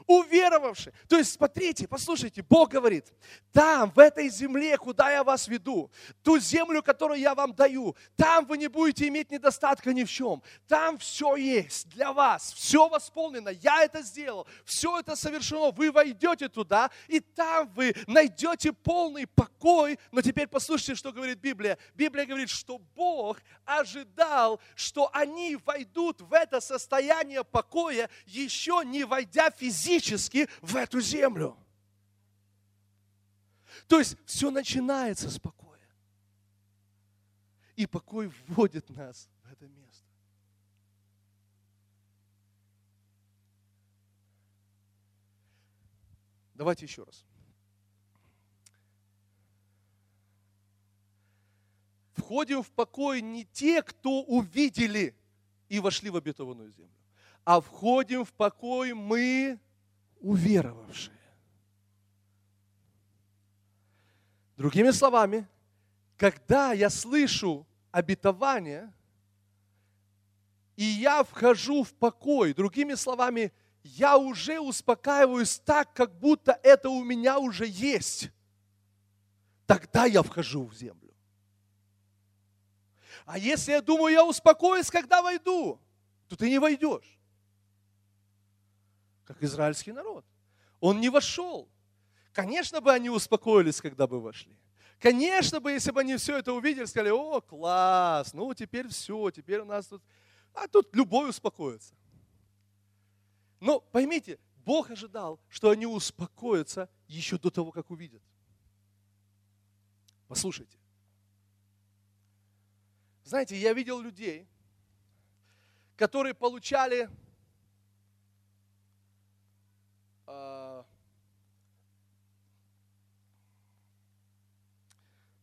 уверовавшие. 0.08 0.94
То 1.08 1.18
есть, 1.18 1.34
смотрите, 1.34 1.88
послушайте, 1.88 2.44
Бог 2.44 2.70
говорит, 2.70 3.06
там, 3.52 3.92
в 3.92 4.00
этой 4.00 4.30
земле, 4.30 4.78
куда 4.78 5.10
я 5.12 5.24
вас 5.24 5.48
веду, 5.48 5.92
ту 6.24 6.38
землю, 6.40 6.84
которую 6.84 7.20
я 7.20 7.34
вам 7.34 7.54
даю, 7.54 7.96
там 8.16 8.46
вы 8.46 8.58
не 8.58 8.68
будете 8.68 9.08
иметь 9.08 9.32
недостатка 9.32 9.94
ни 9.94 10.04
в 10.04 10.12
чем. 10.12 10.44
Там 10.68 10.98
все 10.98 11.36
есть 11.36 11.90
для 11.90 12.14
вас, 12.14 12.54
все 12.54 12.88
восполнено, 12.88 13.50
я 13.50 13.84
это 13.84 14.02
сделал, 14.02 14.48
все 14.64 15.00
это 15.00 15.16
совершено. 15.16 15.72
Вы 15.72 15.92
войдете 15.92 16.50
туда, 16.50 16.92
и 17.08 17.20
там 17.20 17.68
вы 17.74 17.96
найдете 18.08 18.74
полный 18.74 19.26
покой. 19.26 19.98
Но 20.12 20.22
теперь 20.22 20.48
послушайте, 20.48 20.96
что 20.96 21.12
говорит 21.12 21.40
Библия. 21.40 21.78
Библия 21.96 22.26
говорит, 22.26 22.50
что 22.50 22.78
Бог 22.96 23.40
ожидал, 23.66 24.60
что 24.76 25.10
они 25.14 25.58
войдут 25.66 26.22
в 26.22 26.34
это 26.34 26.60
состояние 26.60 27.44
покоя, 27.44 28.10
еще 28.26 28.82
не 28.86 29.04
войдя 29.04 29.50
физически 29.50 29.95
физически 30.00 30.48
в 30.62 30.76
эту 30.76 31.02
землю. 31.02 31.58
То 33.88 34.00
есть 34.00 34.18
все 34.26 34.52
начинается 34.52 35.30
с 35.30 35.40
покоя. 35.40 35.80
И 37.76 37.86
покой 37.86 38.32
вводит 38.48 38.90
нас 38.90 39.30
в 39.44 39.52
это 39.52 39.68
место. 39.68 40.06
Давайте 46.54 46.86
еще 46.86 47.04
раз. 47.04 47.26
входим 52.26 52.64
в 52.64 52.72
покой 52.72 53.22
не 53.22 53.46
те, 53.46 53.84
кто 53.84 54.24
увидели 54.24 55.16
и 55.70 55.80
вошли 55.80 56.10
в 56.10 56.16
обетованную 56.16 56.72
землю, 56.72 56.98
а 57.44 57.62
входим 57.62 58.26
в 58.26 58.34
покой 58.34 58.94
мы, 58.94 59.60
уверовавшие. 60.26 61.16
Другими 64.58 64.90
словами, 64.90 65.48
когда 66.18 66.74
я 66.74 66.90
слышу 66.90 67.68
обетование, 67.92 68.92
и 70.76 70.84
я 70.84 71.24
вхожу 71.24 71.84
в 71.84 71.94
покой, 71.94 72.54
другими 72.54 72.96
словами, 72.96 73.54
я 73.84 74.18
уже 74.18 74.60
успокаиваюсь 74.60 75.60
так, 75.60 75.94
как 75.94 76.18
будто 76.18 76.60
это 76.64 76.90
у 76.90 77.04
меня 77.04 77.38
уже 77.38 77.68
есть. 77.68 78.32
Тогда 79.68 80.06
я 80.06 80.24
вхожу 80.24 80.66
в 80.66 80.74
землю. 80.74 81.14
А 83.26 83.38
если 83.38 83.74
я 83.74 83.82
думаю, 83.82 84.14
я 84.14 84.26
успокоюсь, 84.26 84.90
когда 84.90 85.22
войду, 85.22 85.80
то 86.28 86.36
ты 86.36 86.50
не 86.50 86.60
войдешь. 86.60 87.15
Как 89.26 89.42
израильский 89.44 89.92
народ. 89.92 90.26
Он 90.80 91.02
не 91.02 91.10
вошел. 91.10 91.70
Конечно 92.32 92.82
бы 92.82 92.92
они 92.92 93.10
успокоились, 93.10 93.82
когда 93.82 94.08
бы 94.08 94.22
вошли. 94.22 94.58
Конечно 95.00 95.60
бы, 95.60 95.72
если 95.72 95.92
бы 95.92 96.02
они 96.02 96.16
все 96.18 96.38
это 96.38 96.54
увидели, 96.54 96.86
сказали, 96.86 97.10
о, 97.10 97.42
класс, 97.42 98.34
ну 98.34 98.54
теперь 98.54 98.88
все, 98.88 99.32
теперь 99.32 99.60
у 99.60 99.66
нас 99.66 99.88
тут... 99.88 100.02
А 100.54 100.68
тут 100.68 100.96
любой 100.96 101.30
успокоится. 101.30 101.94
Но 103.60 103.80
поймите, 103.80 104.40
Бог 104.66 104.90
ожидал, 104.90 105.40
что 105.50 105.70
они 105.70 105.86
успокоятся 105.86 106.90
еще 107.08 107.38
до 107.38 107.52
того, 107.52 107.72
как 107.72 107.92
увидят. 107.92 108.22
Послушайте. 110.28 110.78
Знаете, 113.24 113.58
я 113.58 113.74
видел 113.74 114.02
людей, 114.02 114.48
которые 115.96 116.34
получали 116.34 117.10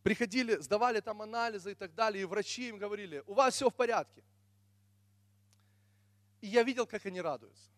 приходили, 0.03 0.57
сдавали 0.57 0.99
там 0.99 1.21
анализы 1.21 1.71
и 1.71 1.75
так 1.75 1.95
далее, 1.95 2.21
и 2.21 2.25
врачи 2.25 2.69
им 2.69 2.77
говорили, 2.77 3.23
у 3.25 3.33
вас 3.33 3.55
все 3.55 3.69
в 3.69 3.73
порядке. 3.73 4.23
И 6.41 6.47
я 6.47 6.63
видел, 6.63 6.85
как 6.85 7.05
они 7.05 7.21
радуются. 7.21 7.71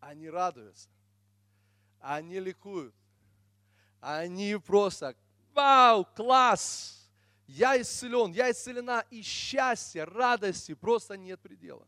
Они 0.00 0.28
радуются. 0.28 0.88
Они 2.00 2.40
ликуют. 2.40 2.94
Они 4.00 4.56
просто, 4.56 5.14
вау, 5.54 6.04
класс, 6.04 7.08
я 7.46 7.80
исцелен, 7.80 8.32
я 8.32 8.50
исцелена, 8.50 9.04
и 9.10 9.22
счастья, 9.22 10.04
радости 10.04 10.74
просто 10.74 11.16
нет 11.16 11.40
предела. 11.40 11.86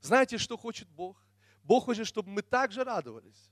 Знаете, 0.00 0.38
что 0.38 0.56
хочет 0.56 0.88
Бог? 0.88 1.16
Бог 1.62 1.84
хочет, 1.84 2.08
чтобы 2.08 2.30
мы 2.30 2.42
также 2.42 2.82
радовались, 2.82 3.50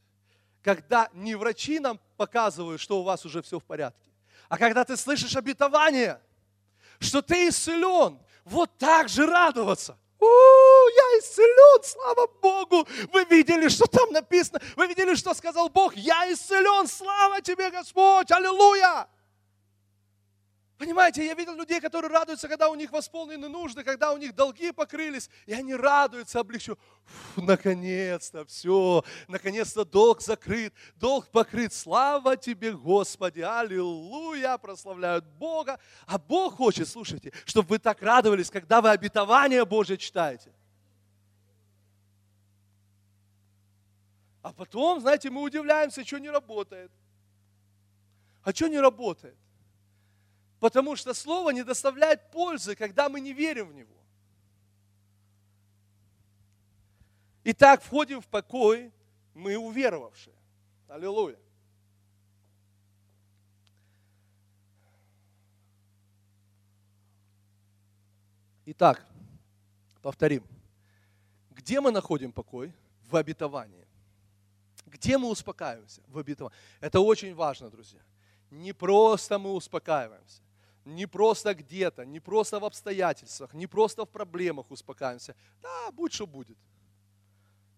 когда 0.62 1.08
не 1.12 1.36
врачи 1.36 1.78
нам 1.78 2.00
показывают, 2.16 2.80
что 2.80 3.00
у 3.00 3.04
вас 3.04 3.24
уже 3.24 3.40
все 3.42 3.60
в 3.60 3.64
порядке, 3.64 4.07
а 4.48 4.58
когда 4.58 4.84
ты 4.84 4.96
слышишь 4.96 5.36
обетование, 5.36 6.20
что 7.00 7.22
ты 7.22 7.48
исцелен, 7.48 8.18
вот 8.44 8.76
так 8.78 9.08
же 9.08 9.26
радоваться. 9.26 9.98
У, 10.18 10.24
я 10.24 11.18
исцелен, 11.20 11.84
слава 11.84 12.26
Богу. 12.42 12.88
Вы 13.12 13.24
видели, 13.24 13.68
что 13.68 13.86
там 13.86 14.10
написано? 14.10 14.60
Вы 14.74 14.88
видели, 14.88 15.14
что 15.14 15.32
сказал 15.34 15.68
Бог? 15.68 15.94
Я 15.94 16.32
исцелен, 16.32 16.88
слава 16.88 17.40
тебе, 17.40 17.70
Господь, 17.70 18.30
аллилуйя. 18.32 19.06
Понимаете, 20.78 21.26
я 21.26 21.34
видел 21.34 21.56
людей, 21.56 21.80
которые 21.80 22.08
радуются, 22.08 22.46
когда 22.46 22.68
у 22.68 22.76
них 22.76 22.92
восполнены 22.92 23.48
нужды, 23.48 23.82
когда 23.82 24.12
у 24.12 24.16
них 24.16 24.32
долги 24.36 24.70
покрылись, 24.70 25.28
и 25.44 25.52
они 25.52 25.74
радуются, 25.74 26.38
облегчу. 26.38 26.78
Наконец-то 27.36 28.46
все, 28.46 29.04
наконец-то 29.26 29.84
долг 29.84 30.20
закрыт, 30.20 30.72
долг 30.94 31.26
покрыт. 31.30 31.72
Слава 31.72 32.36
тебе, 32.36 32.70
Господи, 32.70 33.40
аллилуйя, 33.40 34.56
прославляют 34.56 35.24
Бога. 35.24 35.80
А 36.06 36.16
Бог 36.16 36.54
хочет, 36.54 36.86
слушайте, 36.86 37.32
чтобы 37.44 37.70
вы 37.70 37.78
так 37.80 38.00
радовались, 38.00 38.48
когда 38.48 38.80
вы 38.80 38.90
обетование 38.90 39.64
Божье 39.64 39.96
читаете. 39.98 40.52
А 44.42 44.52
потом, 44.52 45.00
знаете, 45.00 45.28
мы 45.28 45.42
удивляемся, 45.42 46.04
что 46.04 46.18
не 46.18 46.30
работает. 46.30 46.92
А 48.44 48.52
что 48.52 48.68
не 48.68 48.78
работает? 48.78 49.36
Потому 50.60 50.96
что 50.96 51.14
Слово 51.14 51.50
не 51.50 51.62
доставляет 51.62 52.30
пользы, 52.30 52.74
когда 52.74 53.08
мы 53.08 53.20
не 53.20 53.32
верим 53.32 53.68
в 53.68 53.74
Него. 53.74 53.94
Итак, 57.44 57.82
входим 57.82 58.20
в 58.20 58.26
покой, 58.26 58.92
мы 59.34 59.56
уверовавшие. 59.56 60.34
Аллилуйя. 60.88 61.38
Итак, 68.66 69.06
повторим. 70.02 70.44
Где 71.50 71.80
мы 71.80 71.90
находим 71.90 72.32
покой? 72.32 72.72
В 73.04 73.16
обетовании. 73.16 73.86
Где 74.84 75.16
мы 75.16 75.30
успокаиваемся? 75.30 76.02
В 76.08 76.18
обетовании. 76.18 76.58
Это 76.80 77.00
очень 77.00 77.34
важно, 77.34 77.70
друзья. 77.70 78.00
Не 78.50 78.74
просто 78.74 79.38
мы 79.38 79.54
успокаиваемся 79.54 80.42
не 80.88 81.06
просто 81.06 81.54
где-то, 81.54 82.04
не 82.04 82.20
просто 82.20 82.58
в 82.58 82.64
обстоятельствах, 82.64 83.52
не 83.54 83.66
просто 83.66 84.04
в 84.04 84.08
проблемах 84.08 84.70
успокаиваемся. 84.70 85.34
Да, 85.62 85.90
будь 85.92 86.12
что 86.12 86.26
будет. 86.26 86.56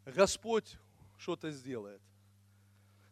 Господь 0.07 0.77
что-то 1.19 1.51
сделает. 1.51 2.01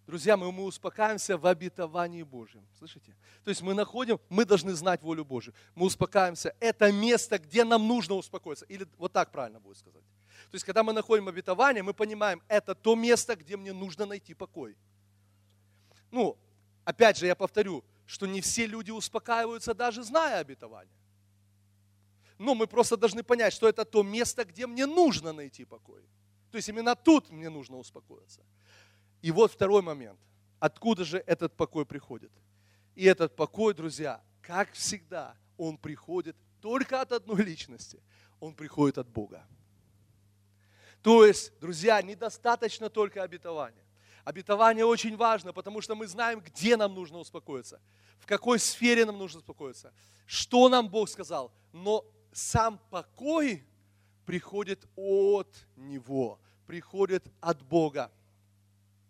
Друзья, 0.06 0.38
мы, 0.38 0.50
мы 0.52 0.64
успокаиваемся 0.64 1.36
в 1.36 1.46
обетовании 1.46 2.22
Божьем. 2.22 2.66
Слышите? 2.78 3.14
То 3.44 3.50
есть 3.50 3.60
мы 3.60 3.74
находим, 3.74 4.18
мы 4.30 4.46
должны 4.46 4.72
знать 4.72 5.02
волю 5.02 5.24
Божью. 5.24 5.52
Мы 5.74 5.84
успокаиваемся. 5.84 6.54
Это 6.60 6.90
место, 6.90 7.38
где 7.38 7.62
нам 7.64 7.86
нужно 7.86 8.14
успокоиться. 8.14 8.64
Или 8.66 8.86
вот 8.96 9.12
так 9.12 9.30
правильно 9.30 9.60
будет 9.60 9.76
сказать. 9.76 10.02
То 10.50 10.54
есть 10.54 10.64
когда 10.64 10.82
мы 10.82 10.94
находим 10.94 11.28
обетование, 11.28 11.82
мы 11.82 11.92
понимаем, 11.92 12.40
это 12.48 12.74
то 12.74 12.94
место, 12.94 13.36
где 13.36 13.56
мне 13.56 13.74
нужно 13.74 14.06
найти 14.06 14.32
покой. 14.32 14.78
Ну, 16.10 16.38
опять 16.84 17.18
же, 17.18 17.26
я 17.26 17.34
повторю, 17.34 17.84
что 18.08 18.26
не 18.26 18.40
все 18.40 18.66
люди 18.66 18.90
успокаиваются, 18.90 19.74
даже 19.74 20.02
зная 20.02 20.40
обетование. 20.40 20.96
Но 22.38 22.54
мы 22.54 22.66
просто 22.66 22.96
должны 22.96 23.22
понять, 23.22 23.52
что 23.52 23.68
это 23.68 23.84
то 23.84 24.02
место, 24.02 24.46
где 24.46 24.66
мне 24.66 24.86
нужно 24.86 25.32
найти 25.32 25.66
покой. 25.66 26.02
То 26.50 26.56
есть 26.56 26.70
именно 26.70 26.96
тут 26.96 27.30
мне 27.30 27.50
нужно 27.50 27.76
успокоиться. 27.76 28.40
И 29.20 29.30
вот 29.30 29.52
второй 29.52 29.82
момент. 29.82 30.18
Откуда 30.58 31.04
же 31.04 31.22
этот 31.26 31.54
покой 31.54 31.84
приходит? 31.84 32.32
И 32.94 33.04
этот 33.04 33.36
покой, 33.36 33.74
друзья, 33.74 34.22
как 34.40 34.72
всегда, 34.72 35.36
он 35.58 35.76
приходит 35.76 36.34
только 36.62 37.02
от 37.02 37.12
одной 37.12 37.42
личности. 37.42 38.02
Он 38.40 38.54
приходит 38.54 38.96
от 38.96 39.08
Бога. 39.08 39.46
То 41.02 41.26
есть, 41.26 41.52
друзья, 41.60 42.00
недостаточно 42.00 42.88
только 42.88 43.22
обетования. 43.22 43.84
Обетование 44.28 44.84
очень 44.84 45.16
важно, 45.16 45.54
потому 45.54 45.80
что 45.80 45.94
мы 45.94 46.06
знаем, 46.06 46.40
где 46.40 46.76
нам 46.76 46.94
нужно 46.94 47.16
успокоиться, 47.16 47.80
в 48.18 48.26
какой 48.26 48.58
сфере 48.58 49.06
нам 49.06 49.16
нужно 49.16 49.38
успокоиться, 49.38 49.90
что 50.26 50.68
нам 50.68 50.90
Бог 50.90 51.08
сказал. 51.08 51.50
Но 51.72 52.04
сам 52.30 52.78
покой 52.90 53.64
приходит 54.26 54.86
от 54.96 55.48
Него, 55.76 56.38
приходит 56.66 57.24
от 57.40 57.62
Бога. 57.62 58.12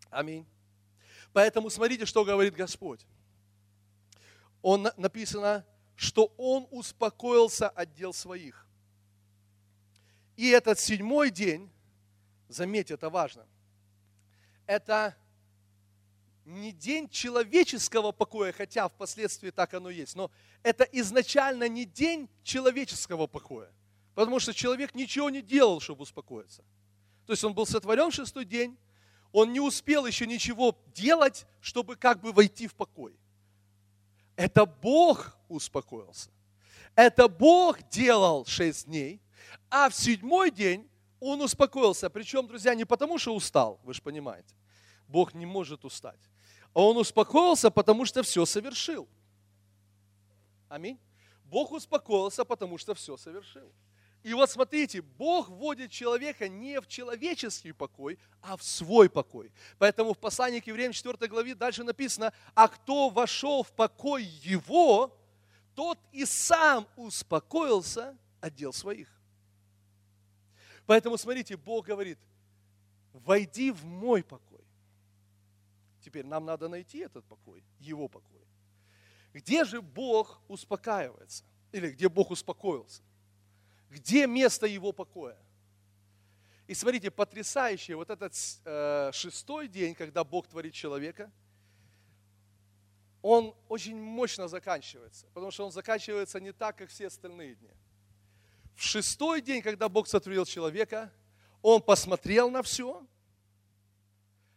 Аминь. 0.09 0.47
Поэтому 1.33 1.69
смотрите, 1.69 2.07
что 2.07 2.25
говорит 2.25 2.55
Господь. 2.55 3.05
Он 4.63 4.89
написано, 4.97 5.67
что 5.97 6.33
Он 6.37 6.69
успокоился 6.71 7.69
от 7.69 7.93
дел 7.93 8.13
своих. 8.13 8.69
И 10.37 10.49
этот 10.51 10.79
седьмой 10.79 11.33
день, 11.33 11.69
заметьте, 12.49 12.95
это 12.95 13.11
важно– 13.11 13.49
это 14.69 15.17
не 16.45 16.73
день 16.73 17.09
человеческого 17.09 18.13
покоя, 18.13 18.53
хотя 18.53 18.89
впоследствии 18.89 19.51
так 19.51 19.75
оно 19.75 19.91
есть, 19.91 20.15
но 20.15 20.31
это 20.63 20.85
изначально 20.85 21.69
не 21.69 21.85
день 21.85 22.29
человеческого 22.43 23.27
покоя, 23.27 23.73
потому 24.15 24.39
что 24.39 24.53
человек 24.53 24.95
ничего 24.95 25.31
не 25.31 25.43
делал, 25.43 25.81
чтобы 25.81 26.03
успокоиться. 26.03 26.63
То 27.27 27.33
есть 27.33 27.43
он 27.45 27.55
был 27.55 27.67
сотворен 27.67 28.11
в 28.11 28.15
шестой 28.15 28.45
день, 28.45 28.77
он 29.33 29.53
не 29.53 29.61
успел 29.61 30.07
еще 30.07 30.27
ничего 30.27 30.79
делать, 30.95 31.47
чтобы 31.61 31.97
как 31.97 32.21
бы 32.21 32.33
войти 32.33 32.67
в 32.67 32.75
покой. 32.75 33.19
Это 34.37 34.67
Бог 34.67 35.37
успокоился. 35.49 36.31
Это 36.95 37.29
Бог 37.29 37.83
делал 37.89 38.45
шесть 38.45 38.87
дней, 38.87 39.21
а 39.71 39.89
в 39.89 39.95
седьмой 39.95 40.51
день 40.51 40.89
он 41.21 41.41
успокоился. 41.41 42.11
Причем, 42.11 42.47
друзья, 42.47 42.75
не 42.75 42.85
потому, 42.85 43.19
что 43.19 43.35
устал, 43.35 43.81
вы 43.85 43.95
же 43.95 44.03
понимаете. 44.03 44.55
Бог 45.09 45.35
не 45.35 45.47
может 45.47 45.85
устать. 45.85 46.21
А 46.75 46.83
он 46.83 46.97
успокоился, 46.97 47.71
потому 47.71 48.05
что 48.05 48.23
все 48.23 48.45
совершил. 48.47 49.09
Аминь. 50.69 50.99
Бог 51.45 51.73
успокоился, 51.73 52.45
потому 52.45 52.79
что 52.79 52.95
все 52.95 53.17
совершил. 53.17 53.73
И 54.23 54.35
вот 54.35 54.51
смотрите, 54.51 55.01
Бог 55.01 55.49
вводит 55.49 55.91
человека 55.91 56.49
не 56.49 56.81
в 56.81 56.89
человеческий 56.89 57.73
покой, 57.73 58.19
а 58.43 58.57
в 58.57 58.63
свой 58.63 59.09
покой. 59.09 59.51
Поэтому 59.79 60.13
в 60.13 60.19
послании 60.19 60.61
к 60.61 60.67
евреям 60.67 60.93
4 60.93 61.29
главе 61.29 61.55
дальше 61.55 61.85
написано, 61.85 62.33
а 62.55 62.69
кто 62.69 63.09
вошел 63.09 63.63
в 63.63 63.71
покой 63.73 64.25
его, 64.25 65.17
тот 65.75 65.99
и 66.13 66.27
сам 66.27 66.87
успокоился 66.97 68.19
от 68.41 68.55
дел 68.55 68.73
своих. 68.73 69.09
Поэтому 70.89 71.19
смотрите, 71.19 71.55
Бог 71.55 71.85
говорит, 71.85 72.19
войди 73.13 73.71
в 73.71 73.85
мой 73.85 74.23
покой. 74.23 74.65
Теперь 76.01 76.25
нам 76.25 76.47
надо 76.47 76.67
найти 76.67 77.01
этот 77.01 77.27
покой, 77.27 77.63
его 77.79 78.09
покой. 78.09 78.41
Где 79.35 79.67
же 79.67 79.83
Бог 79.83 80.41
успокаивается? 80.49 81.45
Или 81.73 81.91
где 81.91 82.09
Бог 82.09 82.31
успокоился? 82.31 83.03
Где 83.91 84.27
место 84.27 84.67
его 84.67 84.93
покоя? 84.93 85.37
И 86.67 86.73
смотрите, 86.73 87.11
потрясающе, 87.11 87.95
вот 87.95 88.09
этот 88.09 88.33
э, 88.65 89.11
шестой 89.13 89.69
день, 89.69 89.95
когда 89.95 90.25
Бог 90.25 90.47
творит 90.47 90.73
человека, 90.73 91.31
он 93.21 93.55
очень 93.69 94.01
мощно 94.01 94.49
заканчивается, 94.49 95.27
потому 95.35 95.51
что 95.51 95.67
он 95.67 95.71
заканчивается 95.71 96.41
не 96.41 96.53
так, 96.53 96.79
как 96.79 96.89
все 96.89 97.09
остальные 97.09 97.57
дни. 97.57 97.75
В 98.79 98.83
шестой 98.85 99.41
день, 99.41 99.61
когда 99.61 99.89
Бог 99.89 100.07
сотворил 100.07 100.47
человека, 100.47 101.13
он 101.63 101.83
посмотрел 101.83 102.49
на 102.49 102.63
все. 102.63 103.05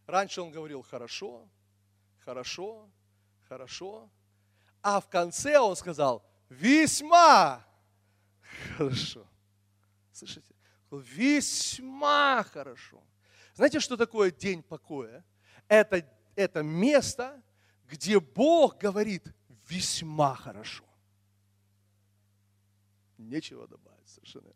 Раньше 0.06 0.44
он 0.44 0.52
говорил 0.52 0.84
хорошо, 0.84 1.50
хорошо, 2.20 2.88
хорошо. 3.50 4.12
А 4.84 5.02
в 5.02 5.10
конце 5.10 5.58
он 5.58 5.76
сказал 5.76 6.24
весьма 6.50 7.66
хорошо. 8.78 9.28
Слышите? 10.12 10.54
Весьма 10.92 12.44
хорошо. 12.44 13.04
Знаете, 13.56 13.80
что 13.80 13.98
такое 13.98 14.30
день 14.30 14.62
покоя? 14.62 15.26
Это, 15.68 16.08
это 16.36 16.62
место, 16.62 17.42
где 17.88 18.20
Бог 18.20 18.78
говорит 18.78 19.34
весьма 19.68 20.36
хорошо. 20.36 20.86
Нечего 23.18 23.68
добавить 23.68 23.91
совершенно. 24.12 24.52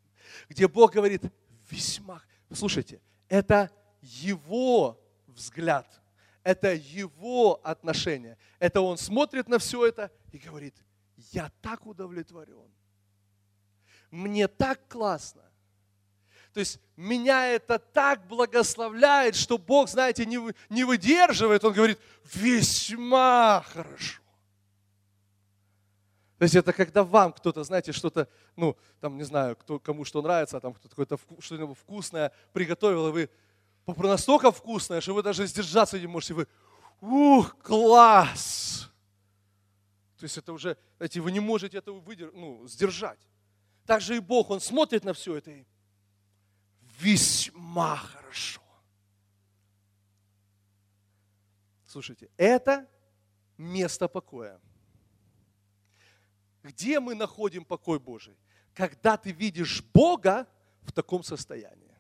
Где 0.50 0.68
Бог 0.68 0.94
говорит 0.94 1.24
весьма. 1.70 2.22
Слушайте, 2.52 3.02
это 3.28 3.72
Его 4.02 5.00
взгляд, 5.28 6.02
это 6.44 6.74
Его 6.74 7.60
отношение. 7.64 8.38
Это 8.60 8.82
Он 8.82 8.98
смотрит 8.98 9.48
на 9.48 9.60
все 9.60 9.86
это 9.86 10.12
и 10.32 10.38
говорит, 10.38 10.76
я 11.32 11.52
так 11.62 11.86
удовлетворен 11.86 12.70
мне 14.16 14.48
так 14.48 14.88
классно. 14.88 15.44
То 16.54 16.62
есть 16.62 16.80
меня 16.96 17.48
это 17.48 17.78
так 17.80 18.28
благословляет, 18.28 19.36
что 19.36 19.58
Бог, 19.58 19.90
знаете, 19.90 20.26
не, 20.26 20.40
не 20.70 20.86
выдерживает. 20.86 21.66
Он 21.66 21.74
говорит, 21.74 22.00
весьма 22.34 23.62
хорошо. 23.68 24.22
То 26.38 26.44
есть 26.44 26.56
это 26.56 26.74
когда 26.74 27.04
вам 27.04 27.32
кто-то, 27.32 27.64
знаете, 27.64 27.94
что-то, 27.94 28.28
ну, 28.56 28.76
там, 29.00 29.18
не 29.18 29.24
знаю, 29.24 29.56
кто, 29.56 29.80
кому 29.80 30.04
что 30.04 30.22
нравится, 30.22 30.60
там 30.60 30.74
кто-то 30.74 30.90
какое-то 30.90 31.18
что-нибудь 31.40 31.78
вкусное 31.78 32.32
приготовил, 32.52 33.08
и 33.08 33.12
вы 33.12 33.30
настолько 34.08 34.52
вкусное, 34.52 35.00
что 35.00 35.14
вы 35.14 35.24
даже 35.24 35.48
сдержаться 35.48 35.98
не 35.98 36.08
можете. 36.08 36.34
Вы, 36.34 36.48
ух, 37.00 37.58
класс! 37.60 38.92
То 40.18 40.24
есть 40.24 40.38
это 40.38 40.52
уже, 40.52 40.78
знаете, 40.98 41.22
вы 41.22 41.32
не 41.32 41.40
можете 41.40 41.78
это 41.78 41.94
выдер... 41.94 42.32
ну, 42.34 42.68
сдержать. 42.68 43.20
Так 43.86 44.02
же 44.02 44.18
и 44.18 44.20
Бог, 44.20 44.50
Он 44.50 44.60
смотрит 44.60 45.06
на 45.06 45.14
все 45.14 45.36
это 45.38 45.52
и 45.52 45.66
весьма 47.00 47.98
хорошо. 47.98 48.62
Слушайте, 51.86 52.30
это 52.36 52.90
место 53.58 54.10
покоя. 54.10 54.60
Где 56.66 57.00
мы 57.00 57.14
находим 57.14 57.64
покой 57.64 58.00
Божий? 58.00 58.36
Когда 58.74 59.18
ты 59.18 59.32
видишь 59.32 59.84
Бога 59.84 60.48
в 60.82 60.92
таком 60.92 61.24
состоянии. 61.24 61.96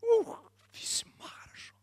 Ух, 0.00 0.40
весьма 0.72 1.26
хорошо. 1.26 1.74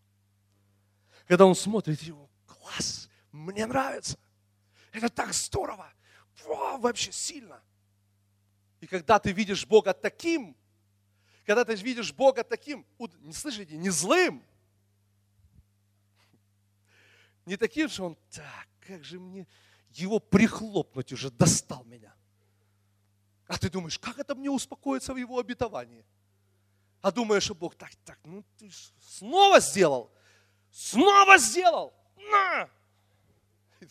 Когда 1.28 1.46
он 1.46 1.56
смотрит 1.56 2.02
его, 2.02 2.30
класс, 2.46 3.10
мне 3.34 3.66
нравится. 3.66 4.18
Это 4.94 5.10
так 5.10 5.34
здорово. 5.34 5.92
Вау, 6.46 6.80
вообще 6.80 7.12
сильно. 7.12 7.62
И 8.80 8.88
когда 8.88 9.20
ты 9.20 9.34
видишь 9.34 9.66
Бога 9.66 9.94
таким, 9.94 10.56
когда 11.46 11.66
ты 11.66 11.76
видишь 11.76 12.14
Бога 12.14 12.46
таким, 12.46 12.86
не 13.20 13.34
слышите, 13.34 13.76
не 13.76 13.90
злым, 13.90 14.46
не 17.46 17.58
таким, 17.58 17.90
что 17.90 18.06
он, 18.06 18.18
так, 18.32 18.68
как 18.80 19.04
же 19.04 19.20
мне 19.20 19.46
его 19.92 20.20
прихлопнуть 20.20 21.12
уже, 21.14 21.32
достал 21.32 21.84
меня. 21.86 22.14
А 23.48 23.58
ты 23.58 23.70
думаешь, 23.70 23.98
как 23.98 24.20
это 24.20 24.36
мне 24.36 24.50
успокоиться 24.50 25.14
в 25.14 25.18
его 25.18 25.40
обетовании? 25.40 26.06
А 27.02 27.12
думаешь, 27.12 27.50
Бог, 27.52 27.76
так, 27.76 27.96
так, 28.06 28.20
ну 28.24 28.44
ты 28.58 28.70
снова 29.00 29.60
сделал, 29.60 30.12
снова 30.70 31.38
сделал, 31.38 31.94
на! 32.16 32.70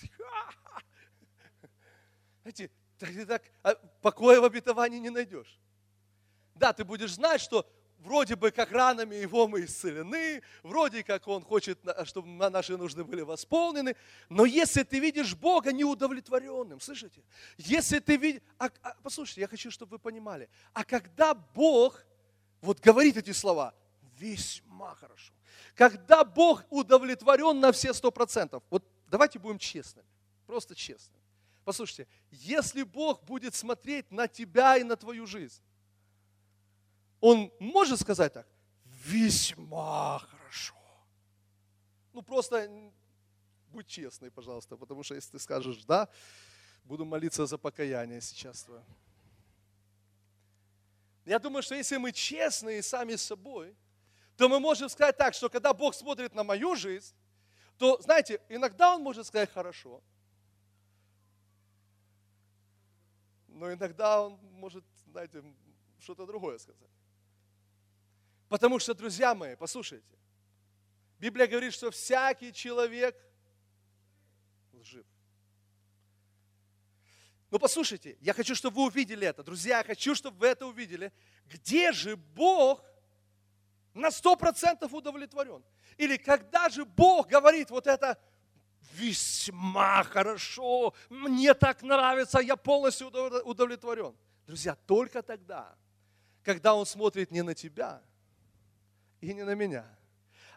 Знаете, 2.42 2.70
ты 2.98 3.26
так 3.26 3.42
а, 3.62 3.74
покоя 4.02 4.40
в 4.40 4.44
обетовании 4.44 4.98
не 4.98 5.10
найдешь. 5.10 5.58
Да, 6.54 6.72
ты 6.72 6.84
будешь 6.84 7.12
знать, 7.14 7.40
что 7.40 7.66
вроде 7.98 8.36
бы 8.36 8.50
как 8.50 8.70
ранами 8.72 9.16
его 9.16 9.48
мы 9.48 9.64
исцелены, 9.64 10.42
вроде 10.62 11.02
как 11.02 11.28
он 11.28 11.42
хочет, 11.42 11.78
чтобы 12.04 12.28
наши 12.50 12.76
нужды 12.76 13.04
были 13.04 13.22
восполнены, 13.22 13.96
но 14.28 14.44
если 14.44 14.82
ты 14.82 14.98
видишь 14.98 15.34
Бога 15.34 15.72
неудовлетворенным, 15.72 16.80
слышите? 16.80 17.22
Если 17.56 17.98
ты 17.98 18.16
видишь... 18.16 18.42
А, 18.58 18.70
а, 18.82 18.94
послушайте, 19.02 19.42
я 19.42 19.48
хочу, 19.48 19.70
чтобы 19.70 19.92
вы 19.92 19.98
понимали, 19.98 20.48
а 20.72 20.84
когда 20.84 21.34
Бог 21.34 22.04
вот 22.60 22.80
говорит 22.80 23.16
эти 23.16 23.32
слова, 23.32 23.74
весьма 24.18 24.94
хорошо, 24.94 25.32
когда 25.74 26.24
Бог 26.24 26.64
удовлетворен 26.70 27.60
на 27.60 27.72
все 27.72 27.92
сто 27.92 28.10
процентов, 28.10 28.62
вот 28.70 28.84
давайте 29.08 29.38
будем 29.38 29.58
честными, 29.58 30.08
просто 30.46 30.74
честными. 30.74 31.18
Послушайте, 31.64 32.08
если 32.30 32.82
Бог 32.82 33.22
будет 33.24 33.54
смотреть 33.54 34.10
на 34.10 34.26
тебя 34.26 34.78
и 34.78 34.84
на 34.84 34.96
твою 34.96 35.26
жизнь, 35.26 35.60
Он 37.20 37.52
может 37.58 38.00
сказать 38.00 38.32
так? 38.32 38.46
Весьма 38.84 40.18
хорошо. 40.18 40.74
Ну 42.12 42.22
просто 42.22 42.70
будь 43.68 43.86
честный, 43.86 44.30
пожалуйста, 44.30 44.76
потому 44.76 45.02
что 45.02 45.14
если 45.14 45.32
ты 45.32 45.38
скажешь 45.38 45.84
«да», 45.84 46.08
буду 46.84 47.04
молиться 47.04 47.46
за 47.46 47.58
покаяние 47.58 48.20
сейчас 48.20 48.62
твое. 48.62 48.84
Я 51.26 51.38
думаю, 51.38 51.62
что 51.62 51.74
если 51.74 51.98
мы 51.98 52.12
честны 52.12 52.78
и 52.78 52.82
сами 52.82 53.14
с 53.14 53.22
собой, 53.22 53.76
то 54.36 54.48
мы 54.48 54.58
можем 54.58 54.88
сказать 54.88 55.16
так, 55.16 55.34
что 55.34 55.50
когда 55.50 55.74
Бог 55.74 55.94
смотрит 55.94 56.34
на 56.34 56.44
мою 56.44 56.76
жизнь, 56.76 57.14
то, 57.76 58.00
знаете, 58.00 58.40
иногда 58.48 58.94
Он 58.94 59.02
может 59.02 59.26
сказать 59.26 59.52
«хорошо», 59.52 60.02
но 63.58 63.72
иногда 63.72 64.22
он 64.22 64.38
может, 64.52 64.84
знаете, 65.10 65.42
что-то 65.98 66.26
другое 66.26 66.58
сказать. 66.58 66.90
Потому 68.48 68.78
что, 68.78 68.94
друзья 68.94 69.34
мои, 69.34 69.56
послушайте, 69.56 70.16
Библия 71.18 71.46
говорит, 71.46 71.74
что 71.74 71.90
всякий 71.90 72.52
человек 72.52 73.16
лжив. 74.72 75.06
Но 77.50 77.58
послушайте, 77.58 78.16
я 78.20 78.34
хочу, 78.34 78.54
чтобы 78.54 78.76
вы 78.76 78.86
увидели 78.86 79.26
это. 79.26 79.42
Друзья, 79.42 79.78
я 79.78 79.84
хочу, 79.84 80.14
чтобы 80.14 80.38
вы 80.38 80.46
это 80.48 80.66
увидели. 80.66 81.12
Где 81.46 81.92
же 81.92 82.16
Бог 82.16 82.84
на 83.94 84.10
сто 84.10 84.36
процентов 84.36 84.92
удовлетворен? 84.92 85.64
Или 85.96 86.16
когда 86.16 86.68
же 86.68 86.84
Бог 86.84 87.28
говорит 87.28 87.70
вот 87.70 87.86
это 87.86 88.18
весьма 88.92 90.04
хорошо, 90.04 90.94
мне 91.08 91.54
так 91.54 91.82
нравится, 91.82 92.38
я 92.38 92.56
полностью 92.56 93.08
удовлетворен. 93.08 94.14
Друзья, 94.46 94.74
только 94.86 95.22
тогда, 95.22 95.74
когда 96.42 96.74
Он 96.74 96.86
смотрит 96.86 97.30
не 97.30 97.42
на 97.42 97.54
тебя 97.54 98.02
и 99.20 99.32
не 99.34 99.44
на 99.44 99.54
меня, 99.54 99.84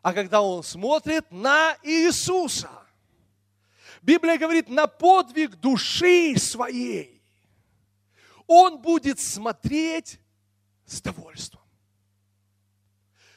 а 0.02 0.14
когда 0.14 0.42
Он 0.42 0.64
смотрит 0.64 1.30
на 1.32 1.78
Иисуса. 1.84 2.70
Библия 4.02 4.38
говорит, 4.38 4.68
на 4.68 4.88
подвиг 4.88 5.56
души 5.58 6.36
своей. 6.38 7.22
Он 8.48 8.80
будет 8.82 9.20
смотреть 9.20 10.20
с 10.86 11.02
довольством. 11.02 11.62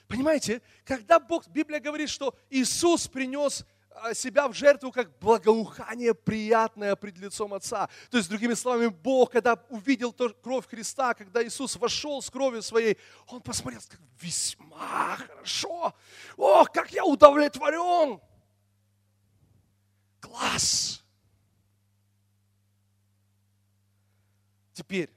Понимаете, 0.08 0.62
когда 0.84 1.20
Бог, 1.20 1.46
Библия 1.48 1.80
говорит, 1.80 2.08
что 2.08 2.36
Иисус 2.48 3.08
принес 3.08 3.64
себя 4.12 4.48
в 4.48 4.54
жертву 4.54 4.92
как 4.92 5.18
благоухание 5.18 6.14
приятное 6.14 6.96
пред 6.96 7.18
лицом 7.18 7.54
Отца. 7.54 7.88
То 8.10 8.18
есть, 8.18 8.28
другими 8.28 8.54
словами, 8.54 8.88
Бог, 8.88 9.32
когда 9.32 9.54
увидел 9.68 10.12
кровь 10.12 10.66
Христа, 10.66 11.14
когда 11.14 11.44
Иисус 11.44 11.76
вошел 11.76 12.20
с 12.20 12.30
кровью 12.30 12.62
своей, 12.62 12.98
Он 13.28 13.40
посмотрел, 13.40 13.80
как 13.88 14.00
весьма 14.20 15.16
хорошо. 15.16 15.94
Ох, 16.36 16.70
как 16.72 16.92
я 16.92 17.04
удовлетворен. 17.04 18.20
Класс. 20.20 21.02
Теперь, 24.72 25.10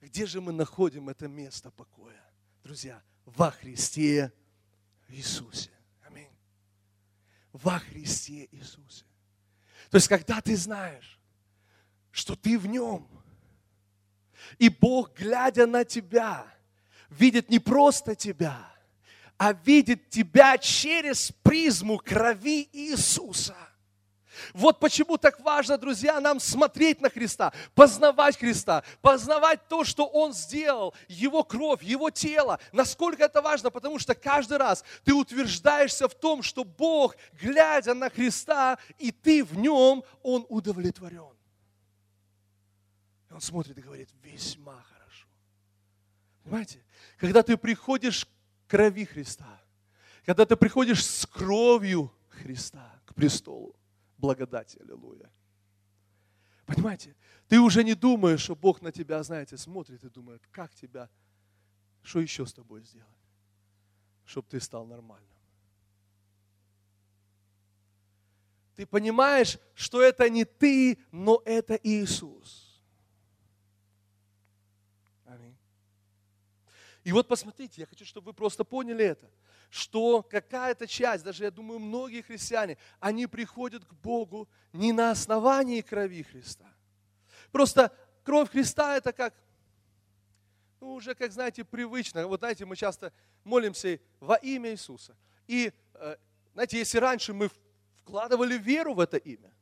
где 0.00 0.24
же 0.26 0.40
мы 0.40 0.52
находим 0.52 1.08
это 1.08 1.26
место 1.26 1.70
покоя? 1.72 2.22
Друзья, 2.62 3.02
во 3.24 3.50
Христе 3.50 4.32
Иисусе. 5.08 5.70
Во 7.54 7.78
Христе 7.78 8.48
Иисусе. 8.50 9.04
То 9.88 9.96
есть, 9.96 10.08
когда 10.08 10.40
ты 10.40 10.56
знаешь, 10.56 11.18
что 12.10 12.34
ты 12.34 12.58
в 12.58 12.66
Нем, 12.66 13.08
и 14.58 14.68
Бог, 14.68 15.16
глядя 15.16 15.66
на 15.66 15.84
тебя, 15.84 16.46
видит 17.08 17.48
не 17.48 17.60
просто 17.60 18.14
тебя, 18.14 18.70
а 19.38 19.52
видит 19.52 20.10
тебя 20.10 20.58
через 20.58 21.32
призму 21.42 21.98
крови 21.98 22.68
Иисуса– 22.72 23.56
вот 24.52 24.80
почему 24.80 25.16
так 25.16 25.40
важно, 25.40 25.78
друзья, 25.78 26.20
нам 26.20 26.40
смотреть 26.40 27.00
на 27.00 27.10
Христа, 27.10 27.52
познавать 27.74 28.38
Христа, 28.38 28.82
познавать 29.00 29.66
то, 29.68 29.84
что 29.84 30.06
Он 30.06 30.32
сделал, 30.32 30.94
Его 31.08 31.44
кровь, 31.44 31.82
Его 31.82 32.10
тело. 32.10 32.58
Насколько 32.72 33.24
это 33.24 33.42
важно, 33.42 33.70
потому 33.70 33.98
что 33.98 34.14
каждый 34.14 34.58
раз 34.58 34.84
ты 35.04 35.14
утверждаешься 35.14 36.08
в 36.08 36.14
том, 36.14 36.42
что 36.42 36.64
Бог, 36.64 37.16
глядя 37.32 37.94
на 37.94 38.10
Христа, 38.10 38.78
и 38.98 39.10
ты 39.10 39.44
в 39.44 39.56
Нем, 39.56 40.04
Он 40.22 40.46
удовлетворен. 40.48 41.36
И 43.30 43.32
Он 43.32 43.40
смотрит 43.40 43.76
и 43.78 43.82
говорит, 43.82 44.08
весьма 44.22 44.82
хорошо. 44.92 45.26
Понимаете? 46.42 46.84
Когда 47.18 47.42
ты 47.42 47.56
приходишь 47.56 48.26
к 48.26 48.70
крови 48.70 49.04
Христа, 49.04 49.60
когда 50.24 50.46
ты 50.46 50.56
приходишь 50.56 51.04
с 51.04 51.26
кровью 51.26 52.12
Христа 52.28 53.00
к 53.04 53.14
престолу, 53.14 53.76
благодати. 54.24 54.78
Аллилуйя. 54.78 55.30
Понимаете, 56.66 57.14
ты 57.46 57.60
уже 57.60 57.84
не 57.84 57.94
думаешь, 57.94 58.40
что 58.40 58.56
Бог 58.56 58.82
на 58.82 58.90
тебя, 58.90 59.22
знаете, 59.22 59.58
смотрит 59.58 60.02
и 60.02 60.08
думает, 60.08 60.42
как 60.50 60.74
тебя, 60.74 61.10
что 62.02 62.20
еще 62.20 62.46
с 62.46 62.52
тобой 62.54 62.82
сделать, 62.82 63.28
чтобы 64.24 64.48
ты 64.48 64.60
стал 64.60 64.86
нормальным. 64.86 65.28
Ты 68.76 68.86
понимаешь, 68.86 69.58
что 69.74 70.02
это 70.02 70.30
не 70.30 70.44
ты, 70.44 70.98
но 71.12 71.42
это 71.44 71.74
Иисус. 71.82 72.80
Аминь. 75.26 75.56
И 77.04 77.12
вот 77.12 77.28
посмотрите, 77.28 77.82
я 77.82 77.86
хочу, 77.86 78.04
чтобы 78.04 78.26
вы 78.26 78.32
просто 78.32 78.64
поняли 78.64 79.04
это– 79.04 79.30
что 79.74 80.22
какая-то 80.22 80.86
часть, 80.86 81.24
даже 81.24 81.42
я 81.42 81.50
думаю, 81.50 81.80
многие 81.80 82.22
христиане, 82.22 82.78
они 83.00 83.26
приходят 83.26 83.84
к 83.84 83.92
Богу 83.94 84.48
не 84.72 84.92
на 84.92 85.10
основании 85.10 85.80
крови 85.80 86.22
Христа. 86.22 86.72
Просто 87.50 87.92
кровь 88.22 88.50
Христа 88.50 88.96
это 88.96 89.12
как, 89.12 89.34
ну 90.80 90.94
уже 90.94 91.16
как, 91.16 91.32
знаете, 91.32 91.64
привычно. 91.64 92.24
Вот 92.28 92.38
знаете, 92.38 92.64
мы 92.64 92.76
часто 92.76 93.12
молимся 93.42 93.98
во 94.20 94.36
имя 94.36 94.70
Иисуса. 94.70 95.16
И, 95.48 95.72
э, 95.94 96.16
знаете, 96.52 96.78
если 96.78 96.98
раньше 96.98 97.34
мы 97.34 97.50
вкладывали 97.96 98.56
веру 98.56 98.94
в 98.94 99.00
это 99.00 99.16
имя, 99.16 99.52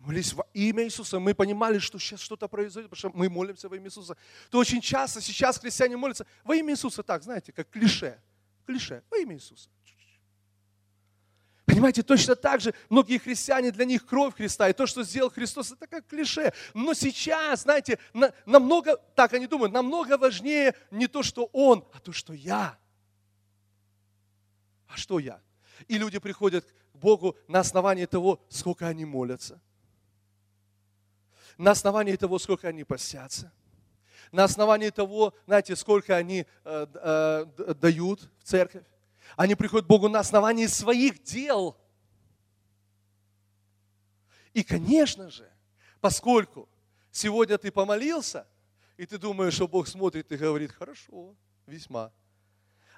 молились 0.00 0.32
во 0.32 0.46
имя 0.52 0.84
Иисуса, 0.84 1.20
мы 1.20 1.34
понимали, 1.34 1.78
что 1.78 1.98
сейчас 1.98 2.20
что-то 2.20 2.48
произойдет, 2.48 2.90
потому 2.90 2.98
что 2.98 3.18
мы 3.18 3.28
молимся 3.28 3.68
во 3.68 3.76
имя 3.76 3.86
Иисуса, 3.86 4.16
то 4.50 4.58
очень 4.58 4.80
часто 4.80 5.20
сейчас 5.20 5.58
христиане 5.58 5.96
молятся 5.96 6.26
во 6.42 6.56
имя 6.56 6.72
Иисуса 6.72 7.02
так, 7.02 7.22
знаете, 7.22 7.52
как 7.52 7.70
клише– 7.70 8.20
Клише. 8.70 9.02
Во 9.10 9.18
имя 9.18 9.34
Иисуса. 9.34 9.68
Понимаете, 11.66 12.02
точно 12.02 12.36
так 12.36 12.60
же 12.60 12.72
многие 12.88 13.18
христиане, 13.18 13.72
для 13.72 13.84
них 13.84 14.06
кровь 14.06 14.34
Христа 14.34 14.68
и 14.68 14.72
то, 14.72 14.86
что 14.86 15.02
сделал 15.02 15.30
Христос, 15.30 15.72
это 15.72 15.86
как 15.88 16.06
клише. 16.06 16.52
Но 16.74 16.94
сейчас, 16.94 17.62
знаете, 17.62 17.98
на, 18.12 18.32
намного, 18.46 18.96
так 19.14 19.32
они 19.34 19.46
думают, 19.46 19.72
намного 19.72 20.18
важнее 20.18 20.74
не 20.90 21.08
то, 21.08 21.22
что 21.22 21.48
Он, 21.52 21.84
а 21.92 22.00
то, 22.00 22.12
что 22.12 22.32
я. 22.32 22.78
А 24.88 24.96
что 24.96 25.18
я? 25.18 25.40
И 25.88 25.98
люди 25.98 26.18
приходят 26.18 26.64
к 26.92 26.96
Богу 26.96 27.36
на 27.48 27.60
основании 27.60 28.06
того, 28.06 28.40
сколько 28.48 28.86
они 28.86 29.04
молятся, 29.04 29.60
на 31.60 31.72
основании 31.72 32.16
того, 32.16 32.38
сколько 32.38 32.68
они 32.68 32.84
постятся, 32.84 33.52
на 34.32 34.44
основании 34.44 34.88
того, 34.88 35.34
знаете, 35.46 35.76
сколько 35.76 36.16
они 36.16 36.46
э, 36.64 36.86
э, 36.94 37.74
дают 37.74 38.30
в 38.38 38.44
церковь. 38.44 38.84
Они 39.36 39.54
приходят 39.54 39.84
к 39.84 39.88
Богу 39.88 40.08
на 40.08 40.20
основании 40.20 40.66
своих 40.66 41.22
дел. 41.22 41.76
И, 44.54 44.62
конечно 44.62 45.30
же, 45.30 45.50
поскольку 46.00 46.66
сегодня 47.10 47.58
ты 47.58 47.70
помолился, 47.70 48.46
и 48.96 49.04
ты 49.04 49.18
думаешь, 49.18 49.54
что 49.54 49.68
Бог 49.68 49.86
смотрит 49.86 50.32
и 50.32 50.36
говорит, 50.36 50.72
хорошо, 50.72 51.34
весьма. 51.66 52.10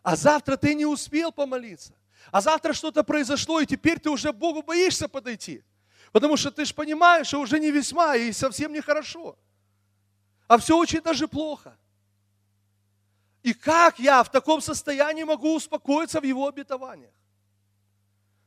А 0.05 0.15
завтра 0.15 0.57
ты 0.57 0.75
не 0.75 0.87
успел 0.87 1.33
помолиться. 1.33 1.95
А 2.31 2.41
завтра 2.41 2.73
что-то 2.75 3.03
произошло, 3.03 3.61
и 3.61 3.67
теперь 3.67 3.99
ты 3.99 4.09
уже 4.09 4.33
Богу 4.33 4.63
боишься 4.63 5.09
подойти. 5.09 5.65
Потому 6.13 6.37
что 6.37 6.51
ты 6.51 6.65
же 6.65 6.75
понимаешь, 6.75 7.27
что 7.27 7.41
уже 7.41 7.59
не 7.59 7.71
весьма 7.71 8.17
и 8.17 8.33
совсем 8.33 8.73
нехорошо. 8.73 9.23
хорошо 9.23 9.39
а 10.53 10.59
все 10.59 10.77
очень 10.77 11.01
даже 11.01 11.27
плохо. 11.27 11.75
И 13.43 13.55
как 13.55 13.99
я 13.99 14.23
в 14.23 14.31
таком 14.31 14.61
состоянии 14.61 15.25
могу 15.25 15.57
успокоиться 15.57 16.21
в 16.21 16.25
его 16.25 16.47
обетованиях? 16.47 17.15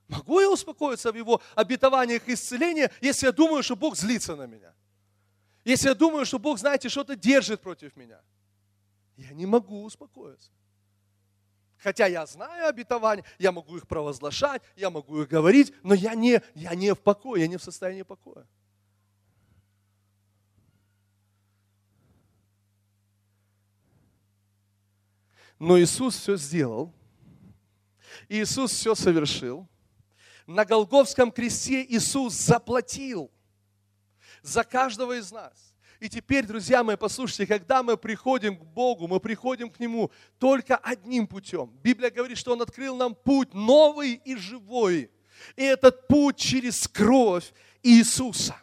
Могу 0.08 0.40
я 0.40 0.52
успокоиться 0.52 1.12
в 1.12 1.16
его 1.16 1.42
обетованиях 1.56 2.30
исцеления, 2.30 2.92
если 3.02 3.26
я 3.26 3.32
думаю, 3.32 3.64
что 3.64 3.76
Бог 3.76 3.98
злится 3.98 4.36
на 4.36 4.46
меня? 4.46 4.72
Если 5.64 5.88
я 5.88 5.96
думаю, 5.96 6.28
что 6.28 6.38
Бог, 6.38 6.60
знаете, 6.60 6.90
что-то 6.90 7.16
держит 7.16 7.62
против 7.62 7.96
меня? 7.96 8.22
Я 9.18 9.34
не 9.34 9.48
могу 9.48 9.84
успокоиться. 9.84 10.52
Хотя 11.86 12.08
я 12.08 12.26
знаю 12.26 12.68
обетования, 12.68 13.24
я 13.38 13.52
могу 13.52 13.78
их 13.78 13.88
провозглашать, 13.88 14.64
я 14.76 14.90
могу 14.90 15.22
их 15.22 15.28
говорить, 15.28 15.72
но 15.84 15.94
я 15.94 16.16
не, 16.16 16.42
я 16.56 16.74
не 16.74 16.96
в 16.96 17.00
покое, 17.00 17.44
я 17.44 17.48
не 17.48 17.58
в 17.58 17.64
состоянии 17.64 18.02
покоя. 18.02 18.48
Но 25.60 25.80
Иисус 25.80 26.18
все 26.18 26.38
сделал. 26.38 26.92
Иисус 28.30 28.72
все 28.72 28.96
совершил. 28.96 29.70
На 30.48 30.66
Голговском 30.66 31.32
кресте 31.32 31.86
Иисус 31.86 32.34
заплатил 32.34 33.30
за 34.42 34.64
каждого 34.64 35.20
из 35.20 35.32
нас. 35.32 35.75
И 36.06 36.10
теперь, 36.10 36.46
друзья 36.46 36.84
мои, 36.84 36.98
послушайте, 36.98 37.48
когда 37.48 37.82
мы 37.82 37.98
приходим 37.98 38.56
к 38.56 38.64
Богу, 38.64 39.08
мы 39.08 39.20
приходим 39.20 39.72
к 39.72 39.80
Нему 39.80 40.12
только 40.38 40.78
одним 40.78 41.26
путем. 41.26 41.76
Библия 41.82 42.12
говорит, 42.12 42.38
что 42.38 42.54
Он 42.54 42.62
открыл 42.62 42.96
нам 42.96 43.16
путь 43.16 43.56
новый 43.56 44.22
и 44.24 44.36
живой. 44.36 45.10
И 45.56 45.64
этот 45.64 46.08
путь 46.08 46.38
через 46.38 46.88
кровь 46.88 47.52
Иисуса. 47.82 48.56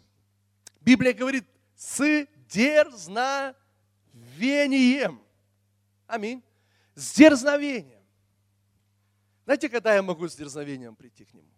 Библия 0.81 1.13
говорит, 1.13 1.45
с 1.75 2.29
дерзновением. 2.49 5.21
Аминь 6.07 6.45
с 6.95 7.15
дерзновением. 7.15 8.05
Знаете, 9.45 9.69
когда 9.69 9.97
я 9.97 10.03
могу 10.03 10.29
с 10.29 10.37
дерзновением 10.37 10.95
прийти 10.95 11.25
к 11.25 11.35
Нему? 11.35 11.49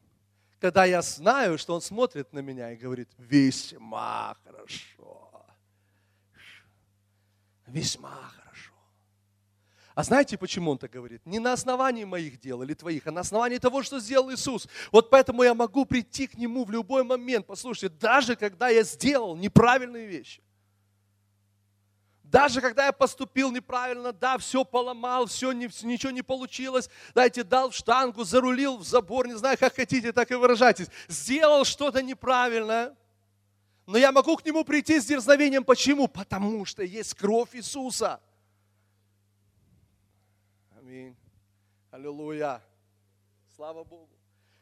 Когда 0.61 0.87
я 0.87 1.03
знаю, 1.03 1.59
что 1.59 1.74
Он 1.74 1.82
смотрит 1.82 2.32
на 2.32 2.39
меня 2.39 2.72
и 2.72 2.76
говорит, 2.76 3.11
весьма 3.18 4.35
хорошо. 4.45 5.24
Весьма 7.67 8.15
хорошо. 8.37 8.73
А 9.95 10.03
знаете, 10.03 10.37
почему 10.37 10.73
Он 10.73 10.79
так 10.79 10.91
говорит? 10.91 11.25
Не 11.25 11.39
на 11.39 11.53
основании 11.53 12.05
моих 12.05 12.41
дел 12.41 12.62
или 12.62 12.75
твоих, 12.75 13.07
а 13.07 13.11
на 13.11 13.21
основании 13.21 13.59
того, 13.59 13.83
что 13.83 14.01
сделал 14.01 14.31
Иисус. 14.33 14.69
Вот 14.93 15.11
поэтому 15.11 15.43
я 15.43 15.55
могу 15.55 15.85
прийти 15.85 16.27
к 16.27 16.37
Нему 16.37 16.65
в 16.65 16.71
любой 16.71 17.05
момент. 17.05 17.47
Послушайте, 17.47 17.97
даже 18.01 18.37
когда 18.37 18.69
я 18.69 18.83
сделал 18.83 19.37
неправильные 19.37 20.07
вещи– 20.07 20.43
даже 22.35 22.61
когда 22.61 22.87
я 22.87 22.93
поступил 22.93 23.53
неправильно, 23.53 24.12
да, 24.12 24.39
все 24.39 24.65
поломал, 24.65 25.27
все, 25.27 25.53
ничего 25.53 26.11
не 26.11 26.23
получилось, 26.23 26.91
дайте, 27.15 27.45
дал 27.45 27.71
в 27.71 27.77
штангу, 27.77 28.25
зарулил 28.25 28.79
в 28.79 28.83
забор, 28.83 29.29
не 29.29 29.37
знаю, 29.37 29.57
как 29.57 29.77
хотите, 29.77 30.11
так 30.11 30.33
и 30.33 30.35
выражайтесь. 30.35 30.89
Сделал 31.07 31.65
что-то 31.65 32.03
неправильное, 32.03 32.97
но 33.87 33.99
я 33.99 34.12
могу 34.12 34.37
к 34.37 34.45
нему 34.45 34.64
прийти 34.64 34.99
с 34.99 35.07
дерзновением. 35.07 35.64
Почему? 35.64 36.09
Потому 36.09 36.64
что 36.64 36.82
есть 36.82 37.14
кровь 37.14 37.55
Иисуса. 37.55 38.20
Аминь. 40.78 41.16
Аллилуйя. 41.91 42.62
Слава 43.55 43.85
Богу. 43.85 44.09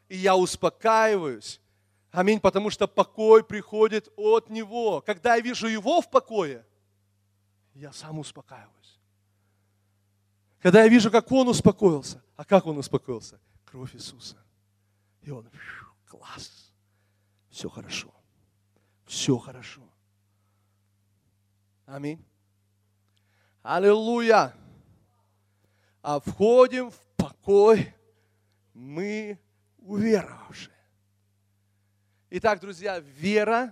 И 0.09 0.17
я 0.17 0.35
успокаиваюсь. 0.35 1.61
Аминь, 2.11 2.39
потому 2.39 2.69
что 2.69 2.87
покой 2.87 3.43
приходит 3.43 4.11
от 4.17 4.49
Него. 4.49 5.01
Когда 5.01 5.35
я 5.35 5.41
вижу 5.41 5.67
Его 5.67 6.01
в 6.01 6.09
покое, 6.11 6.65
я 7.73 7.91
сам 7.91 8.19
успокаиваюсь. 8.19 8.99
Когда 10.61 10.83
я 10.83 10.89
вижу, 10.89 11.09
как 11.09 11.31
Он 11.31 11.47
успокоился. 11.47 12.21
А 12.35 12.45
как 12.45 12.65
Он 12.67 12.77
успокоился? 12.77 13.39
Кровь 13.65 13.95
Иисуса. 13.95 14.37
И 15.21 15.31
Он, 15.31 15.49
класс, 16.07 16.71
все 17.49 17.69
хорошо. 17.69 18.13
Все 19.13 19.37
хорошо. 19.37 19.83
Аминь. 21.85 22.25
Аллилуйя. 23.61 24.55
А 26.01 26.19
входим 26.19 26.89
в 26.89 26.99
покой 27.15 27.93
мы 28.73 29.39
уверовавшие. 29.77 30.75
Итак, 32.31 32.59
друзья, 32.59 32.97
вера 33.01 33.71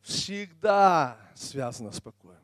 всегда 0.00 1.16
связана 1.36 1.92
с 1.92 2.00
покоем. 2.00 2.42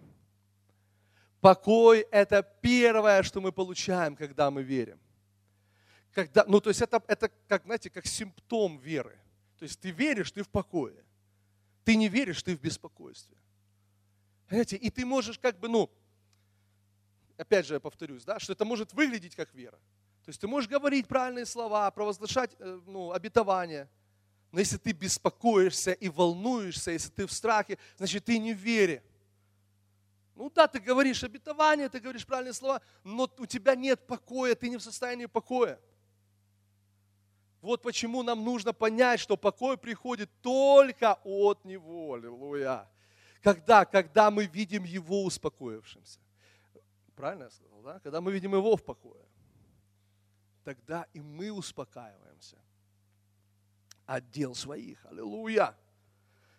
Покой– 1.40 2.06
это 2.12 2.44
первое, 2.44 3.24
что 3.24 3.40
мы 3.40 3.50
получаем, 3.50 4.14
когда 4.14 4.52
мы 4.52 4.62
верим. 4.62 5.00
Когда, 6.12 6.44
ну, 6.46 6.60
то 6.60 6.70
есть 6.70 6.80
это, 6.80 7.02
это 7.08 7.28
как, 7.48 7.64
знаете, 7.64 7.90
как 7.90 8.06
симптом 8.06 8.78
веры. 8.78 9.18
То 9.58 9.64
есть 9.64 9.80
ты 9.80 9.90
веришь, 9.90 10.30
ты 10.30 10.44
в 10.44 10.48
покое. 10.48 11.05
Ты 11.86 11.94
не 11.94 12.08
веришь, 12.08 12.42
ты 12.42 12.56
в 12.56 12.60
беспокойстве. 12.60 13.36
Понимаете, 14.48 14.76
и 14.76 14.90
ты 14.90 15.06
можешь 15.06 15.38
как 15.38 15.56
бы, 15.60 15.68
ну, 15.68 15.88
опять 17.36 17.64
же 17.64 17.74
я 17.74 17.80
повторюсь, 17.80 18.24
да, 18.24 18.40
что 18.40 18.54
это 18.54 18.64
может 18.64 18.92
выглядеть 18.92 19.36
как 19.36 19.54
вера. 19.54 19.78
То 20.24 20.30
есть 20.30 20.40
ты 20.40 20.48
можешь 20.48 20.68
говорить 20.68 21.06
правильные 21.06 21.46
слова, 21.46 21.88
провозглашать 21.92 22.56
э, 22.58 22.80
ну, 22.86 23.12
обетование, 23.12 23.88
но 24.50 24.58
если 24.58 24.78
ты 24.78 24.90
беспокоишься 24.90 25.92
и 25.92 26.08
волнуешься, 26.08 26.90
если 26.90 27.10
ты 27.10 27.24
в 27.24 27.32
страхе, 27.32 27.78
значит 27.98 28.24
ты 28.24 28.38
не 28.38 28.52
в 28.52 28.58
вере. 28.58 29.04
Ну 30.34 30.50
да, 30.50 30.66
ты 30.66 30.80
говоришь 30.80 31.22
обетование, 31.22 31.88
ты 31.88 32.00
говоришь 32.00 32.26
правильные 32.26 32.52
слова, 32.52 32.82
но 33.04 33.30
у 33.38 33.46
тебя 33.46 33.76
нет 33.76 34.04
покоя, 34.08 34.56
ты 34.56 34.68
не 34.70 34.76
в 34.76 34.82
состоянии 34.82 35.26
покоя. 35.26 35.78
Вот 37.66 37.82
почему 37.82 38.22
нам 38.22 38.44
нужно 38.44 38.72
понять, 38.72 39.18
что 39.18 39.36
покой 39.36 39.76
приходит 39.76 40.30
только 40.40 41.18
от 41.24 41.64
Него. 41.64 42.14
Аллилуйя. 42.14 42.88
Когда? 43.42 43.84
Когда 43.84 44.30
мы 44.30 44.46
видим 44.46 44.84
Его 44.84 45.24
успокоившимся. 45.24 46.20
Правильно 47.16 47.44
я 47.44 47.50
сказал, 47.50 47.82
да? 47.82 47.98
Когда 47.98 48.20
мы 48.20 48.30
видим 48.30 48.54
Его 48.54 48.76
в 48.76 48.84
покое. 48.84 49.24
Тогда 50.62 51.08
и 51.12 51.20
мы 51.20 51.50
успокаиваемся 51.50 52.56
от 54.04 54.30
дел 54.30 54.54
своих. 54.54 55.04
Аллилуйя. 55.06 55.76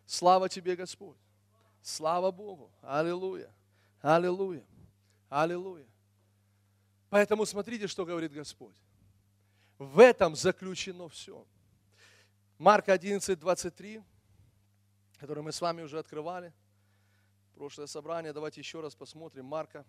Слава 0.06 0.50
тебе, 0.50 0.76
Господь. 0.76 1.18
Слава 1.82 2.32
Богу. 2.32 2.70
Аллилуйя. 2.82 3.50
Аллилуйя. 4.02 4.66
Аллилуйя. 5.30 5.88
Поэтому 7.10 7.46
смотрите, 7.46 7.88
что 7.88 8.06
говорит 8.06 8.34
Господь. 8.34 8.76
В 9.78 10.00
этом 10.00 10.36
заключено 10.36 11.08
все. 11.08 11.46
Марка 12.58 12.94
11, 12.94 13.40
23, 13.40 14.02
который 15.18 15.44
мы 15.44 15.52
с 15.52 15.62
вами 15.62 15.84
уже 15.84 16.00
открывали. 16.00 16.52
Прошлое 17.54 17.88
собрание. 17.88 18.34
Давайте 18.34 18.62
еще 18.62 18.82
раз 18.82 18.96
посмотрим. 18.96 19.46
Марка 19.46 19.86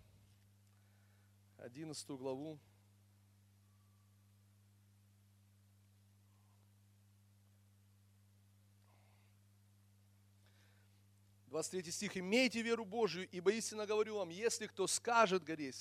11 1.57 2.07
главу. 2.09 2.59
23 11.49 11.91
стих. 11.91 12.17
«Имейте 12.17 12.61
веру 12.61 12.85
Божию, 12.85 13.27
ибо 13.31 13.51
истинно 13.51 13.85
говорю 13.85 14.15
вам, 14.15 14.29
если 14.29 14.67
кто 14.67 14.87
скажет 14.87 15.43
горе 15.43 15.73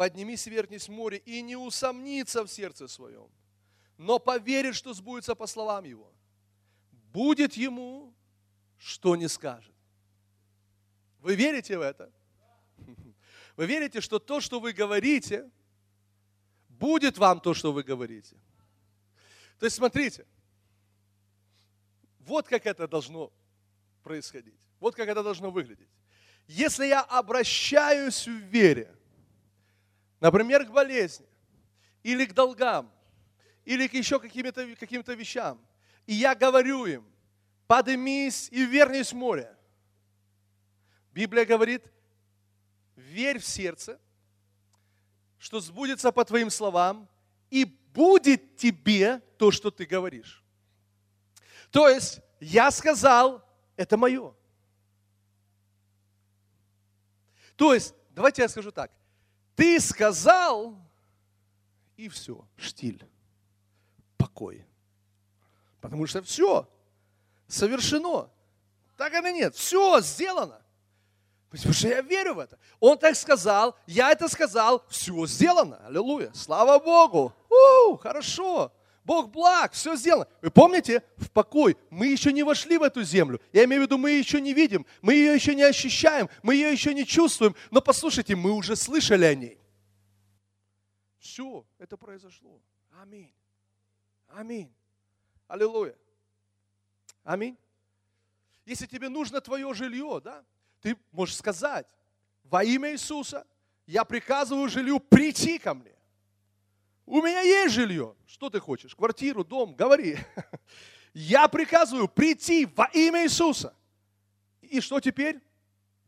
поднимись 0.00 0.46
и 0.46 0.50
вернись 0.50 0.88
в 0.88 0.92
море, 0.92 1.18
и 1.26 1.42
не 1.42 1.56
усомнится 1.56 2.42
в 2.42 2.48
сердце 2.48 2.88
своем, 2.88 3.28
но 3.98 4.18
поверит, 4.18 4.74
что 4.74 4.94
сбудется 4.94 5.34
по 5.34 5.46
словам 5.46 5.84
его, 5.84 6.10
будет 7.12 7.52
ему, 7.52 8.14
что 8.78 9.14
не 9.14 9.28
скажет». 9.28 9.74
Вы 11.18 11.34
верите 11.34 11.76
в 11.76 11.82
это? 11.82 12.10
Вы 13.56 13.66
верите, 13.66 14.00
что 14.00 14.18
то, 14.18 14.40
что 14.40 14.58
вы 14.58 14.72
говорите, 14.72 15.50
будет 16.70 17.18
вам 17.18 17.38
то, 17.40 17.52
что 17.52 17.70
вы 17.70 17.82
говорите? 17.82 18.36
То 19.58 19.66
есть 19.66 19.76
смотрите, 19.76 20.26
вот 22.20 22.48
как 22.48 22.64
это 22.64 22.88
должно 22.88 23.30
происходить. 24.02 24.66
Вот 24.78 24.94
как 24.94 25.10
это 25.10 25.22
должно 25.22 25.50
выглядеть. 25.50 25.90
Если 26.46 26.86
я 26.86 27.02
обращаюсь 27.02 28.26
в 28.26 28.30
вере, 28.48 28.96
например, 30.20 30.66
к 30.66 30.70
болезни, 30.70 31.26
или 32.02 32.24
к 32.26 32.32
долгам, 32.32 32.92
или 33.64 33.86
к 33.86 33.94
еще 33.94 34.20
каким-то 34.20 34.74
каким 34.76 35.02
вещам, 35.02 35.60
и 36.06 36.14
я 36.14 36.34
говорю 36.34 36.86
им, 36.86 37.04
подымись 37.66 38.48
и 38.50 38.64
вернись 38.64 39.12
в 39.12 39.16
море. 39.16 39.56
Библия 41.12 41.44
говорит, 41.44 41.84
верь 42.96 43.38
в 43.38 43.46
сердце, 43.46 44.00
что 45.38 45.60
сбудется 45.60 46.12
по 46.12 46.24
твоим 46.24 46.50
словам, 46.50 47.08
и 47.50 47.64
будет 47.64 48.56
тебе 48.56 49.20
то, 49.38 49.50
что 49.50 49.70
ты 49.70 49.86
говоришь. 49.86 50.44
То 51.70 51.88
есть, 51.88 52.20
я 52.40 52.70
сказал, 52.70 53.44
это 53.76 53.96
мое. 53.96 54.34
То 57.56 57.74
есть, 57.74 57.94
давайте 58.10 58.42
я 58.42 58.48
скажу 58.48 58.70
так. 58.70 58.90
Ты 59.54 59.80
сказал, 59.80 60.76
и 61.96 62.08
все, 62.08 62.44
штиль, 62.56 63.04
покой. 64.16 64.64
Потому 65.80 66.06
что 66.06 66.22
все 66.22 66.68
совершено. 67.46 68.30
Так 68.96 69.14
оно 69.14 69.30
нет. 69.30 69.54
Все 69.54 70.00
сделано. 70.00 70.60
Потому 71.50 71.74
что 71.74 71.88
я 71.88 72.00
верю 72.00 72.34
в 72.34 72.38
это. 72.38 72.58
Он 72.78 72.96
так 72.96 73.16
сказал, 73.16 73.76
я 73.86 74.12
это 74.12 74.28
сказал, 74.28 74.84
все 74.88 75.26
сделано. 75.26 75.84
Аллилуйя. 75.86 76.30
Слава 76.32 76.78
Богу. 76.78 77.34
У, 77.50 77.96
хорошо. 77.96 78.72
Бог 79.04 79.30
благ, 79.30 79.72
все 79.72 79.96
сделано. 79.96 80.28
Вы 80.42 80.50
помните, 80.50 81.02
в 81.16 81.30
покой 81.30 81.76
мы 81.88 82.06
еще 82.06 82.32
не 82.32 82.42
вошли 82.42 82.78
в 82.78 82.82
эту 82.82 83.02
землю. 83.02 83.40
Я 83.52 83.64
имею 83.64 83.82
в 83.82 83.84
виду, 83.86 83.98
мы 83.98 84.10
ее 84.10 84.18
еще 84.20 84.40
не 84.40 84.52
видим, 84.52 84.86
мы 85.00 85.14
ее 85.14 85.34
еще 85.34 85.54
не 85.54 85.62
ощущаем, 85.62 86.28
мы 86.42 86.54
ее 86.54 86.70
еще 86.70 86.92
не 86.94 87.06
чувствуем. 87.06 87.54
Но 87.70 87.80
послушайте, 87.80 88.36
мы 88.36 88.52
уже 88.52 88.76
слышали 88.76 89.24
о 89.24 89.34
ней. 89.34 89.58
Все, 91.18 91.66
это 91.78 91.96
произошло. 91.96 92.60
Аминь. 93.00 93.32
Аминь. 94.28 94.72
Аллилуйя. 95.48 95.96
Аминь. 97.24 97.56
Если 98.64 98.86
тебе 98.86 99.08
нужно 99.08 99.40
твое 99.40 99.72
жилье, 99.74 100.20
да, 100.22 100.44
ты 100.80 100.96
можешь 101.10 101.36
сказать, 101.36 101.86
во 102.44 102.62
имя 102.62 102.92
Иисуса 102.92 103.46
я 103.86 104.04
приказываю 104.04 104.68
жилью 104.68 105.00
прийти 105.00 105.58
ко 105.58 105.74
мне. 105.74 105.89
У 107.10 107.20
меня 107.22 107.40
есть 107.40 107.74
жилье. 107.74 108.14
Что 108.24 108.50
ты 108.50 108.60
хочешь? 108.60 108.94
Квартиру, 108.94 109.42
дом? 109.42 109.74
Говори. 109.74 110.16
Я 111.12 111.48
приказываю 111.48 112.06
прийти 112.06 112.66
во 112.66 112.84
имя 112.92 113.24
Иисуса. 113.24 113.74
И 114.62 114.80
что 114.80 115.00
теперь? 115.00 115.40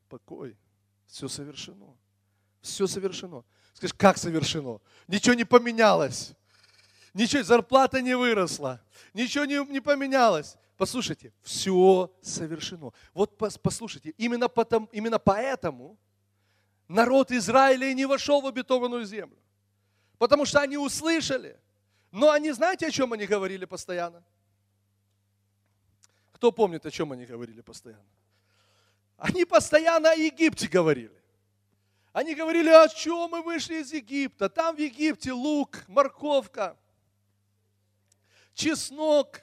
Покой. 0.08 0.56
Все 1.08 1.26
совершено. 1.26 1.96
Все 2.60 2.86
совершено. 2.86 3.44
Скажешь, 3.74 3.96
как 3.98 4.16
совершено? 4.16 4.80
Ничего 5.08 5.34
не 5.34 5.42
поменялось. 5.42 6.34
Ничего, 7.14 7.42
зарплата 7.42 8.00
не 8.00 8.16
выросла. 8.16 8.80
Ничего 9.12 9.44
не, 9.44 9.56
не 9.72 9.80
поменялось. 9.80 10.56
Послушайте, 10.76 11.32
все 11.42 12.14
совершено. 12.22 12.92
Вот 13.12 13.36
послушайте, 13.36 14.14
именно, 14.18 14.48
потому, 14.48 14.88
именно 14.92 15.18
поэтому 15.18 15.98
народ 16.86 17.32
Израиля 17.32 17.92
не 17.92 18.06
вошел 18.06 18.40
в 18.40 18.46
обетованную 18.46 19.04
землю. 19.04 19.42
Потому 20.22 20.44
что 20.44 20.60
они 20.60 20.76
услышали. 20.76 21.58
Но 22.12 22.30
они, 22.30 22.52
знаете, 22.52 22.86
о 22.86 22.90
чем 22.92 23.12
они 23.12 23.26
говорили 23.26 23.64
постоянно? 23.64 24.22
Кто 26.30 26.52
помнит, 26.52 26.86
о 26.86 26.92
чем 26.92 27.10
они 27.10 27.26
говорили 27.26 27.60
постоянно? 27.60 28.06
Они 29.16 29.44
постоянно 29.44 30.12
о 30.12 30.14
Египте 30.14 30.68
говорили. 30.68 31.20
Они 32.12 32.36
говорили, 32.36 32.68
о 32.68 32.86
чем 32.86 33.32
мы 33.32 33.42
вышли 33.42 33.80
из 33.80 33.92
Египта. 33.92 34.48
Там 34.48 34.76
в 34.76 34.78
Египте 34.78 35.32
лук, 35.32 35.82
морковка, 35.88 36.76
чеснок. 38.54 39.40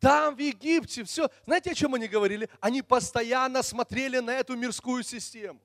Там 0.00 0.36
в 0.36 0.38
Египте 0.38 1.04
все. 1.04 1.28
Знаете, 1.44 1.72
о 1.72 1.74
чем 1.74 1.92
они 1.92 2.08
говорили? 2.08 2.48
Они 2.60 2.80
постоянно 2.80 3.62
смотрели 3.62 4.20
на 4.20 4.30
эту 4.30 4.56
мирскую 4.56 5.02
систему. 5.02 5.60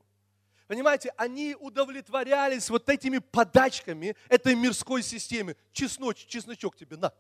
Понимаете, 0.74 1.14
они 1.18 1.56
удовлетворялись 1.60 2.68
вот 2.72 2.90
этими 2.90 3.20
подачками 3.20 4.16
этой 4.28 4.56
мирской 4.56 5.04
системы. 5.04 5.56
Чесночек, 5.72 6.28
чесночок 6.28 6.76
тебе, 6.76 6.98
на, 6.98 7.14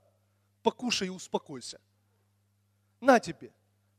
покушай 0.63 1.05
и 1.05 1.11
успокойся. 1.11 1.79
На 2.99 3.19
тебе 3.19 3.53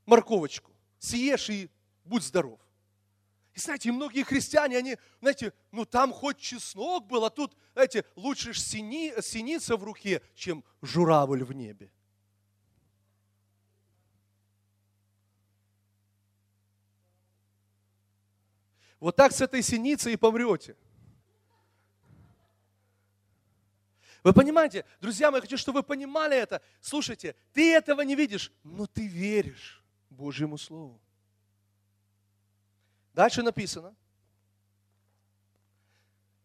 морковочку, 0.06 0.72
съешь 0.98 1.50
и 1.50 1.70
будь 2.02 2.24
здоров. 2.24 2.58
И 3.52 3.60
знаете, 3.60 3.92
многие 3.92 4.24
христиане, 4.24 4.76
они, 4.76 4.98
знаете, 5.20 5.52
ну 5.70 5.84
там 5.84 6.12
хоть 6.12 6.38
чеснок 6.38 7.06
был, 7.06 7.24
а 7.24 7.30
тут, 7.30 7.56
знаете, 7.74 8.04
лучше 8.16 8.54
сини, 8.54 9.12
синица 9.22 9.76
в 9.76 9.84
руке, 9.84 10.20
чем 10.34 10.64
журавль 10.82 11.44
в 11.44 11.52
небе. 11.52 11.92
Вот 19.04 19.16
так 19.16 19.32
с 19.32 19.42
этой 19.42 19.60
синицей 19.60 20.14
и 20.14 20.16
помрете. 20.16 20.74
Вы 24.22 24.32
понимаете, 24.32 24.86
друзья 24.98 25.30
мои, 25.30 25.40
я 25.40 25.42
хочу, 25.42 25.58
чтобы 25.58 25.80
вы 25.80 25.82
понимали 25.82 26.34
это. 26.34 26.62
Слушайте, 26.80 27.36
ты 27.52 27.74
этого 27.74 28.00
не 28.00 28.14
видишь, 28.14 28.50
но 28.62 28.86
ты 28.86 29.06
веришь 29.06 29.84
Божьему 30.08 30.56
Слову. 30.56 30.98
Дальше 33.12 33.42
написано. 33.42 33.94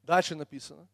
Дальше 0.03 0.35
написано. 0.35 0.85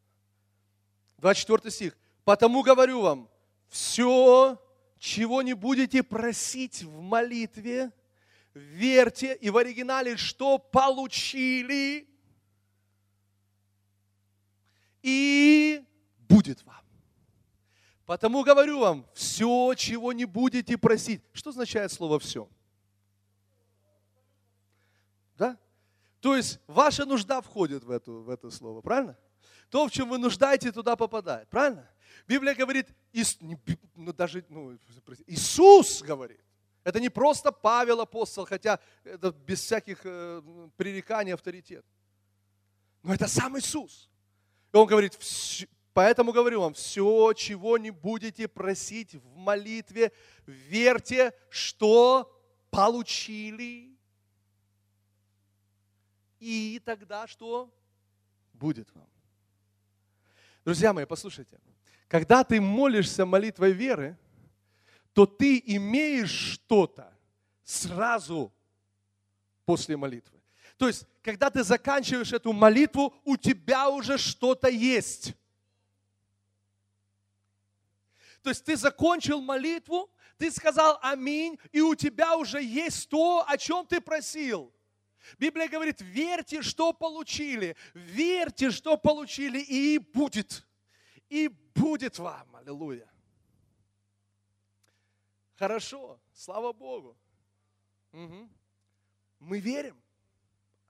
24 1.18 1.72
стих. 1.72 1.98
Потому 2.26 2.62
говорю 2.62 3.02
вам, 3.02 3.28
все, 3.70 4.64
чего 5.00 5.42
не 5.42 5.56
будете 5.56 6.04
просить 6.04 6.84
в 6.84 7.02
молитве, 7.02 7.92
верьте, 8.56 9.36
и 9.36 9.50
в 9.50 9.58
оригинале, 9.58 10.18
что 10.18 10.58
получили, 10.58 12.08
и 15.04 15.84
будет 16.18 16.64
вам. 16.64 16.84
Потому 18.06 18.44
говорю 18.44 18.80
вам, 18.80 19.06
все, 19.14 19.74
чего 19.76 20.14
не 20.14 20.26
будете 20.26 20.78
просить. 20.78 21.22
Что 21.34 21.50
означает 21.50 21.92
слово 21.92 22.20
«все»? 22.20 22.48
Да? 25.38 25.60
То 26.22 26.36
есть 26.36 26.60
ваша 26.68 27.06
нужда 27.06 27.42
входит 27.42 27.84
в, 27.84 27.92
эту, 27.92 28.22
в 28.22 28.30
это 28.30 28.50
слово, 28.52 28.82
правильно? 28.82 29.18
То, 29.70 29.88
в 29.88 29.92
чем 29.92 30.10
вы 30.10 30.18
нуждаете, 30.18 30.72
туда 30.72 30.96
попадает, 30.96 31.50
правильно? 31.50 31.90
Библия 32.28 32.56
говорит, 32.56 32.88
ну, 33.96 34.14
даже 34.14 34.46
ну, 34.50 34.78
Иисус 35.28 36.02
говорит. 36.02 36.45
Это 36.86 37.00
не 37.00 37.10
просто 37.10 37.52
Павел 37.52 38.00
апостол, 38.00 38.46
хотя 38.46 38.80
это 39.04 39.32
без 39.32 39.60
всяких 39.60 40.02
э, 40.04 40.70
пререканий 40.78 41.34
авторитет. 41.34 41.84
Но 43.02 43.14
это 43.14 43.28
сам 43.28 43.58
Иисус. 43.58 44.08
И 44.72 44.78
он 44.78 44.86
говорит, 44.86 45.18
поэтому 45.94 46.32
говорю 46.32 46.62
вам, 46.62 46.76
все, 46.76 47.34
чего 47.34 47.80
не 47.80 47.90
будете 47.90 48.48
просить 48.48 49.16
в 49.16 49.36
молитве, 49.36 50.12
верьте, 50.46 51.34
что 51.50 52.32
получили 52.70 53.98
и 56.40 56.80
тогда 56.86 57.26
что 57.26 57.74
будет 58.54 58.94
вам? 58.94 59.10
Друзья 60.64 60.94
мои, 60.94 61.06
послушайте. 61.06 61.60
Когда 62.08 62.44
ты 62.44 62.62
молишься 62.62 63.26
молитвой 63.26 63.72
веры, 63.72 64.16
то 65.16 65.26
ты 65.26 65.64
имеешь 65.66 66.30
что-то 66.30 67.18
сразу 67.64 68.54
после 69.64 69.96
молитвы. 69.96 70.42
То 70.76 70.88
есть, 70.88 71.08
когда 71.22 71.50
ты 71.50 71.64
заканчиваешь 71.64 72.34
эту 72.34 72.52
молитву, 72.52 73.16
у 73.24 73.38
тебя 73.38 73.90
уже 73.90 74.18
что-то 74.18 74.68
есть. 74.68 75.34
То 78.42 78.50
есть 78.50 78.66
ты 78.66 78.76
закончил 78.76 79.40
молитву, 79.40 80.12
ты 80.38 80.52
сказал 80.52 81.00
аминь, 81.02 81.58
и 81.72 81.80
у 81.80 81.96
тебя 81.96 82.36
уже 82.36 82.62
есть 82.62 83.08
то, 83.08 83.46
о 83.48 83.58
чем 83.58 83.88
ты 83.88 84.02
просил. 84.02 84.74
Библия 85.40 85.70
говорит, 85.70 86.02
верьте, 86.02 86.62
что 86.62 86.92
получили, 86.92 87.78
верьте, 87.94 88.70
что 88.70 88.98
получили, 88.98 89.60
и 89.60 89.98
будет, 89.98 90.68
и 91.30 91.48
будет 91.74 92.20
вам. 92.20 92.54
Аллилуйя. 92.58 93.10
Хорошо, 95.56 96.20
слава 96.34 96.74
Богу. 96.74 97.18
Угу. 98.12 98.50
Мы 99.40 99.60
верим. 99.60 100.02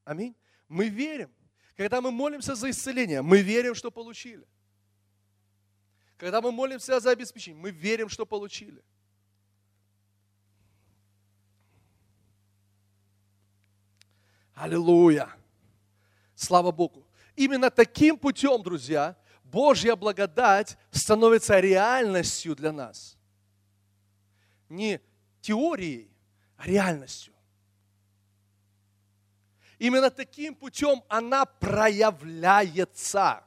Аминь. 0.03 0.35
Мы 0.67 0.89
верим. 0.89 1.31
Когда 1.75 2.01
мы 2.01 2.11
молимся 2.11 2.55
за 2.55 2.69
исцеление, 2.69 3.21
мы 3.21 3.41
верим, 3.41 3.75
что 3.75 3.91
получили. 3.91 4.45
Когда 6.17 6.41
мы 6.41 6.51
молимся 6.51 6.99
за 6.99 7.11
обеспечение, 7.11 7.61
мы 7.61 7.71
верим, 7.71 8.09
что 8.09 8.25
получили. 8.25 8.81
Аллилуйя! 14.53 15.35
Слава 16.33 16.71
Богу! 16.71 17.05
Именно 17.35 17.69
таким 17.69 18.17
путем, 18.17 18.63
друзья, 18.63 19.17
Божья 19.43 19.97
благодать 19.97 20.77
становится 20.91 21.59
реальностью 21.59 22.55
для 22.55 22.71
нас. 22.71 23.17
Не 24.69 25.01
теорией, 25.41 26.09
а 26.57 26.65
реальностью. 26.65 27.33
Именно 29.77 30.09
таким 30.09 30.55
путем 30.55 31.03
она 31.09 31.45
проявляется, 31.45 33.43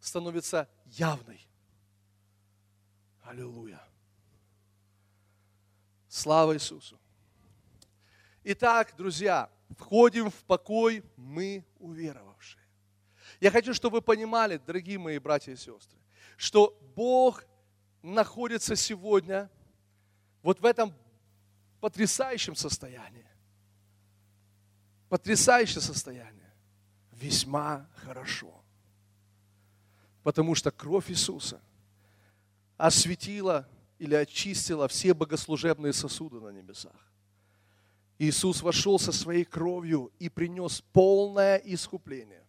становится 0.00 0.68
явной. 0.86 1.46
Аллилуйя. 3.22 3.80
Слава 6.08 6.54
Иисусу. 6.54 6.98
Итак, 8.42 8.94
друзья, 8.96 9.50
входим 9.76 10.30
в 10.30 10.44
покой 10.44 11.04
мы 11.16 11.64
уверовавшие. 11.78 12.62
Я 13.40 13.50
хочу, 13.50 13.74
чтобы 13.74 13.98
вы 13.98 14.02
понимали, 14.02 14.56
дорогие 14.56 14.98
мои 14.98 15.18
братья 15.18 15.52
и 15.52 15.56
сестры, 15.56 15.98
что 16.36 16.78
Бог 16.94 17.44
находится 18.14 18.76
сегодня 18.76 19.50
вот 20.42 20.60
в 20.60 20.64
этом 20.64 20.94
потрясающем 21.80 22.54
состоянии. 22.54 23.26
Потрясающее 25.08 25.80
состояние. 25.80 26.52
Весьма 27.12 27.88
хорошо. 27.96 28.62
Потому 30.22 30.54
что 30.54 30.70
кровь 30.70 31.10
Иисуса 31.10 31.60
осветила 32.76 33.68
или 33.98 34.14
очистила 34.14 34.88
все 34.88 35.14
богослужебные 35.14 35.92
сосуды 35.92 36.40
на 36.40 36.50
небесах. 36.50 37.12
Иисус 38.18 38.62
вошел 38.62 38.98
со 38.98 39.12
своей 39.12 39.44
кровью 39.44 40.12
и 40.18 40.28
принес 40.28 40.80
полное 40.92 41.56
искупление. 41.56 42.44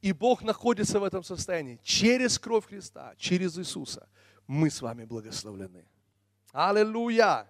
И 0.00 0.12
Бог 0.12 0.42
находится 0.42 1.00
в 1.00 1.04
этом 1.04 1.22
состоянии. 1.22 1.80
Через 1.82 2.38
кровь 2.38 2.66
Христа, 2.66 3.14
через 3.16 3.58
Иисуса 3.58 4.08
мы 4.46 4.70
с 4.70 4.82
вами 4.82 5.04
благословлены. 5.04 5.86
Аллилуйя! 6.52 7.46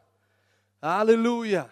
Аллилуйя! 0.81 1.71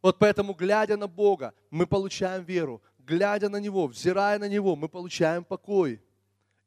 Вот 0.00 0.18
поэтому, 0.18 0.54
глядя 0.54 0.96
на 0.96 1.06
Бога, 1.06 1.54
мы 1.70 1.86
получаем 1.86 2.42
веру. 2.44 2.82
Глядя 2.98 3.48
на 3.48 3.58
Него, 3.58 3.86
взирая 3.86 4.38
на 4.38 4.48
Него, 4.48 4.74
мы 4.76 4.88
получаем 4.88 5.44
покой. 5.44 6.02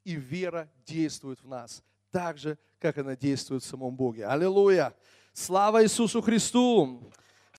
И 0.04 0.16
вера 0.16 0.70
действует 0.86 1.42
в 1.42 1.48
нас 1.48 1.84
так 2.12 2.38
же, 2.38 2.58
как 2.80 2.98
она 2.98 3.16
действует 3.16 3.64
в 3.64 3.66
самом 3.66 3.96
Боге. 3.96 4.26
Аллилуйя! 4.26 4.94
Слава 5.34 5.84
Иисусу 5.84 6.22
Христу! 6.22 7.12